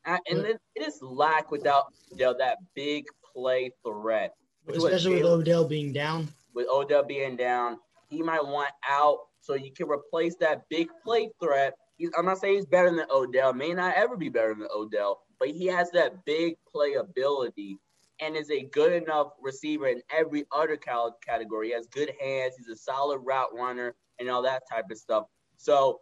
and 0.05 0.21
then 0.27 0.59
it 0.75 0.87
is 0.87 1.01
lack 1.03 1.51
without 1.51 1.93
you 2.11 2.19
know, 2.19 2.35
that 2.39 2.59
big 2.75 3.07
play 3.35 3.73
threat. 3.85 4.35
Especially 4.69 5.17
with 5.17 5.25
Odell 5.25 5.67
being 5.67 5.93
down. 5.93 6.29
With 6.55 6.69
Odell 6.69 7.05
being 7.05 7.37
down, 7.37 7.79
he 8.09 8.23
might 8.23 8.45
want 8.45 8.71
out 8.89 9.19
so 9.43 9.55
you 9.55 9.73
can 9.73 9.89
replace 9.89 10.37
that 10.37 10.63
big 10.71 10.89
play 11.05 11.29
threat. 11.43 11.75
He's, 11.99 12.11
I'm 12.17 12.25
not 12.25 12.39
saying 12.39 12.55
he's 12.55 12.67
better 12.67 12.91
than 12.91 13.05
Odell, 13.11 13.53
may 13.53 13.75
not 13.75 13.95
ever 13.95 14.17
be 14.17 14.31
better 14.31 14.55
than 14.55 14.67
Odell, 14.75 15.21
but 15.39 15.49
he 15.49 15.67
has 15.67 15.91
that 15.91 16.25
big 16.25 16.57
play 16.73 16.95
ability 16.95 17.79
and 18.21 18.37
is 18.37 18.51
a 18.51 18.63
good 18.63 18.93
enough 18.93 19.33
receiver 19.43 19.89
in 19.89 20.01
every 20.11 20.45
other 20.53 20.77
category. 20.77 21.69
He 21.69 21.75
has 21.75 21.87
good 21.89 22.13
hands, 22.21 22.55
he's 22.57 22.69
a 22.69 22.77
solid 22.77 23.19
route 23.19 23.53
runner, 23.53 23.95
and 24.19 24.31
all 24.31 24.43
that 24.43 24.63
type 24.71 24.91
of 24.91 24.97
stuff. 24.97 25.25
So 25.57 26.01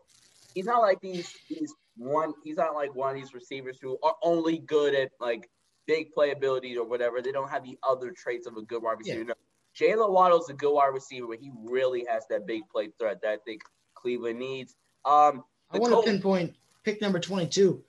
he's 0.54 0.66
not 0.66 0.80
like 0.80 1.00
these 1.00 1.34
these 1.48 1.74
one. 1.96 2.34
He's 2.44 2.56
not 2.56 2.74
like 2.74 2.94
one 2.94 3.10
of 3.10 3.16
these 3.20 3.34
receivers 3.34 3.78
who 3.80 3.98
are 4.02 4.14
only 4.22 4.58
good 4.58 4.94
at 4.94 5.10
like 5.18 5.48
big 5.86 6.08
playability 6.16 6.76
or 6.76 6.84
whatever. 6.84 7.22
They 7.22 7.32
don't 7.32 7.50
have 7.50 7.64
the 7.64 7.78
other 7.88 8.10
traits 8.10 8.46
of 8.46 8.56
a 8.56 8.62
good 8.62 8.82
wide 8.82 8.98
receiver. 8.98 9.24
Yeah. 9.28 9.34
Jaylen 9.78 10.10
Waddle's 10.10 10.50
a 10.50 10.54
good 10.54 10.72
wide 10.72 10.92
receiver, 10.92 11.26
but 11.28 11.38
he 11.38 11.50
really 11.64 12.04
has 12.08 12.24
that 12.30 12.46
big 12.46 12.62
play 12.68 12.90
threat 12.98 13.20
that 13.22 13.30
I 13.30 13.36
think 13.44 13.62
Cleveland 13.94 14.38
needs. 14.38 14.74
Um, 15.04 15.44
I 15.70 15.78
want 15.78 15.92
Col- 15.92 16.02
to 16.02 16.10
pinpoint 16.10 16.54
pick 16.84 17.00
number 17.00 17.20
22, 17.20 17.82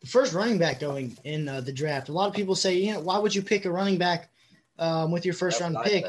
the 0.00 0.06
first 0.06 0.32
running 0.32 0.58
back 0.58 0.80
going 0.80 1.16
in 1.24 1.48
uh, 1.48 1.60
the 1.60 1.72
draft. 1.72 2.08
A 2.08 2.12
lot 2.12 2.28
of 2.28 2.34
people 2.34 2.54
say, 2.54 2.74
you 2.74 2.94
know, 2.94 3.00
why 3.00 3.18
would 3.18 3.34
you 3.34 3.42
pick 3.42 3.64
a 3.64 3.70
running 3.70 3.98
back 3.98 4.30
um, 4.78 5.10
with 5.10 5.24
your 5.24 5.34
first 5.34 5.58
That's 5.58 5.74
round 5.74 5.84
pick? 5.84 6.04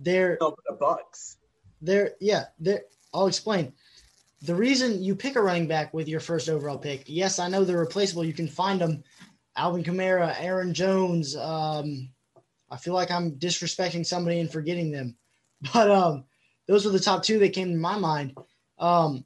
They're 0.00 0.38
no, 0.40 0.54
the 0.68 0.76
Bucs. 0.76 1.36
They're 1.80 2.12
yeah. 2.20 2.46
They're, 2.58 2.82
I'll 3.12 3.26
explain. 3.26 3.72
The 4.42 4.54
reason 4.54 5.02
you 5.02 5.14
pick 5.14 5.36
a 5.36 5.42
running 5.42 5.68
back 5.68 5.94
with 5.94 6.08
your 6.08 6.18
first 6.18 6.48
overall 6.48 6.78
pick, 6.78 7.04
yes, 7.06 7.38
I 7.38 7.48
know 7.48 7.64
they're 7.64 7.78
replaceable. 7.78 8.24
You 8.24 8.32
can 8.32 8.48
find 8.48 8.80
them 8.80 9.04
Alvin 9.56 9.84
Kamara, 9.84 10.34
Aaron 10.40 10.74
Jones. 10.74 11.36
Um, 11.36 12.08
I 12.72 12.76
feel 12.76 12.94
like 12.94 13.10
I'm 13.10 13.32
disrespecting 13.32 14.06
somebody 14.06 14.40
and 14.40 14.50
forgetting 14.50 14.90
them, 14.90 15.16
but 15.72 15.90
um, 15.90 16.24
those 16.66 16.84
were 16.84 16.92
the 16.92 17.00
top 17.00 17.22
two 17.22 17.38
that 17.40 17.52
came 17.52 17.70
to 17.70 17.76
my 17.76 17.98
mind. 17.98 18.36
Um, 18.78 19.24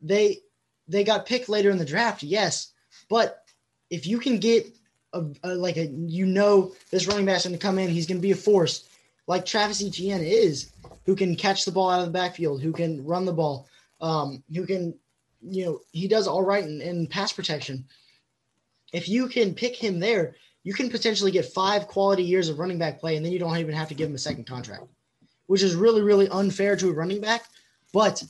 they 0.00 0.38
they 0.86 1.04
got 1.04 1.26
picked 1.26 1.48
later 1.48 1.70
in 1.70 1.78
the 1.78 1.84
draft, 1.84 2.22
yes, 2.22 2.72
but 3.10 3.42
if 3.90 4.06
you 4.06 4.18
can 4.18 4.38
get 4.38 4.66
a, 5.12 5.24
a 5.42 5.54
like 5.54 5.76
a 5.76 5.86
you 5.86 6.26
know 6.26 6.74
this 6.90 7.06
running 7.06 7.26
back's 7.26 7.44
going 7.44 7.52
to 7.54 7.58
come 7.58 7.78
in, 7.78 7.90
he's 7.90 8.06
going 8.06 8.18
to 8.18 8.22
be 8.22 8.32
a 8.32 8.36
force 8.36 8.88
like 9.28 9.44
Travis 9.44 9.84
Etienne 9.84 10.22
is, 10.22 10.72
who 11.06 11.14
can 11.14 11.36
catch 11.36 11.64
the 11.64 11.70
ball 11.70 11.90
out 11.90 12.00
of 12.00 12.06
the 12.06 12.12
backfield, 12.12 12.60
who 12.60 12.72
can 12.72 13.04
run 13.04 13.26
the 13.26 13.32
ball, 13.32 13.68
um, 14.00 14.42
who 14.52 14.66
can 14.66 14.98
you 15.40 15.64
know 15.64 15.80
he 15.92 16.08
does 16.08 16.26
all 16.26 16.42
right 16.42 16.64
in, 16.64 16.80
in 16.80 17.06
pass 17.06 17.32
protection. 17.32 17.86
If 18.92 19.08
you 19.08 19.28
can 19.28 19.54
pick 19.54 19.76
him 19.76 20.00
there, 20.00 20.34
you 20.64 20.74
can 20.74 20.90
potentially 20.90 21.30
get 21.30 21.46
five 21.46 21.86
quality 21.86 22.22
years 22.22 22.48
of 22.48 22.58
running 22.58 22.78
back 22.78 23.00
play, 23.00 23.16
and 23.16 23.24
then 23.24 23.32
you 23.32 23.38
don't 23.38 23.56
even 23.56 23.74
have 23.74 23.88
to 23.88 23.94
give 23.94 24.08
him 24.08 24.14
a 24.14 24.18
second 24.18 24.46
contract, 24.46 24.84
which 25.46 25.62
is 25.62 25.74
really, 25.74 26.02
really 26.02 26.28
unfair 26.28 26.76
to 26.76 26.90
a 26.90 26.92
running 26.92 27.20
back. 27.20 27.44
But 27.92 28.22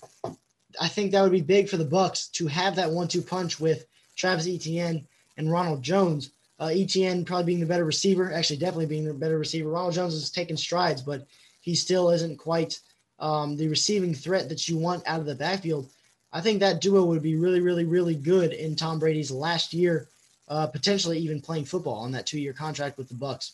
I 0.81 0.89
think 0.89 1.13
that 1.13 1.23
would 1.23 1.33
be 1.33 1.41
big 1.41 1.69
for 1.69 1.77
the 1.77 1.85
Bucs 1.85 2.31
to 2.33 2.47
have 2.47 2.77
that 2.77 2.91
one-two 2.91 3.23
punch 3.23 3.59
with 3.59 3.87
Travis 4.17 4.47
Etienne 4.47 5.07
and 5.37 5.51
Ronald 5.51 5.83
Jones. 5.83 6.31
Uh, 6.61 6.71
Etienne 6.73 7.25
probably 7.25 7.45
being 7.45 7.61
the 7.61 7.67
better 7.67 7.85
receiver, 7.85 8.33
actually 8.33 8.59
definitely 8.59 8.87
being 8.87 9.05
the 9.05 9.15
better 9.15 9.39
receiver. 9.39 9.71
Ronald 9.71 9.95
Jones 9.95 10.15
is 10.15 10.31
taking 10.31 10.57
strides, 10.57 11.03
but 11.03 11.27
he 11.61 11.75
still 11.75 12.11
isn't 12.11 12.39
quite 12.39 12.79
um, 13.19 13.57
the 13.57 13.69
receiving 13.69 14.15
threat 14.15 14.49
that 14.49 14.69
you 14.69 14.77
want 14.77 15.03
out 15.07 15.21
of 15.21 15.27
the 15.27 15.35
backfield. 15.35 15.89
I 16.33 16.41
think 16.41 16.61
that 16.61 16.81
duo 16.81 17.05
would 17.05 17.23
be 17.23 17.37
really, 17.37 17.61
really, 17.61 17.85
really 17.85 18.15
good 18.15 18.53
in 18.53 18.77
Tom 18.77 18.99
Brady's 18.99 19.31
last 19.31 19.73
year, 19.73 20.09
uh, 20.49 20.67
potentially 20.67 21.19
even 21.19 21.41
playing 21.41 21.65
football 21.65 22.01
on 22.01 22.13
that 22.13 22.27
two-year 22.27 22.53
contract 22.53 22.99
with 22.99 23.09
the 23.09 23.15
Bucs. 23.15 23.53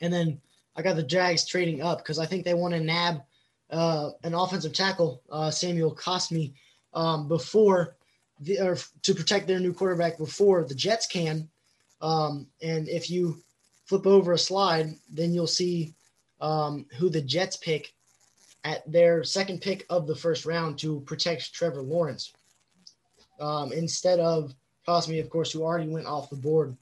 And 0.00 0.12
then 0.12 0.40
I 0.76 0.82
got 0.82 0.96
the 0.96 1.02
Jags 1.02 1.46
trading 1.46 1.82
up 1.82 1.98
because 1.98 2.18
I 2.18 2.26
think 2.26 2.44
they 2.44 2.54
want 2.54 2.74
to 2.74 2.80
nab 2.80 3.22
uh, 3.70 4.10
an 4.24 4.34
offensive 4.34 4.72
tackle, 4.72 5.22
uh, 5.30 5.50
Samuel 5.50 5.94
Cosmi, 5.94 6.52
um, 6.94 7.28
before 7.28 7.96
the, 8.40 8.60
or 8.60 8.76
to 9.02 9.14
protect 9.14 9.46
their 9.46 9.60
new 9.60 9.72
quarterback 9.72 10.18
before 10.18 10.64
the 10.64 10.74
Jets 10.74 11.06
can. 11.06 11.48
Um, 12.00 12.48
and 12.60 12.88
if 12.88 13.10
you 13.10 13.42
flip 13.86 14.06
over 14.06 14.32
a 14.32 14.38
slide, 14.38 14.94
then 15.10 15.32
you'll 15.32 15.46
see 15.46 15.94
um, 16.40 16.86
who 16.98 17.08
the 17.08 17.22
Jets 17.22 17.56
pick 17.56 17.94
at 18.64 18.90
their 18.90 19.24
second 19.24 19.60
pick 19.60 19.86
of 19.88 20.06
the 20.06 20.16
first 20.16 20.44
round 20.44 20.78
to 20.80 21.00
protect 21.00 21.52
Trevor 21.52 21.82
Lawrence 21.82 22.32
um, 23.40 23.72
instead 23.72 24.20
of 24.20 24.54
Cosmi, 24.86 25.20
of 25.20 25.30
course, 25.30 25.52
who 25.52 25.62
already 25.62 25.88
went 25.88 26.06
off 26.06 26.30
the 26.30 26.36
board. 26.36 26.76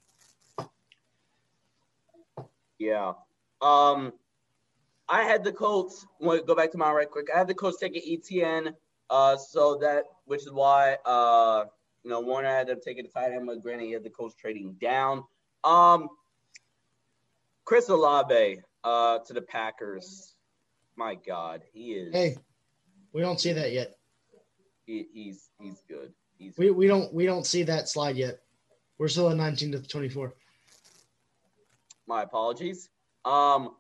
Yeah. 2.79 3.13
Um, 3.61 4.13
I 5.09 5.23
had 5.23 5.45
the 5.45 5.53
Colts. 5.53 6.07
Go 6.21 6.55
back 6.55 6.73
to 6.73 6.79
mine 6.79 6.95
right 6.95 7.11
quick? 7.11 7.29
I 7.35 7.39
had 7.39 7.49
the 7.49 7.55
Colts 7.55 7.79
taking 7.79 8.03
Etienne, 8.07 8.75
uh, 9.11 9.37
so 9.37 9.77
that 9.77 10.05
which 10.25 10.43
is 10.43 10.53
why 10.53 10.97
uh, 11.05 11.65
you 12.05 12.11
know 12.11 12.21
Warner 12.21 12.49
had 12.49 12.69
them 12.69 12.79
taking 12.83 13.05
the 13.05 13.11
tight 13.11 13.33
end, 13.33 13.47
but 13.47 13.63
granted 13.63 13.85
he 13.85 13.93
had 13.93 14.05
the 14.05 14.11
Colts 14.11 14.35
trading 14.35 14.77
down. 14.81 15.25
Um, 15.63 16.09
Chris 17.65 17.89
Olave 17.89 18.61
uh, 18.83 19.19
to 19.19 19.33
the 19.33 19.43
Packers. 19.43 20.35
My 20.97 21.17
God, 21.17 21.63
he 21.73 21.93
is. 21.93 22.15
Hey, 22.15 22.37
we 23.13 23.21
don't 23.21 23.41
see 23.41 23.53
that 23.53 23.73
yet. 23.73 23.97
He, 24.87 25.07
he's 25.13 25.51
he's 25.59 25.83
good. 25.87 26.13
He's 26.41 26.57
we, 26.57 26.71
we 26.71 26.87
don't 26.87 27.13
we 27.13 27.27
don't 27.27 27.47
see 27.47 27.63
that 27.65 27.89
slide 27.89 28.17
yet. 28.17 28.41
We're 28.99 29.09
still 29.09 29.31
at 29.31 29.37
19 29.37 29.73
to 29.73 29.83
24. 29.83 30.35
My 32.07 32.23
apologies. 32.23 32.89
Um, 33.25 33.77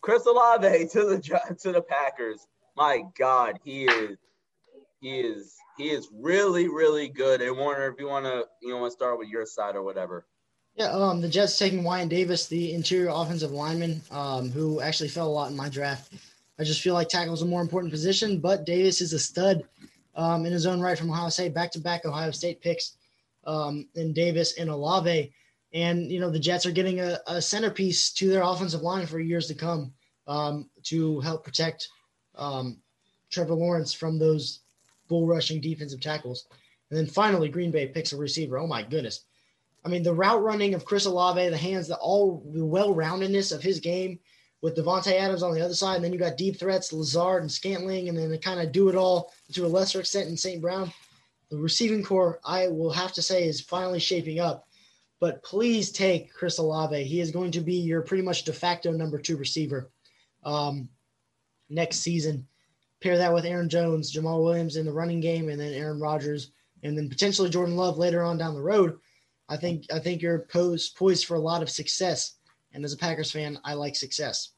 Chris 0.00 0.26
Olave 0.26 0.88
to 0.92 1.04
the 1.04 1.56
to 1.60 1.72
the 1.72 1.80
Packers. 1.80 2.46
My 2.76 3.04
God, 3.16 3.60
he 3.64 3.84
is 3.84 4.18
he 5.00 5.20
is 5.20 5.56
he 5.78 5.90
is 5.90 6.08
really 6.12 6.68
really 6.68 7.08
good. 7.08 7.40
And 7.40 7.56
Warner, 7.56 7.86
if 7.86 8.00
you 8.00 8.08
want 8.08 8.26
to 8.26 8.44
you 8.60 8.70
know 8.70 8.78
want 8.78 8.90
to 8.90 8.96
start 8.96 9.18
with 9.18 9.28
your 9.28 9.46
side 9.46 9.76
or 9.76 9.82
whatever. 9.84 10.26
Yeah, 10.74 10.90
um, 10.90 11.20
the 11.20 11.28
Jets 11.28 11.58
taking 11.58 11.84
Wyatt 11.84 12.08
Davis, 12.08 12.46
the 12.46 12.72
interior 12.72 13.10
offensive 13.12 13.50
lineman, 13.50 14.02
um, 14.10 14.50
who 14.50 14.80
actually 14.80 15.08
fell 15.08 15.28
a 15.28 15.30
lot 15.30 15.50
in 15.50 15.56
my 15.56 15.68
draft. 15.68 16.12
I 16.58 16.64
just 16.64 16.80
feel 16.80 16.94
like 16.94 17.08
tackle 17.08 17.34
is 17.34 17.42
a 17.42 17.46
more 17.46 17.60
important 17.60 17.92
position, 17.92 18.40
but 18.40 18.66
Davis 18.66 19.00
is 19.00 19.12
a 19.12 19.18
stud 19.18 19.64
um, 20.14 20.46
in 20.46 20.52
his 20.52 20.66
own 20.66 20.80
right 20.80 20.98
from 20.98 21.10
Ohio 21.10 21.28
State, 21.28 21.54
back 21.54 21.70
to 21.72 21.80
back 21.80 22.04
Ohio 22.04 22.30
State 22.30 22.60
picks 22.60 22.96
um, 23.44 23.86
in 23.94 24.12
Davis 24.12 24.58
and 24.58 24.70
Olave. 24.70 25.32
And, 25.72 26.10
you 26.10 26.18
know, 26.18 26.30
the 26.30 26.38
Jets 26.38 26.66
are 26.66 26.72
getting 26.72 27.00
a, 27.00 27.18
a 27.26 27.40
centerpiece 27.40 28.12
to 28.14 28.28
their 28.28 28.42
offensive 28.42 28.82
line 28.82 29.06
for 29.06 29.20
years 29.20 29.46
to 29.48 29.54
come 29.54 29.92
um, 30.26 30.68
to 30.84 31.20
help 31.20 31.44
protect 31.44 31.88
um, 32.34 32.78
Trevor 33.30 33.54
Lawrence 33.54 33.92
from 33.92 34.18
those 34.18 34.60
bull 35.08 35.26
rushing 35.26 35.60
defensive 35.60 36.00
tackles. 36.00 36.46
And 36.90 36.98
then 36.98 37.06
finally, 37.06 37.48
Green 37.48 37.70
Bay 37.70 37.86
picks 37.86 38.12
a 38.12 38.16
receiver. 38.16 38.58
Oh, 38.58 38.66
my 38.66 38.82
goodness. 38.82 39.24
I 39.84 39.88
mean, 39.88 40.02
the 40.02 40.12
route 40.12 40.42
running 40.42 40.74
of 40.74 40.84
Chris 40.84 41.06
Olave, 41.06 41.48
the 41.48 41.56
hands, 41.56 41.88
the 41.88 41.96
all 41.96 42.42
the 42.52 42.64
well 42.64 42.94
roundedness 42.94 43.54
of 43.54 43.62
his 43.62 43.80
game 43.80 44.18
with 44.62 44.76
Davante 44.76 45.12
Adams 45.12 45.42
on 45.42 45.54
the 45.54 45.64
other 45.64 45.74
side. 45.74 45.96
And 45.96 46.04
then 46.04 46.12
you 46.12 46.18
got 46.18 46.36
deep 46.36 46.58
threats, 46.58 46.92
Lazard 46.92 47.42
and 47.42 47.50
Scantling, 47.50 48.08
and 48.08 48.16
then 48.16 48.30
they 48.30 48.38
kind 48.38 48.60
of 48.60 48.72
do 48.72 48.88
it 48.88 48.94
all 48.94 49.32
to 49.52 49.64
a 49.64 49.68
lesser 49.68 50.00
extent 50.00 50.28
in 50.28 50.36
St. 50.36 50.60
Brown. 50.60 50.92
The 51.50 51.56
receiving 51.56 52.04
core, 52.04 52.38
I 52.44 52.68
will 52.68 52.92
have 52.92 53.12
to 53.14 53.22
say, 53.22 53.44
is 53.44 53.60
finally 53.60 53.98
shaping 53.98 54.38
up 54.38 54.66
but 55.20 55.42
please 55.42 55.92
take 55.92 56.32
Chris 56.32 56.58
Olave. 56.58 57.04
He 57.04 57.20
is 57.20 57.30
going 57.30 57.52
to 57.52 57.60
be 57.60 57.74
your 57.74 58.00
pretty 58.00 58.22
much 58.22 58.44
de 58.44 58.52
facto 58.52 58.90
number 58.90 59.18
two 59.18 59.36
receiver 59.36 59.90
um, 60.44 60.88
next 61.68 61.98
season. 61.98 62.46
Pair 63.02 63.18
that 63.18 63.32
with 63.32 63.44
Aaron 63.44 63.68
Jones, 63.68 64.12
Jamaal 64.12 64.42
Williams 64.42 64.76
in 64.76 64.86
the 64.86 64.92
running 64.92 65.20
game, 65.20 65.50
and 65.50 65.60
then 65.60 65.74
Aaron 65.74 66.00
Rodgers, 66.00 66.52
and 66.82 66.96
then 66.96 67.08
potentially 67.08 67.50
Jordan 67.50 67.76
Love 67.76 67.98
later 67.98 68.22
on 68.22 68.38
down 68.38 68.54
the 68.54 68.62
road. 68.62 68.98
I 69.48 69.56
think 69.56 69.84
I 69.92 69.98
think 69.98 70.22
you're 70.22 70.46
posed, 70.50 70.96
poised 70.96 71.26
for 71.26 71.34
a 71.34 71.40
lot 71.40 71.62
of 71.62 71.70
success. 71.70 72.36
And 72.72 72.84
as 72.84 72.92
a 72.92 72.96
Packers 72.96 73.32
fan, 73.32 73.58
I 73.64 73.74
like 73.74 73.96
success. 73.96 74.50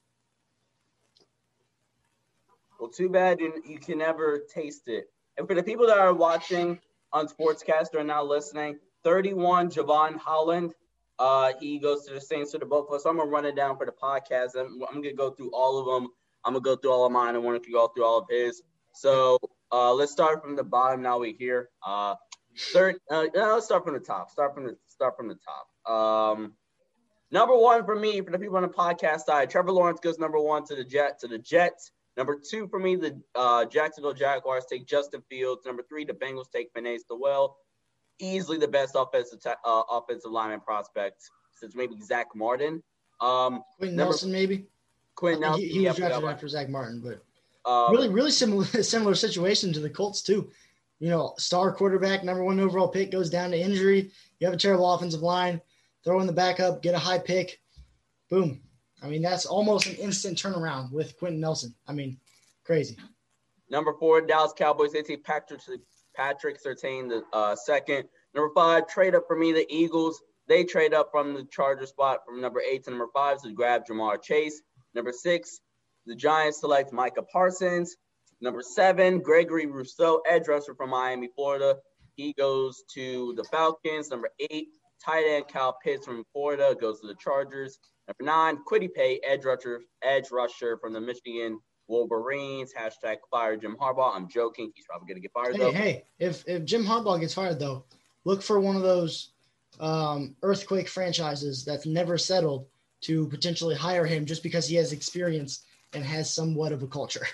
Well, 2.78 2.90
too 2.90 3.08
bad 3.08 3.40
you, 3.40 3.62
you 3.64 3.78
can 3.78 3.98
never 3.98 4.40
taste 4.52 4.88
it. 4.88 5.10
And 5.38 5.46
for 5.46 5.54
the 5.54 5.62
people 5.62 5.86
that 5.86 5.98
are 5.98 6.12
watching 6.12 6.78
on 7.12 7.28
Sportscast 7.28 7.94
or 7.94 8.04
now 8.04 8.22
listening, 8.24 8.78
31, 9.04 9.70
Jevon 9.70 10.16
Holland. 10.16 10.74
Uh, 11.18 11.52
he 11.60 11.78
goes 11.78 12.04
to 12.06 12.14
the 12.14 12.20
Saints 12.20 12.52
to 12.52 12.58
the 12.58 12.66
both 12.66 12.88
of 12.88 12.94
us. 12.94 13.06
I'm 13.06 13.16
gonna 13.18 13.30
run 13.30 13.44
it 13.44 13.54
down 13.54 13.76
for 13.76 13.86
the 13.86 13.92
podcast. 13.92 14.56
I'm, 14.56 14.82
I'm, 14.88 15.02
gonna 15.02 15.14
go 15.14 15.30
through 15.30 15.50
all 15.52 15.78
of 15.78 15.86
them. 15.86 16.10
I'm 16.44 16.54
gonna 16.54 16.62
go 16.62 16.76
through 16.76 16.92
all 16.92 17.06
of 17.06 17.12
mine. 17.12 17.34
I 17.34 17.38
want 17.38 17.62
to 17.62 17.70
go 17.70 17.88
through 17.88 18.04
all 18.04 18.18
of 18.18 18.24
his. 18.28 18.62
So 18.92 19.38
uh, 19.70 19.92
let's 19.94 20.12
start 20.12 20.42
from 20.42 20.56
the 20.56 20.64
bottom. 20.64 21.02
Now 21.02 21.20
we're 21.20 21.34
here. 21.36 21.68
Uh, 21.86 22.16
third. 22.72 22.96
Uh, 23.10 23.26
let's 23.34 23.66
start 23.66 23.84
from 23.84 23.94
the 23.94 24.00
top. 24.00 24.30
Start 24.30 24.54
from 24.54 24.64
the 24.64 24.76
start 24.88 25.16
from 25.16 25.28
the 25.28 25.36
top. 25.36 25.92
Um, 25.92 26.54
number 27.32 27.56
one 27.56 27.84
for 27.84 27.96
me, 27.96 28.20
for 28.20 28.30
the 28.30 28.38
people 28.38 28.56
on 28.56 28.62
the 28.62 28.68
podcast 28.68 29.22
side, 29.22 29.50
Trevor 29.50 29.72
Lawrence 29.72 29.98
goes 30.00 30.18
number 30.18 30.38
one 30.38 30.64
to 30.66 30.76
the 30.76 30.84
Jet 30.84 31.18
to 31.20 31.28
the 31.28 31.38
Jets. 31.38 31.90
Number 32.16 32.38
two 32.38 32.68
for 32.68 32.78
me, 32.78 32.96
the 32.96 33.20
uh, 33.34 33.64
Jacksonville 33.64 34.12
Jaguars 34.12 34.66
take 34.70 34.86
Justin 34.86 35.22
Fields. 35.28 35.64
Number 35.66 35.82
three, 35.88 36.04
the 36.04 36.12
Bengals 36.12 36.50
take 36.54 36.72
Penei 36.74 36.98
Sewell 37.08 37.56
easily 38.20 38.58
the 38.58 38.68
best 38.68 38.94
offensive 38.96 39.40
uh, 39.46 39.82
offensive 39.90 40.30
lineman 40.30 40.60
prospect 40.60 41.30
since 41.52 41.74
maybe 41.74 42.00
Zack 42.00 42.28
Martin. 42.34 42.82
Um, 43.20 43.62
Quinn 43.78 43.96
Nelson, 43.96 44.30
maybe. 44.30 44.66
Quinn 45.14 45.40
Nelson. 45.40 45.62
He, 45.62 45.68
he 45.68 45.86
was 45.86 45.96
drafted 45.96 46.24
after 46.24 46.48
Zack 46.48 46.68
Martin, 46.68 47.00
but 47.00 47.24
um, 47.70 47.92
really, 47.92 48.08
really 48.08 48.30
similar 48.30 48.64
similar 48.82 49.14
situation 49.14 49.72
to 49.72 49.80
the 49.80 49.90
Colts 49.90 50.22
too. 50.22 50.50
You 50.98 51.08
know, 51.08 51.34
star 51.36 51.72
quarterback, 51.72 52.22
number 52.22 52.44
one 52.44 52.60
overall 52.60 52.88
pick 52.88 53.10
goes 53.10 53.28
down 53.28 53.50
to 53.50 53.58
injury. 53.58 54.10
You 54.38 54.46
have 54.46 54.54
a 54.54 54.58
terrible 54.58 54.92
offensive 54.92 55.22
line. 55.22 55.60
Throw 56.04 56.20
in 56.20 56.26
the 56.26 56.32
backup, 56.32 56.82
get 56.82 56.94
a 56.94 56.98
high 56.98 57.18
pick, 57.18 57.60
boom. 58.28 58.60
I 59.02 59.08
mean, 59.08 59.22
that's 59.22 59.46
almost 59.46 59.86
an 59.86 59.96
instant 59.96 60.38
turnaround 60.38 60.92
with 60.92 61.16
Quenton 61.18 61.40
Nelson. 61.40 61.74
I 61.86 61.92
mean, 61.92 62.18
crazy. 62.64 62.96
Number 63.68 63.94
four, 63.98 64.20
Dallas 64.20 64.52
Cowboys. 64.56 64.92
They 64.92 65.02
take 65.02 65.24
Patrick 65.24 65.60
Patrick 66.14 66.62
Surtain 66.62 67.08
the 67.08 67.22
uh, 67.32 67.56
second. 67.56 68.08
Number 68.34 68.52
five, 68.54 68.86
trade 68.86 69.14
up 69.14 69.24
for 69.26 69.36
me, 69.36 69.52
the 69.52 69.66
Eagles. 69.72 70.22
They 70.48 70.64
trade 70.64 70.92
up 70.92 71.08
from 71.10 71.34
the 71.34 71.44
Charger 71.50 71.86
spot 71.86 72.20
from 72.26 72.40
number 72.40 72.60
eight 72.60 72.84
to 72.84 72.90
number 72.90 73.08
five 73.14 73.40
to 73.42 73.52
grab 73.52 73.86
Ja'Marr 73.88 74.22
Chase. 74.22 74.60
Number 74.94 75.12
six, 75.12 75.60
the 76.06 76.14
Giants 76.14 76.60
select 76.60 76.92
Micah 76.92 77.22
Parsons. 77.22 77.96
Number 78.40 78.60
seven, 78.60 79.20
Gregory 79.20 79.66
Rousseau, 79.66 80.20
edge 80.28 80.48
rusher 80.48 80.74
from 80.74 80.90
Miami, 80.90 81.28
Florida. 81.34 81.76
He 82.16 82.32
goes 82.34 82.82
to 82.94 83.34
the 83.36 83.44
Falcons. 83.44 84.10
Number 84.10 84.30
eight, 84.50 84.68
tight 85.04 85.24
end 85.26 85.46
Kyle 85.48 85.76
Pitts 85.82 86.06
from 86.06 86.24
Florida 86.32 86.76
goes 86.80 87.00
to 87.00 87.06
the 87.06 87.14
Chargers. 87.14 87.78
Number 88.08 88.32
nine, 88.32 88.58
Kwity 88.68 88.92
Paye, 88.92 89.20
edge 89.26 89.44
rusher, 89.44 89.82
edge 90.02 90.30
rusher 90.30 90.76
from 90.78 90.92
the 90.92 91.00
Michigan 91.00 91.60
Wolverines. 91.88 92.72
Hashtag 92.72 93.16
fire 93.30 93.56
Jim 93.56 93.76
Harbaugh. 93.80 94.14
I'm 94.14 94.28
joking. 94.28 94.72
He's 94.74 94.86
probably 94.86 95.06
going 95.06 95.16
to 95.16 95.22
get 95.22 95.32
fired. 95.32 95.56
Hey, 95.56 95.58
though. 95.58 95.72
hey, 95.72 96.04
if 96.18 96.44
if 96.46 96.64
Jim 96.64 96.84
Harbaugh 96.84 97.20
gets 97.20 97.34
fired 97.34 97.58
though, 97.58 97.84
look 98.24 98.42
for 98.42 98.60
one 98.60 98.76
of 98.76 98.82
those 98.82 99.32
um, 99.80 100.36
earthquake 100.42 100.88
franchises 100.88 101.64
that's 101.64 101.86
never 101.86 102.18
settled 102.18 102.66
to 103.02 103.26
potentially 103.28 103.74
hire 103.74 104.06
him 104.06 104.24
just 104.24 104.42
because 104.42 104.68
he 104.68 104.76
has 104.76 104.92
experience 104.92 105.64
and 105.92 106.04
has 106.04 106.32
somewhat 106.32 106.72
of 106.72 106.82
a 106.82 106.86
culture. 106.86 107.26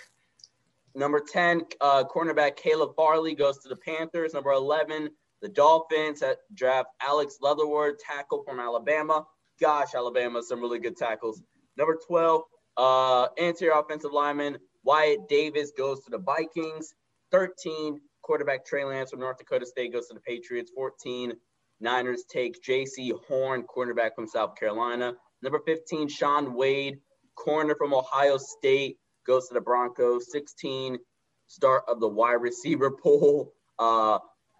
Number 0.94 1.20
10, 1.20 1.62
uh, 1.80 2.04
cornerback 2.04 2.56
Caleb 2.56 2.96
Farley 2.96 3.34
goes 3.34 3.58
to 3.58 3.68
the 3.68 3.76
Panthers. 3.76 4.34
Number 4.34 4.50
11, 4.50 5.10
the 5.42 5.48
Dolphins 5.48 6.22
draft 6.54 6.88
Alex 7.00 7.38
Leatherwood, 7.40 7.98
tackle 7.98 8.42
from 8.42 8.60
Alabama. 8.60 9.26
Gosh, 9.60 9.94
Alabama, 9.94 10.42
some 10.42 10.60
really 10.60 10.78
good 10.78 10.96
tackles. 10.96 11.42
Number 11.76 11.98
12, 12.06 12.42
uh, 12.76 13.28
interior 13.36 13.78
offensive 13.78 14.12
lineman 14.12 14.58
Wyatt 14.84 15.28
Davis 15.28 15.72
goes 15.76 16.00
to 16.04 16.10
the 16.10 16.18
Vikings. 16.18 16.94
13, 17.30 18.00
quarterback 18.22 18.64
Trey 18.64 18.84
Lance 18.84 19.10
from 19.10 19.20
North 19.20 19.38
Dakota 19.38 19.66
State 19.66 19.92
goes 19.92 20.08
to 20.08 20.14
the 20.14 20.20
Patriots. 20.20 20.72
14, 20.74 21.34
Niners 21.80 22.24
take 22.28 22.62
Jaycee 22.62 23.12
Horn, 23.26 23.64
cornerback 23.64 24.14
from 24.14 24.26
South 24.26 24.56
Carolina. 24.56 25.14
Number 25.42 25.60
15, 25.66 26.08
Shaun 26.08 26.54
Wade, 26.54 26.98
corner 27.34 27.74
from 27.76 27.92
Ohio 27.94 28.38
State, 28.38 28.96
goes 29.26 29.48
to 29.48 29.54
the 29.54 29.60
Broncos. 29.60 30.32
16, 30.32 30.98
start 31.46 31.84
of 31.86 32.00
the 32.00 32.08
wide 32.08 32.40
receiver 32.40 32.90
pool. 33.02 33.52
Uh, 33.78 34.18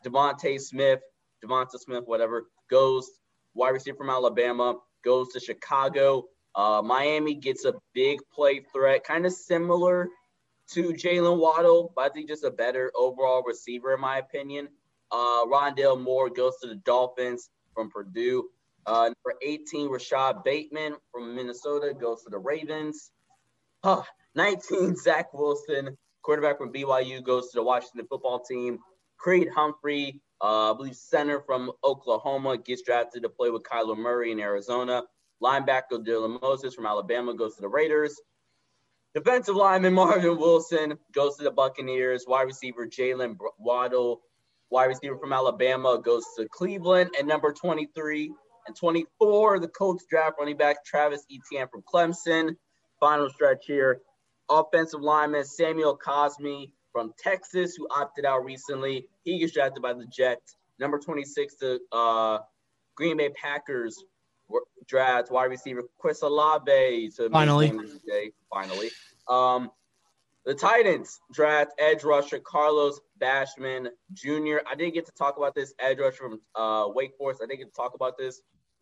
DeVonta 0.08 0.60
Smith, 0.60 1.00
Devonta 1.44 1.78
Smith, 1.78 2.04
whatever, 2.06 2.46
goes 2.70 3.10
wide 3.54 3.70
receiver 3.70 3.96
from 3.96 4.10
Alabama, 4.10 4.76
goes 5.04 5.28
to 5.32 5.40
Chicago. 5.40 6.24
Uh, 6.54 6.82
Miami 6.82 7.34
gets 7.34 7.64
a 7.64 7.74
big 7.94 8.18
play 8.32 8.62
threat, 8.72 9.04
kind 9.04 9.26
of 9.26 9.32
similar 9.32 10.08
to 10.72 10.92
Jaylen 10.92 11.38
Waddle, 11.38 11.92
but 11.94 12.02
I 12.02 12.08
think 12.10 12.28
just 12.28 12.44
a 12.44 12.50
better 12.50 12.92
overall 12.94 13.42
receiver, 13.46 13.94
in 13.94 14.00
my 14.00 14.18
opinion. 14.18 14.68
Uh, 15.10 15.44
Rondale 15.46 16.00
Moore 16.00 16.28
goes 16.28 16.54
to 16.62 16.68
the 16.68 16.74
Dolphins 16.76 17.48
from 17.74 17.90
Purdue. 17.90 18.48
Uh, 18.86 19.04
number 19.04 19.38
18, 19.42 19.88
Rashod 19.88 20.44
Bateman 20.44 20.96
from 21.12 21.34
Minnesota 21.34 21.94
goes 21.98 22.22
to 22.24 22.30
the 22.30 22.38
Ravens. 22.38 23.10
Huh. 23.82 24.02
19, 24.34 24.96
Zach 25.02 25.32
Wilson, 25.32 25.96
quarterback 26.22 26.58
from 26.58 26.72
BYU, 26.72 27.22
goes 27.22 27.50
to 27.50 27.56
the 27.56 27.62
Washington 27.62 28.06
football 28.08 28.40
team. 28.40 28.78
Creed 29.18 29.48
Humphrey, 29.54 30.20
uh, 30.40 30.72
I 30.72 30.76
believe 30.76 30.94
center 30.94 31.40
from 31.40 31.72
Oklahoma, 31.84 32.56
gets 32.56 32.82
drafted 32.82 33.22
to 33.24 33.28
play 33.28 33.50
with 33.50 33.64
Kyler 33.64 33.96
Murray 33.98 34.32
in 34.32 34.40
Arizona. 34.40 35.02
Linebacker 35.42 36.04
Dylan 36.04 36.40
Moses 36.40 36.74
from 36.74 36.86
Alabama 36.86 37.34
goes 37.34 37.56
to 37.56 37.60
the 37.60 37.68
Raiders. 37.68 38.20
Defensive 39.14 39.56
lineman 39.56 39.94
Marvin 39.94 40.38
Wilson 40.38 40.98
goes 41.12 41.36
to 41.36 41.44
the 41.44 41.50
Buccaneers. 41.50 42.24
Wide 42.26 42.42
receiver 42.42 42.86
Jaylen 42.86 43.36
Waddle, 43.58 44.20
wide 44.70 44.86
receiver 44.86 45.18
from 45.18 45.32
Alabama, 45.32 46.00
goes 46.02 46.24
to 46.36 46.48
Cleveland. 46.48 47.10
And 47.18 47.26
number 47.26 47.52
23 47.52 48.32
and 48.66 48.76
24, 48.76 49.60
the 49.60 49.68
Colts 49.68 50.06
draft 50.08 50.36
running 50.38 50.56
back 50.56 50.84
Travis 50.84 51.24
Etienne 51.30 51.68
from 51.68 51.82
Clemson. 51.82 52.56
Final 53.00 53.28
stretch 53.30 53.64
here. 53.66 54.00
Offensive 54.50 55.00
lineman 55.00 55.44
Samuel 55.44 55.98
Cosmi 55.98 56.70
from 56.92 57.12
Texas, 57.18 57.74
who 57.76 57.86
opted 57.90 58.24
out 58.24 58.44
recently. 58.44 59.06
He 59.24 59.38
gets 59.38 59.52
drafted 59.52 59.82
by 59.82 59.92
the 59.92 60.06
Jets. 60.06 60.56
Number 60.78 60.98
26, 60.98 61.56
the 61.56 61.80
uh, 61.92 62.38
Green 62.94 63.16
Bay 63.16 63.30
Packers 63.30 64.04
draft 64.86 65.30
wide 65.30 65.50
receiver 65.50 65.82
Chris 65.98 66.22
Olave 66.22 67.10
to 67.16 67.28
finally. 67.30 67.72
Finally. 68.50 68.90
Um, 69.28 69.70
the 70.46 70.54
Titans 70.54 71.20
draft 71.32 71.72
edge 71.78 72.04
rusher 72.04 72.38
Carlos 72.38 73.00
Basham 73.20 73.88
Jr. 74.14 74.58
I 74.66 74.74
didn't 74.74 74.94
get 74.94 75.04
to 75.06 75.12
talk 75.12 75.36
about 75.36 75.54
this 75.54 75.74
edge 75.78 75.98
rusher 75.98 76.16
from 76.16 76.40
uh, 76.54 76.88
Wake 76.88 77.12
Forest. 77.18 77.42
I 77.42 77.46
didn't 77.46 77.58
get 77.58 77.74
to 77.74 77.76
talk 77.76 77.94
about 77.94 78.16
this. 78.16 78.40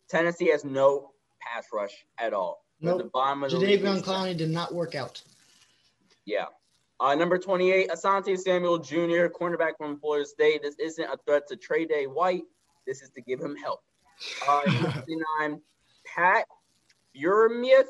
Tennessee 0.09 0.49
has 0.51 0.63
no 0.63 1.11
pass 1.41 1.65
rush 1.73 2.05
at 2.17 2.33
all. 2.33 2.63
No, 2.79 2.97
nope. 2.97 3.11
Jadeveon 3.13 4.01
Clowney 4.01 4.37
did 4.37 4.49
not 4.49 4.73
work 4.73 4.95
out. 4.95 5.21
Yeah. 6.25 6.45
Uh, 6.99 7.13
number 7.13 7.37
28, 7.37 7.89
Asante 7.89 8.37
Samuel 8.37 8.79
Jr., 8.79 9.27
cornerback 9.27 9.77
from 9.77 9.99
Florida 9.99 10.25
State. 10.25 10.63
This 10.63 10.75
isn't 10.79 11.05
a 11.05 11.17
threat 11.25 11.47
to 11.49 11.55
Trey 11.55 11.85
Day 11.85 12.05
White. 12.05 12.43
This 12.87 13.01
is 13.01 13.09
to 13.11 13.21
give 13.21 13.39
him 13.39 13.55
help. 13.55 13.81
Uh, 14.47 14.61
59, 14.61 15.61
Pat 16.15 16.45
Freiermuth, 17.15 17.85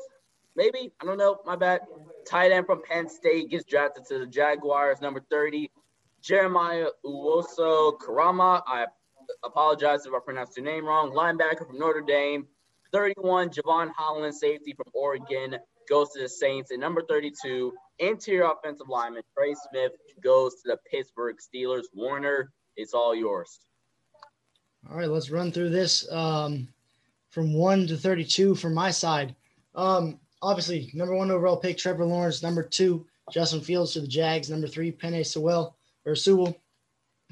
maybe 0.56 0.92
I 1.00 1.04
don't 1.04 1.18
know. 1.18 1.38
My 1.46 1.56
bad. 1.56 1.80
Tight 2.26 2.52
end 2.52 2.66
from 2.66 2.82
Penn 2.82 3.08
State 3.08 3.48
gets 3.48 3.64
drafted 3.64 4.04
to 4.06 4.18
the 4.18 4.26
Jaguars. 4.26 5.00
Number 5.00 5.22
30, 5.30 5.70
Jeremiah 6.22 6.88
Uoso 7.06 7.96
Karama. 7.98 8.62
I 8.66 8.86
apologize 9.44 10.04
if 10.04 10.12
I 10.12 10.18
pronounced 10.22 10.56
your 10.56 10.66
name 10.66 10.84
wrong. 10.84 11.12
Linebacker 11.12 11.66
from 11.66 11.78
Notre 11.78 12.02
Dame. 12.02 12.46
31, 12.92 13.50
Jevon 13.50 13.90
Holland, 13.96 14.34
safety 14.34 14.74
from 14.74 14.86
Oregon, 14.94 15.56
goes 15.88 16.10
to 16.10 16.20
the 16.20 16.28
Saints. 16.28 16.70
And 16.70 16.80
number 16.80 17.02
32, 17.08 17.72
interior 17.98 18.50
offensive 18.50 18.88
lineman 18.88 19.22
Trey 19.36 19.54
Smith 19.70 19.92
goes 20.22 20.54
to 20.62 20.68
the 20.68 20.78
Pittsburgh 20.90 21.36
Steelers. 21.36 21.84
Warner, 21.94 22.52
it's 22.76 22.94
all 22.94 23.14
yours. 23.14 23.60
All 24.88 24.96
right, 24.96 25.08
let's 25.08 25.30
run 25.30 25.50
through 25.50 25.70
this 25.70 26.10
um, 26.12 26.68
from 27.30 27.52
1 27.52 27.88
to 27.88 27.96
32 27.96 28.54
from 28.54 28.74
my 28.74 28.90
side. 28.90 29.34
Um, 29.74 30.18
obviously, 30.42 30.90
number 30.94 31.14
one 31.14 31.30
overall 31.30 31.56
pick, 31.56 31.78
Trevor 31.78 32.04
Lawrence. 32.04 32.42
Number 32.42 32.62
two, 32.62 33.06
Justin 33.32 33.60
Fields 33.60 33.92
to 33.92 34.00
the 34.00 34.06
Jags. 34.06 34.50
Number 34.50 34.66
three, 34.66 34.92
Penei 34.92 35.26
Sewell 35.26 35.76
or 36.06 36.14
Sewell 36.14 36.56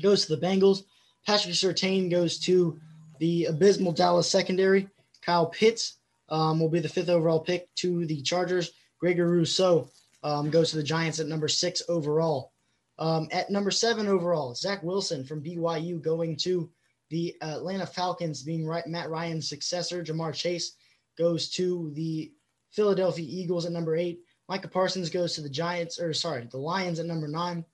goes 0.02 0.26
to 0.26 0.36
the 0.36 0.46
Bengals. 0.46 0.84
Patrick 1.26 1.54
Surtain 1.54 2.10
goes 2.10 2.38
to 2.40 2.78
the 3.18 3.46
abysmal 3.46 3.92
Dallas 3.92 4.30
secondary. 4.30 4.88
Kyle 5.22 5.46
Pitts 5.46 5.94
um, 6.28 6.60
will 6.60 6.68
be 6.68 6.80
the 6.80 6.88
fifth 6.88 7.08
overall 7.08 7.40
pick 7.40 7.72
to 7.76 8.06
the 8.06 8.22
Chargers. 8.22 8.72
Gregory 8.98 9.38
Rousseau 9.38 9.90
um, 10.22 10.50
goes 10.50 10.70
to 10.70 10.76
the 10.76 10.82
Giants 10.82 11.20
at 11.20 11.26
number 11.26 11.48
six 11.48 11.82
overall. 11.88 12.52
Um, 12.98 13.28
at 13.30 13.50
number 13.50 13.70
seven 13.70 14.08
overall, 14.08 14.54
Zach 14.54 14.82
Wilson 14.82 15.24
from 15.24 15.42
BYU 15.42 16.00
going 16.00 16.36
to 16.38 16.70
the 17.10 17.36
Atlanta 17.42 17.86
Falcons, 17.86 18.42
being 18.42 18.66
Matt 18.86 19.10
Ryan's 19.10 19.48
successor. 19.48 20.02
Ja'Marr 20.02 20.34
Chase 20.34 20.72
goes 21.16 21.48
to 21.50 21.92
the 21.94 22.32
Philadelphia 22.70 23.26
Eagles 23.28 23.66
at 23.66 23.72
number 23.72 23.96
eight. 23.96 24.20
Micah 24.48 24.68
Parsons 24.68 25.10
goes 25.10 25.34
to 25.34 25.40
the 25.40 25.48
Giants, 25.48 25.98
or 25.98 26.12
sorry, 26.12 26.48
the 26.50 26.58
Lions 26.58 26.98
at 26.98 27.06
number 27.06 27.28
nine. 27.28 27.64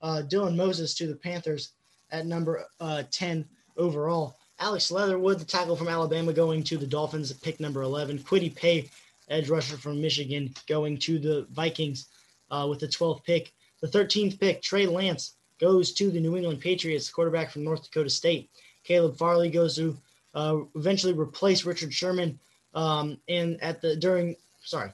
Uh, 0.00 0.22
Dylan 0.26 0.56
Moses 0.56 0.94
to 0.94 1.06
the 1.06 1.16
Panthers 1.16 1.72
at 2.10 2.26
number 2.26 2.64
uh, 2.80 3.02
10 3.10 3.46
overall. 3.76 4.36
Alex 4.60 4.90
Leatherwood, 4.90 5.38
the 5.38 5.44
tackle 5.44 5.74
from 5.74 5.88
Alabama, 5.88 6.32
going 6.34 6.62
to 6.64 6.76
the 6.76 6.86
Dolphins 6.86 7.32
pick 7.32 7.60
number 7.60 7.80
11. 7.80 8.18
Kwity 8.18 8.54
Paye, 8.54 8.90
edge 9.30 9.48
rusher 9.48 9.78
from 9.78 10.00
Michigan, 10.00 10.54
going 10.68 10.98
to 10.98 11.18
the 11.18 11.46
Vikings 11.50 12.06
uh, 12.50 12.66
with 12.68 12.78
the 12.78 12.86
12th 12.86 13.24
pick. 13.24 13.52
The 13.80 13.88
13th 13.88 14.38
pick, 14.38 14.60
Trey 14.60 14.86
Lance, 14.86 15.36
goes 15.58 15.92
to 15.92 16.10
the 16.10 16.20
New 16.20 16.36
England 16.36 16.60
Patriots, 16.60 17.08
quarterback 17.08 17.50
from 17.50 17.64
North 17.64 17.84
Dakota 17.84 18.10
State. 18.10 18.50
Caleb 18.84 19.16
Farley 19.16 19.50
goes 19.50 19.76
to 19.76 19.96
uh, 20.34 20.58
eventually 20.74 21.14
replace 21.14 21.64
Richard 21.64 21.92
Sherman 21.92 22.38
um, 22.74 23.18
and 23.28 23.60
at 23.62 23.80
the 23.80 23.96
during 23.96 24.36
sorry 24.62 24.92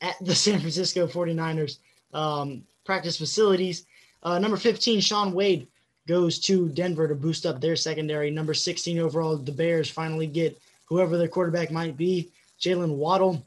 at 0.00 0.16
the 0.20 0.34
San 0.34 0.58
Francisco 0.58 1.06
49ers 1.06 1.78
um, 2.12 2.62
practice 2.84 3.16
facilities. 3.16 3.86
Uh, 4.22 4.38
number 4.38 4.56
15, 4.56 5.00
Shaun 5.00 5.32
Wade 5.32 5.66
goes 6.06 6.38
to 6.40 6.68
Denver 6.70 7.08
to 7.08 7.14
boost 7.14 7.46
up 7.46 7.60
their 7.60 7.76
secondary. 7.76 8.30
Number 8.30 8.54
16 8.54 8.98
overall, 8.98 9.36
the 9.36 9.52
Bears 9.52 9.90
finally 9.90 10.26
get 10.26 10.60
whoever 10.86 11.16
their 11.16 11.28
quarterback 11.28 11.70
might 11.70 11.96
be, 11.96 12.30
Jaylen 12.60 12.96
Waddle, 12.96 13.46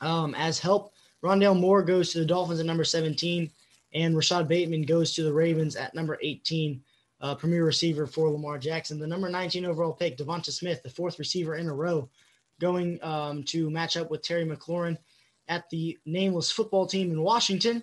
um, 0.00 0.34
as 0.34 0.58
help. 0.58 0.92
Rondale 1.22 1.58
Moore 1.58 1.82
goes 1.82 2.12
to 2.12 2.18
the 2.18 2.24
Dolphins 2.24 2.60
at 2.60 2.66
number 2.66 2.84
17, 2.84 3.50
and 3.94 4.16
Rashod 4.16 4.48
Bateman 4.48 4.82
goes 4.82 5.14
to 5.14 5.22
the 5.22 5.32
Ravens 5.32 5.76
at 5.76 5.94
number 5.94 6.18
18, 6.20 6.82
uh, 7.20 7.34
premier 7.34 7.64
receiver 7.64 8.06
for 8.06 8.30
Lamar 8.30 8.58
Jackson. 8.58 8.98
The 8.98 9.06
number 9.06 9.28
19 9.28 9.64
overall 9.64 9.92
pick, 9.92 10.18
Devonta 10.18 10.50
Smith, 10.50 10.82
the 10.82 10.90
fourth 10.90 11.18
receiver 11.18 11.56
in 11.56 11.68
a 11.68 11.74
row, 11.74 12.08
going 12.60 13.02
um, 13.02 13.42
to 13.44 13.70
match 13.70 13.96
up 13.96 14.10
with 14.10 14.22
Terry 14.22 14.44
McLaurin 14.44 14.98
at 15.48 15.68
the 15.70 15.98
nameless 16.04 16.50
football 16.50 16.86
team 16.86 17.10
in 17.10 17.22
Washington. 17.22 17.82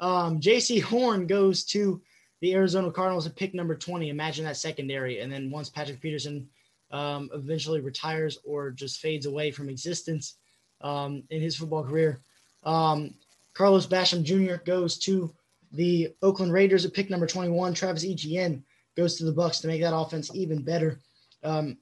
Um, 0.00 0.40
Jaycee 0.40 0.82
Horn 0.82 1.26
goes 1.26 1.64
to 1.64 2.00
the 2.40 2.54
Arizona 2.54 2.90
Cardinals 2.90 3.26
at 3.26 3.36
pick 3.36 3.54
number 3.54 3.74
20. 3.74 4.10
Imagine 4.10 4.44
that 4.44 4.56
secondary. 4.56 5.20
And 5.20 5.32
then 5.32 5.50
once 5.50 5.68
Patrick 5.68 6.00
Peterson 6.00 6.48
um, 6.90 7.30
eventually 7.32 7.80
retires 7.80 8.38
or 8.44 8.70
just 8.70 9.00
fades 9.00 9.26
away 9.26 9.50
from 9.50 9.68
existence 9.68 10.34
um, 10.80 11.22
in 11.30 11.40
his 11.40 11.56
football 11.56 11.84
career, 11.84 12.20
um, 12.64 13.14
Carlos 13.54 13.86
Basham 13.86 14.22
Jr. 14.22 14.62
goes 14.64 14.98
to 14.98 15.34
the 15.72 16.14
Oakland 16.22 16.52
Raiders 16.52 16.84
at 16.84 16.94
pick 16.94 17.10
number 17.10 17.26
21. 17.26 17.74
Travis 17.74 18.04
Etienne 18.04 18.64
goes 18.96 19.16
to 19.16 19.24
the 19.24 19.32
Bucs 19.32 19.60
to 19.60 19.66
make 19.66 19.80
that 19.82 19.96
offense 19.96 20.30
even 20.34 20.62
better. 20.62 21.00
Um, 21.42 21.76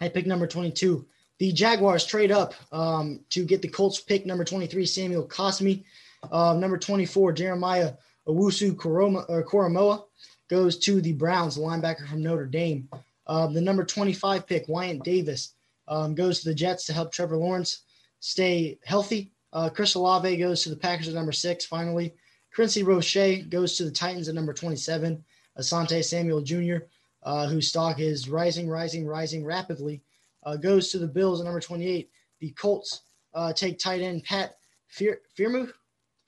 at 0.00 0.14
pick 0.14 0.26
number 0.26 0.46
22, 0.46 1.04
the 1.38 1.52
Jaguars 1.52 2.04
trade 2.04 2.30
up 2.30 2.54
um, 2.72 3.20
to 3.30 3.44
get 3.44 3.62
the 3.62 3.68
Colts 3.68 4.00
pick 4.00 4.26
number 4.26 4.44
23, 4.44 4.84
Samuel 4.86 5.26
Cosmi. 5.26 5.84
Uh, 6.30 6.54
number 6.54 6.76
24, 6.76 7.32
Jeremiah 7.32 7.92
Owusu 8.28 8.74
Koramoah 8.74 10.04
goes 10.48 10.78
to 10.78 11.00
the 11.00 11.12
Browns, 11.14 11.56
linebacker 11.56 12.06
from 12.08 12.22
Notre 12.22 12.46
Dame. 12.46 12.88
Uh, 13.26 13.46
the 13.46 13.60
number 13.60 13.84
25 13.84 14.46
pick, 14.46 14.68
Wyatt 14.68 15.02
Davis, 15.02 15.54
um, 15.88 16.14
goes 16.14 16.40
to 16.40 16.48
the 16.48 16.54
Jets 16.54 16.84
to 16.86 16.92
help 16.92 17.10
Trevor 17.10 17.36
Lawrence 17.36 17.82
stay 18.20 18.78
healthy. 18.84 19.32
Uh, 19.52 19.70
Chris 19.70 19.94
Olave 19.94 20.36
goes 20.36 20.62
to 20.62 20.70
the 20.70 20.76
Packers 20.76 21.08
at 21.08 21.14
number 21.14 21.32
six, 21.32 21.64
finally. 21.64 22.14
Quincy 22.54 22.82
Roche 22.82 23.42
goes 23.48 23.76
to 23.76 23.84
the 23.84 23.90
Titans 23.90 24.28
at 24.28 24.34
number 24.34 24.52
27. 24.52 25.24
Asante 25.58 26.04
Samuel 26.04 26.42
Jr., 26.42 26.84
uh, 27.22 27.46
whose 27.48 27.68
stock 27.68 27.98
is 27.98 28.28
rising, 28.28 28.68
rising, 28.68 29.06
rising 29.06 29.44
rapidly, 29.44 30.02
uh, 30.44 30.56
goes 30.56 30.90
to 30.90 30.98
the 30.98 31.06
Bills 31.06 31.40
at 31.40 31.44
number 31.44 31.60
28. 31.60 32.10
The 32.40 32.50
Colts 32.50 33.02
uh, 33.34 33.52
take 33.52 33.78
tight 33.78 34.00
end 34.00 34.24
Pat 34.24 34.56
Freiermuth, 34.94 35.72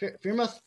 Freiermuth 0.01 0.61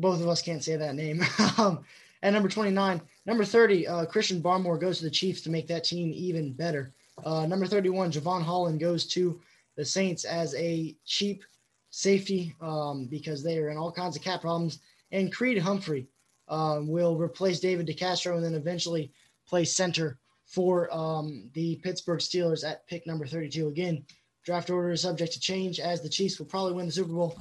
both 0.00 0.20
of 0.20 0.28
us 0.28 0.42
can't 0.42 0.64
say 0.64 0.76
that 0.76 0.94
name. 0.94 1.22
um, 1.58 1.84
at 2.22 2.32
number 2.32 2.48
29. 2.48 3.00
Number 3.26 3.44
30, 3.44 3.86
uh, 3.86 4.04
Christian 4.06 4.42
Barmore 4.42 4.80
goes 4.80 4.98
to 4.98 5.04
the 5.04 5.10
Chiefs 5.10 5.40
to 5.42 5.50
make 5.50 5.66
that 5.68 5.84
team 5.84 6.12
even 6.14 6.52
better. 6.52 6.92
Uh, 7.24 7.46
number 7.46 7.66
31, 7.66 8.12
Jevon 8.12 8.42
Holland 8.42 8.80
goes 8.80 9.06
to 9.06 9.40
the 9.76 9.84
Saints 9.84 10.24
as 10.24 10.54
a 10.54 10.96
cheap 11.04 11.44
safety 11.90 12.54
um, 12.60 13.06
because 13.06 13.42
they 13.42 13.58
are 13.58 13.70
in 13.70 13.76
all 13.76 13.92
kinds 13.92 14.16
of 14.16 14.22
cap 14.22 14.40
problems. 14.40 14.80
And 15.12 15.32
Creed 15.32 15.58
Humphrey 15.58 16.08
um, 16.48 16.88
will 16.88 17.16
replace 17.16 17.60
David 17.60 17.86
DeCastro 17.86 18.36
and 18.36 18.44
then 18.44 18.54
eventually 18.54 19.12
play 19.46 19.64
center 19.64 20.18
for 20.46 20.92
um, 20.94 21.50
the 21.54 21.76
Pittsburgh 21.76 22.20
Steelers 22.20 22.66
at 22.66 22.86
pick 22.86 23.06
number 23.06 23.26
32. 23.26 23.68
Again, 23.68 24.04
draft 24.44 24.70
order 24.70 24.90
is 24.90 25.02
subject 25.02 25.32
to 25.34 25.40
change 25.40 25.78
as 25.78 26.00
the 26.00 26.08
Chiefs 26.08 26.38
will 26.38 26.46
probably 26.46 26.72
win 26.72 26.86
the 26.86 26.92
Super 26.92 27.12
Bowl 27.12 27.38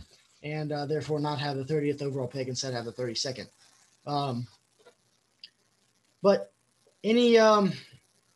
and 0.52 0.72
uh, 0.72 0.86
therefore 0.86 1.20
not 1.20 1.40
have 1.40 1.58
the 1.58 1.64
30th 1.64 2.02
overall 2.02 2.28
pick 2.28 2.48
instead 2.48 2.74
have 2.74 2.86
the 2.86 2.92
32nd. 2.92 3.48
Um, 4.06 4.48
but 6.22 6.52
any, 7.04 7.38
um, 7.38 7.74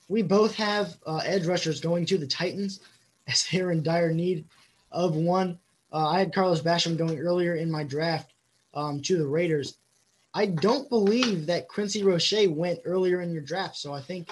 we 0.08 0.22
both 0.22 0.56
have 0.56 0.98
uh, 1.06 1.22
edge 1.26 1.46
rushers 1.46 1.82
going 1.82 2.06
to 2.08 2.18
the 2.18 2.28
Titans 2.28 2.82
as 3.28 3.48
they're 3.52 3.72
in 3.72 3.84
dire 3.84 4.14
need 4.14 4.46
of 4.92 5.16
one. 5.16 5.58
Uh, 5.92 6.10
I 6.10 6.20
had 6.20 6.34
Carlos 6.34 6.62
Basham 6.62 6.98
going 6.98 7.20
earlier 7.20 7.56
in 7.56 7.70
my 7.70 7.84
draft 7.84 8.34
um, 8.74 9.02
to 9.02 9.18
the 9.18 9.28
Raiders. 9.28 9.78
I 10.34 10.46
don't 10.46 10.90
believe 10.90 11.46
that 11.48 11.68
Quincy 11.68 12.04
Roche 12.04 12.48
went 12.48 12.80
earlier 12.86 13.22
in 13.22 13.34
your 13.34 13.42
draft, 13.42 13.76
so 13.76 13.94
I 13.94 14.02
think 14.02 14.30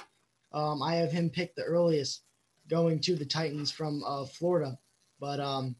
um, 0.53 0.81
I 0.81 0.95
have 0.95 1.11
him 1.11 1.29
picked 1.29 1.57
the 1.57 1.63
earliest 1.63 2.21
going 2.69 2.99
to 3.01 3.15
the 3.15 3.25
Titans 3.25 3.71
from 3.71 4.03
uh, 4.05 4.25
Florida. 4.25 4.77
But 5.19 5.39
um, 5.41 5.75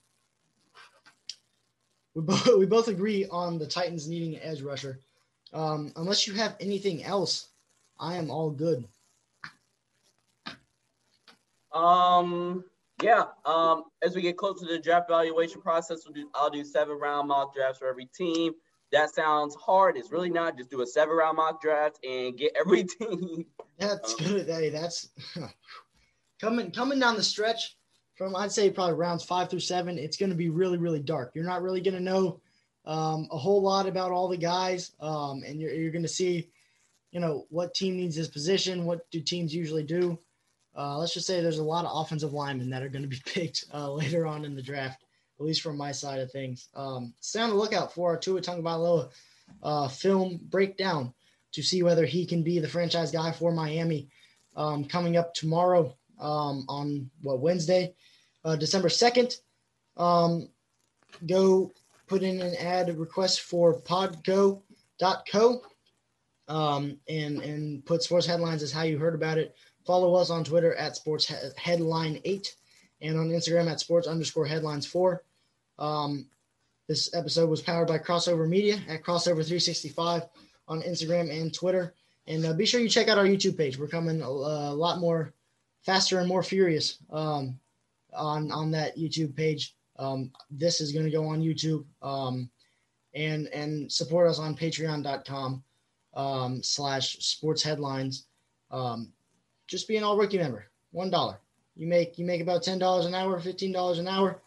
we, 2.20 2.26
both, 2.26 2.58
we 2.58 2.66
both 2.66 2.88
agree 2.88 3.26
on 3.30 3.58
the 3.58 3.66
Titans 3.66 4.08
needing 4.08 4.36
an 4.36 4.42
edge 4.44 4.62
rusher. 4.62 5.00
Um, 5.54 5.92
unless 5.96 6.28
you 6.28 6.34
have 6.34 6.56
anything 6.60 7.04
else, 7.04 7.48
I 8.00 8.18
am 8.18 8.30
all 8.30 8.52
good. 8.52 8.88
Um, 11.72 12.64
yeah. 13.02 13.26
Um, 13.46 13.86
as 14.02 14.16
we 14.16 14.22
get 14.22 14.38
closer 14.38 14.66
to 14.66 14.74
the 14.74 14.80
draft 14.80 15.10
evaluation 15.10 15.62
process, 15.62 16.02
we'll 16.06 16.14
do, 16.14 16.30
I'll 16.36 16.50
do 16.50 16.64
seven 16.64 17.00
round 17.00 17.30
mock 17.30 17.56
drafts 17.56 17.80
for 17.80 17.88
every 17.88 18.06
team. 18.06 18.54
That 18.92 19.14
sounds 19.14 19.56
hard. 19.56 19.98
It's 19.98 20.12
really 20.12 20.32
not. 20.32 20.58
Just 20.58 20.72
do 20.72 20.82
a 20.82 20.88
seven 20.88 21.16
round 21.16 21.38
mock 21.38 21.62
draft 21.62 22.04
and 22.04 22.38
get 22.38 22.52
every 22.60 22.84
team. 23.00 23.46
That's 23.78 24.14
um, 24.14 24.26
good. 24.26 24.48
Hey, 24.48 24.70
that's 24.70 25.10
coming 26.42 26.72
coming 26.72 27.00
down 27.00 27.16
the 27.16 27.24
stretch 27.24 27.78
from 28.20 28.36
I'd 28.36 28.52
say 28.52 28.70
probably 28.70 28.96
rounds 28.96 29.24
five 29.24 29.50
through 29.50 29.62
seven. 29.62 29.98
It's 29.98 30.18
going 30.18 30.30
to 30.30 30.36
be 30.36 30.50
really 30.50 30.78
really 30.78 31.00
dark. 31.00 31.32
You're 31.34 31.46
not 31.46 31.64
really 31.64 31.80
going 31.80 31.96
to 31.96 32.04
know 32.04 32.42
um, 32.86 33.30
a 33.32 33.38
whole 33.38 33.62
lot 33.62 33.88
about 33.88 34.12
all 34.12 34.28
the 34.28 34.38
guys, 34.38 34.92
um, 35.00 35.42
and 35.48 35.60
you're 35.60 35.72
you're 35.72 35.92
going 35.92 36.04
to 36.04 36.10
see, 36.10 36.50
you 37.12 37.22
know, 37.22 37.46
what 37.50 37.74
team 37.74 37.96
needs 37.96 38.18
this 38.18 38.28
position. 38.28 38.86
What 38.86 39.10
do 39.10 39.22
teams 39.22 39.56
usually 39.56 39.84
do? 39.84 40.20
Uh, 40.78 40.98
let's 40.98 41.14
just 41.14 41.28
say 41.28 41.40
there's 41.40 41.60
a 41.60 41.64
lot 41.64 41.86
of 41.86 41.92
offensive 41.94 42.34
linemen 42.34 42.70
that 42.70 42.84
are 42.84 42.90
going 42.90 43.04
to 43.04 43.08
be 43.08 43.22
picked 43.26 43.64
uh, 43.74 43.90
later 43.90 44.28
on 44.28 44.44
in 44.44 44.54
the 44.54 44.62
draft, 44.62 45.02
at 45.40 45.46
least 45.46 45.62
from 45.62 45.78
my 45.78 45.94
side 45.94 46.20
of 46.20 46.30
things. 46.30 46.68
Um, 46.76 47.14
stay 47.22 47.40
on 47.40 47.50
the 47.50 47.56
lookout 47.56 47.94
for 47.94 48.10
our 48.12 48.18
Tua 48.18 48.42
Tagovailoa 48.42 49.10
uh, 49.64 49.88
film 49.88 50.42
breakdown 50.50 51.14
to 51.54 51.64
see 51.64 51.84
whether 51.84 52.06
he 52.06 52.26
can 52.26 52.44
be 52.44 52.60
the 52.60 52.68
franchise 52.68 53.12
guy 53.12 53.32
for 53.32 53.54
Miami 53.54 54.10
um, 54.58 54.84
coming 54.84 55.16
up 55.16 55.34
tomorrow 55.34 55.96
um, 56.20 56.66
on 56.68 57.10
what 57.22 57.40
Wednesday, 57.40 57.94
uh, 58.50 58.56
December 58.56 58.90
2nd. 58.90 59.40
Um, 59.98 60.50
go 61.28 61.72
put 62.08 62.24
in 62.24 62.42
an 62.42 62.56
ad 62.56 62.98
request 62.98 63.42
for 63.42 63.80
podgo.co 63.82 65.62
um, 66.48 66.98
and, 67.08 67.42
and 67.42 67.86
put 67.86 68.02
sports 68.02 68.26
headlines 68.26 68.64
as 68.64 68.72
how 68.72 68.84
you 68.84 68.98
heard 68.98 69.14
about 69.16 69.38
it. 69.38 69.56
Follow 69.86 70.16
us 70.16 70.30
on 70.30 70.44
Twitter 70.44 70.74
at 70.76 70.96
sports 70.96 71.32
headline 71.58 72.20
eight 72.26 72.56
and 73.02 73.18
on 73.18 73.30
Instagram 73.30 73.70
at 73.70 73.80
sports 73.80 74.08
underscore 74.08 74.46
headlines 74.46 74.86
four. 74.86 75.24
Um, 75.78 76.28
this 76.88 77.14
episode 77.14 77.50
was 77.50 77.62
powered 77.62 77.88
by 77.88 78.00
Crossover 78.00 78.48
Media 78.48 78.80
at 78.88 79.04
Crossover 79.04 79.46
365 79.46 80.24
on 80.68 80.82
Instagram 80.82 81.32
and 81.32 81.54
Twitter. 81.54 81.94
And 82.28 82.46
uh, 82.46 82.54
be 82.54 82.66
sure 82.66 82.82
you 82.82 82.90
check 82.90 83.08
out 83.08 83.18
our 83.18 83.26
YouTube 83.26 83.58
page. 83.58 83.78
We're 83.78 83.88
coming 83.88 84.22
a, 84.22 84.28
a 84.28 84.74
lot 84.74 85.00
more 85.00 85.34
faster 85.86 86.20
and 86.20 86.28
more 86.28 86.44
furious 86.44 86.98
um, 87.12 87.60
on 88.14 88.52
on 88.52 88.72
that 88.72 88.98
YouTube 88.98 89.36
page. 89.36 89.76
Um, 89.98 90.32
this 90.50 90.82
is 90.82 90.92
going 90.92 91.06
to 91.06 91.12
go 91.12 91.26
on 91.28 91.42
YouTube 91.42 91.86
um, 92.02 92.50
and 93.14 93.48
and 93.48 93.92
support 93.92 94.30
us 94.30 94.40
on 94.40 94.56
Patreon.com 94.56 95.64
um, 96.14 96.64
slash 96.64 97.18
Sports 97.20 97.62
Headlines. 97.62 98.26
Um, 98.72 99.12
just 99.68 99.88
be 99.88 99.98
an 99.98 100.04
all 100.04 100.18
rookie 100.18 100.38
member. 100.38 100.66
One 100.92 101.10
dollar. 101.10 101.40
You 101.76 101.88
make 101.88 102.18
you 102.18 102.26
make 102.26 102.42
about 102.42 102.64
ten 102.64 102.80
dollars 102.80 103.06
an 103.06 103.16
hour, 103.16 103.40
fifteen 103.40 103.72
dollars 103.72 104.00
an 104.00 104.08
hour. 104.08 104.42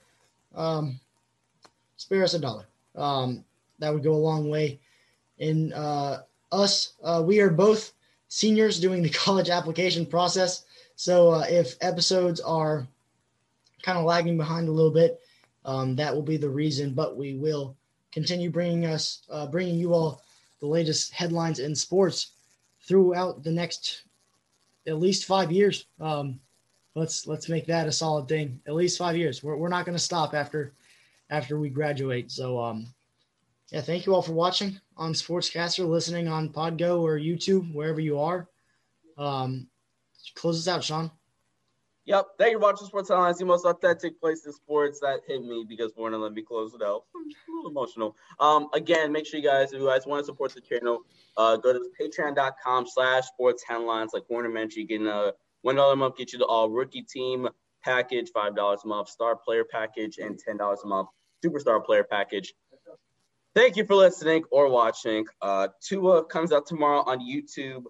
Um, 0.54 1.00
spare 1.96 2.24
us 2.24 2.34
a 2.34 2.38
dollar. 2.38 2.66
that 2.94 3.92
would 3.92 4.02
go 4.02 4.12
a 4.12 4.14
long 4.14 4.48
way 4.48 4.80
in 5.38 5.72
uh, 5.72 6.22
us. 6.52 6.94
Uh, 7.02 7.22
we 7.24 7.40
are 7.40 7.50
both 7.50 7.92
seniors 8.28 8.80
doing 8.80 9.02
the 9.02 9.08
college 9.26 9.50
application 9.50 10.06
process. 10.06 10.64
So 10.96 11.30
uh, 11.30 11.44
if 11.48 11.76
episodes 11.80 12.40
are 12.40 12.86
kind 13.82 13.98
of 13.98 14.04
lagging 14.04 14.36
behind 14.36 14.68
a 14.68 14.72
little 14.72 14.90
bit, 14.90 15.20
um, 15.64 15.96
that 15.96 16.14
will 16.14 16.22
be 16.22 16.36
the 16.36 16.48
reason. 16.48 16.94
But 16.94 17.16
we 17.16 17.34
will 17.34 17.76
continue 18.12 18.50
bringing 18.50 18.86
us, 18.86 19.22
uh, 19.30 19.46
bringing 19.46 19.78
you 19.78 19.94
all 19.94 20.22
the 20.60 20.66
latest 20.66 21.12
headlines 21.12 21.58
in 21.58 21.74
sports 21.74 22.32
throughout 22.86 23.42
the 23.42 23.50
next 23.50 24.02
at 24.86 24.98
least 24.98 25.24
five 25.24 25.52
years. 25.52 25.86
Um, 26.00 26.40
let's 26.94 27.26
let's 27.26 27.48
make 27.48 27.66
that 27.66 27.86
a 27.86 27.92
solid 27.92 28.28
thing. 28.28 28.60
At 28.66 28.74
least 28.74 28.98
five 28.98 29.16
years. 29.16 29.42
We're 29.42 29.56
we're 29.56 29.68
not 29.68 29.84
going 29.84 29.96
to 29.96 30.02
stop 30.02 30.34
after 30.34 30.72
after 31.30 31.58
we 31.58 31.68
graduate. 31.68 32.30
So 32.30 32.60
um, 32.60 32.86
yeah, 33.70 33.80
thank 33.80 34.06
you 34.06 34.14
all 34.14 34.22
for 34.22 34.32
watching 34.32 34.80
on 34.96 35.14
Sportscastr, 35.14 35.88
listening 35.88 36.28
on 36.28 36.50
Podgo 36.50 37.00
or 37.00 37.18
YouTube, 37.18 37.72
wherever 37.74 38.00
you 38.00 38.20
are. 38.20 38.48
Um, 39.16 39.68
close 40.34 40.62
this 40.62 40.72
out, 40.72 40.84
Sean. 40.84 41.10
Yep. 42.04 42.26
Thank 42.36 42.52
you 42.52 42.58
for 42.58 42.62
watching 42.62 42.86
Sports 42.88 43.10
Headlines, 43.10 43.38
the 43.38 43.44
most 43.44 43.64
authentic 43.64 44.20
place 44.20 44.44
in 44.44 44.52
sports. 44.52 44.98
That 45.00 45.20
hit 45.26 45.42
me 45.42 45.64
because 45.68 45.92
Warner 45.96 46.18
let 46.18 46.32
me 46.32 46.42
close 46.42 46.74
it 46.74 46.82
out. 46.82 47.04
I'm 47.14 47.22
a 47.22 47.56
little 47.56 47.70
emotional. 47.70 48.16
Um, 48.40 48.68
again, 48.74 49.12
make 49.12 49.24
sure 49.24 49.38
you 49.38 49.46
guys, 49.46 49.72
if 49.72 49.80
you 49.80 49.86
guys 49.86 50.04
want 50.04 50.20
to 50.20 50.26
support 50.26 50.52
the 50.52 50.60
channel, 50.60 51.02
uh, 51.36 51.56
go 51.56 51.72
to 51.72 51.80
patreon.com 52.00 52.86
slash 52.88 53.26
sports 53.26 53.62
headlines. 53.66 54.10
Like 54.12 54.28
Warner 54.28 54.48
mentioned, 54.48 54.90
you 54.90 54.98
can 54.98 55.06
uh, 55.06 55.30
one 55.62 55.76
dollar 55.76 55.92
a 55.92 55.96
month 55.96 56.16
get 56.16 56.32
you 56.32 56.40
the 56.40 56.46
all 56.46 56.70
rookie 56.70 57.02
team 57.02 57.48
package, 57.84 58.30
five 58.34 58.56
dollars 58.56 58.80
a 58.84 58.88
month 58.88 59.08
star 59.08 59.36
player 59.36 59.64
package, 59.64 60.18
and 60.18 60.38
ten 60.38 60.56
dollars 60.56 60.80
a 60.84 60.88
month 60.88 61.08
superstar 61.44 61.84
player 61.84 62.04
package. 62.04 62.52
Thank 63.54 63.76
you 63.76 63.84
for 63.84 63.94
listening 63.94 64.44
or 64.50 64.68
watching. 64.70 65.26
Uh, 65.40 65.68
Tua 65.80 66.24
comes 66.24 66.52
out 66.52 66.66
tomorrow 66.66 67.04
on 67.06 67.20
YouTube 67.20 67.84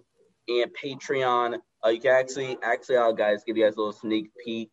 and 0.47 0.69
Patreon. 0.75 1.57
Uh, 1.85 1.89
you 1.89 1.99
can 1.99 2.11
actually, 2.11 2.57
actually, 2.63 2.97
I'll 2.97 3.13
guys 3.13 3.43
give 3.45 3.57
you 3.57 3.65
guys 3.65 3.75
a 3.75 3.77
little 3.77 3.91
sneak 3.91 4.31
peek 4.43 4.71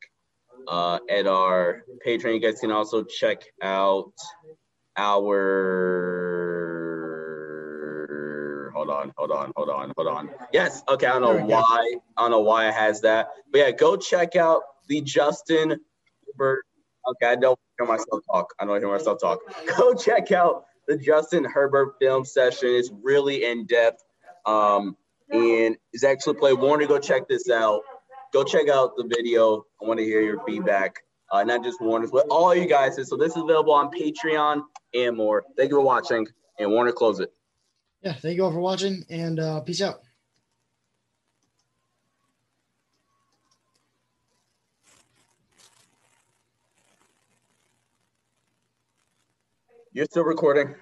uh, 0.69 0.99
at 1.09 1.27
our 1.27 1.83
Patreon. 2.07 2.35
You 2.35 2.41
guys 2.41 2.61
can 2.61 2.71
also 2.71 3.03
check 3.05 3.43
out 3.63 4.13
our. 4.97 5.51
Hold 8.75 8.91
on, 8.91 9.13
hold 9.17 9.33
on, 9.33 9.53
hold 9.57 9.71
on, 9.71 9.93
hold 9.97 10.09
on. 10.09 10.31
Yes, 10.53 10.83
okay. 10.89 11.07
I 11.07 11.19
don't 11.19 11.23
know 11.23 11.45
why. 11.47 11.97
I 12.17 12.23
don't 12.23 12.31
know 12.31 12.41
why 12.41 12.69
it 12.69 12.75
has 12.75 13.01
that, 13.03 13.29
but 13.51 13.59
yeah, 13.59 13.71
go 13.73 13.97
check 13.97 14.37
out 14.37 14.63
the 14.89 15.01
Justin. 15.01 15.81
Herbert. 16.39 16.65
Okay, 17.09 17.33
I 17.33 17.37
don't 17.37 17.59
hear 17.79 17.87
myself 17.89 18.23
talk. 18.31 18.55
I 18.61 18.65
don't 18.65 18.79
hear 18.79 18.91
myself 18.91 19.21
talk. 19.21 19.41
Go 19.77 19.95
check 19.95 20.33
out 20.33 20.65
the 20.87 20.99
Justin 20.99 21.45
Herbert 21.45 21.95
film 21.99 22.25
session 22.25 22.69
is 22.69 22.93
really 23.03 23.45
in 23.45 23.65
depth. 23.67 24.05
Um, 24.45 24.97
and 25.31 25.77
is 25.93 26.05
actually 26.05 26.35
play. 26.35 26.53
Warner, 26.53 26.87
go 26.87 26.99
check 26.99 27.29
this 27.29 27.49
out. 27.51 27.83
Go 28.33 28.45
check 28.45 28.69
out 28.69 28.97
the 28.97 29.05
video. 29.05 29.65
I 29.83 29.87
want 29.87 29.99
to 29.99 30.05
hear 30.05 30.21
your 30.21 30.45
feedback. 30.47 30.97
Uh, 31.33 31.45
not 31.45 31.63
just 31.63 31.81
Warner's, 31.81 32.11
but 32.11 32.27
all 32.29 32.55
you 32.55 32.67
guys. 32.67 32.97
So 33.09 33.17
this 33.17 33.37
is 33.37 33.43
available 33.43 33.73
on 33.73 33.91
Patreon 33.91 34.63
and 34.95 35.17
more. 35.17 35.45
Thank 35.57 35.71
you 35.71 35.77
for 35.77 35.85
watching. 35.85 36.27
And 36.59 36.71
Warner, 36.71 36.93
close 36.93 37.21
it. 37.21 37.33
Yeah, 38.03 38.15
thank 38.15 38.37
you 38.37 38.45
all 38.45 38.53
for 38.53 38.61
watching, 38.61 39.05
and 39.11 39.39
uh, 39.39 39.61
peace 39.61 39.83
out. 39.83 40.01
You're 49.93 50.07
still 50.07 50.25
recording. 50.25 50.75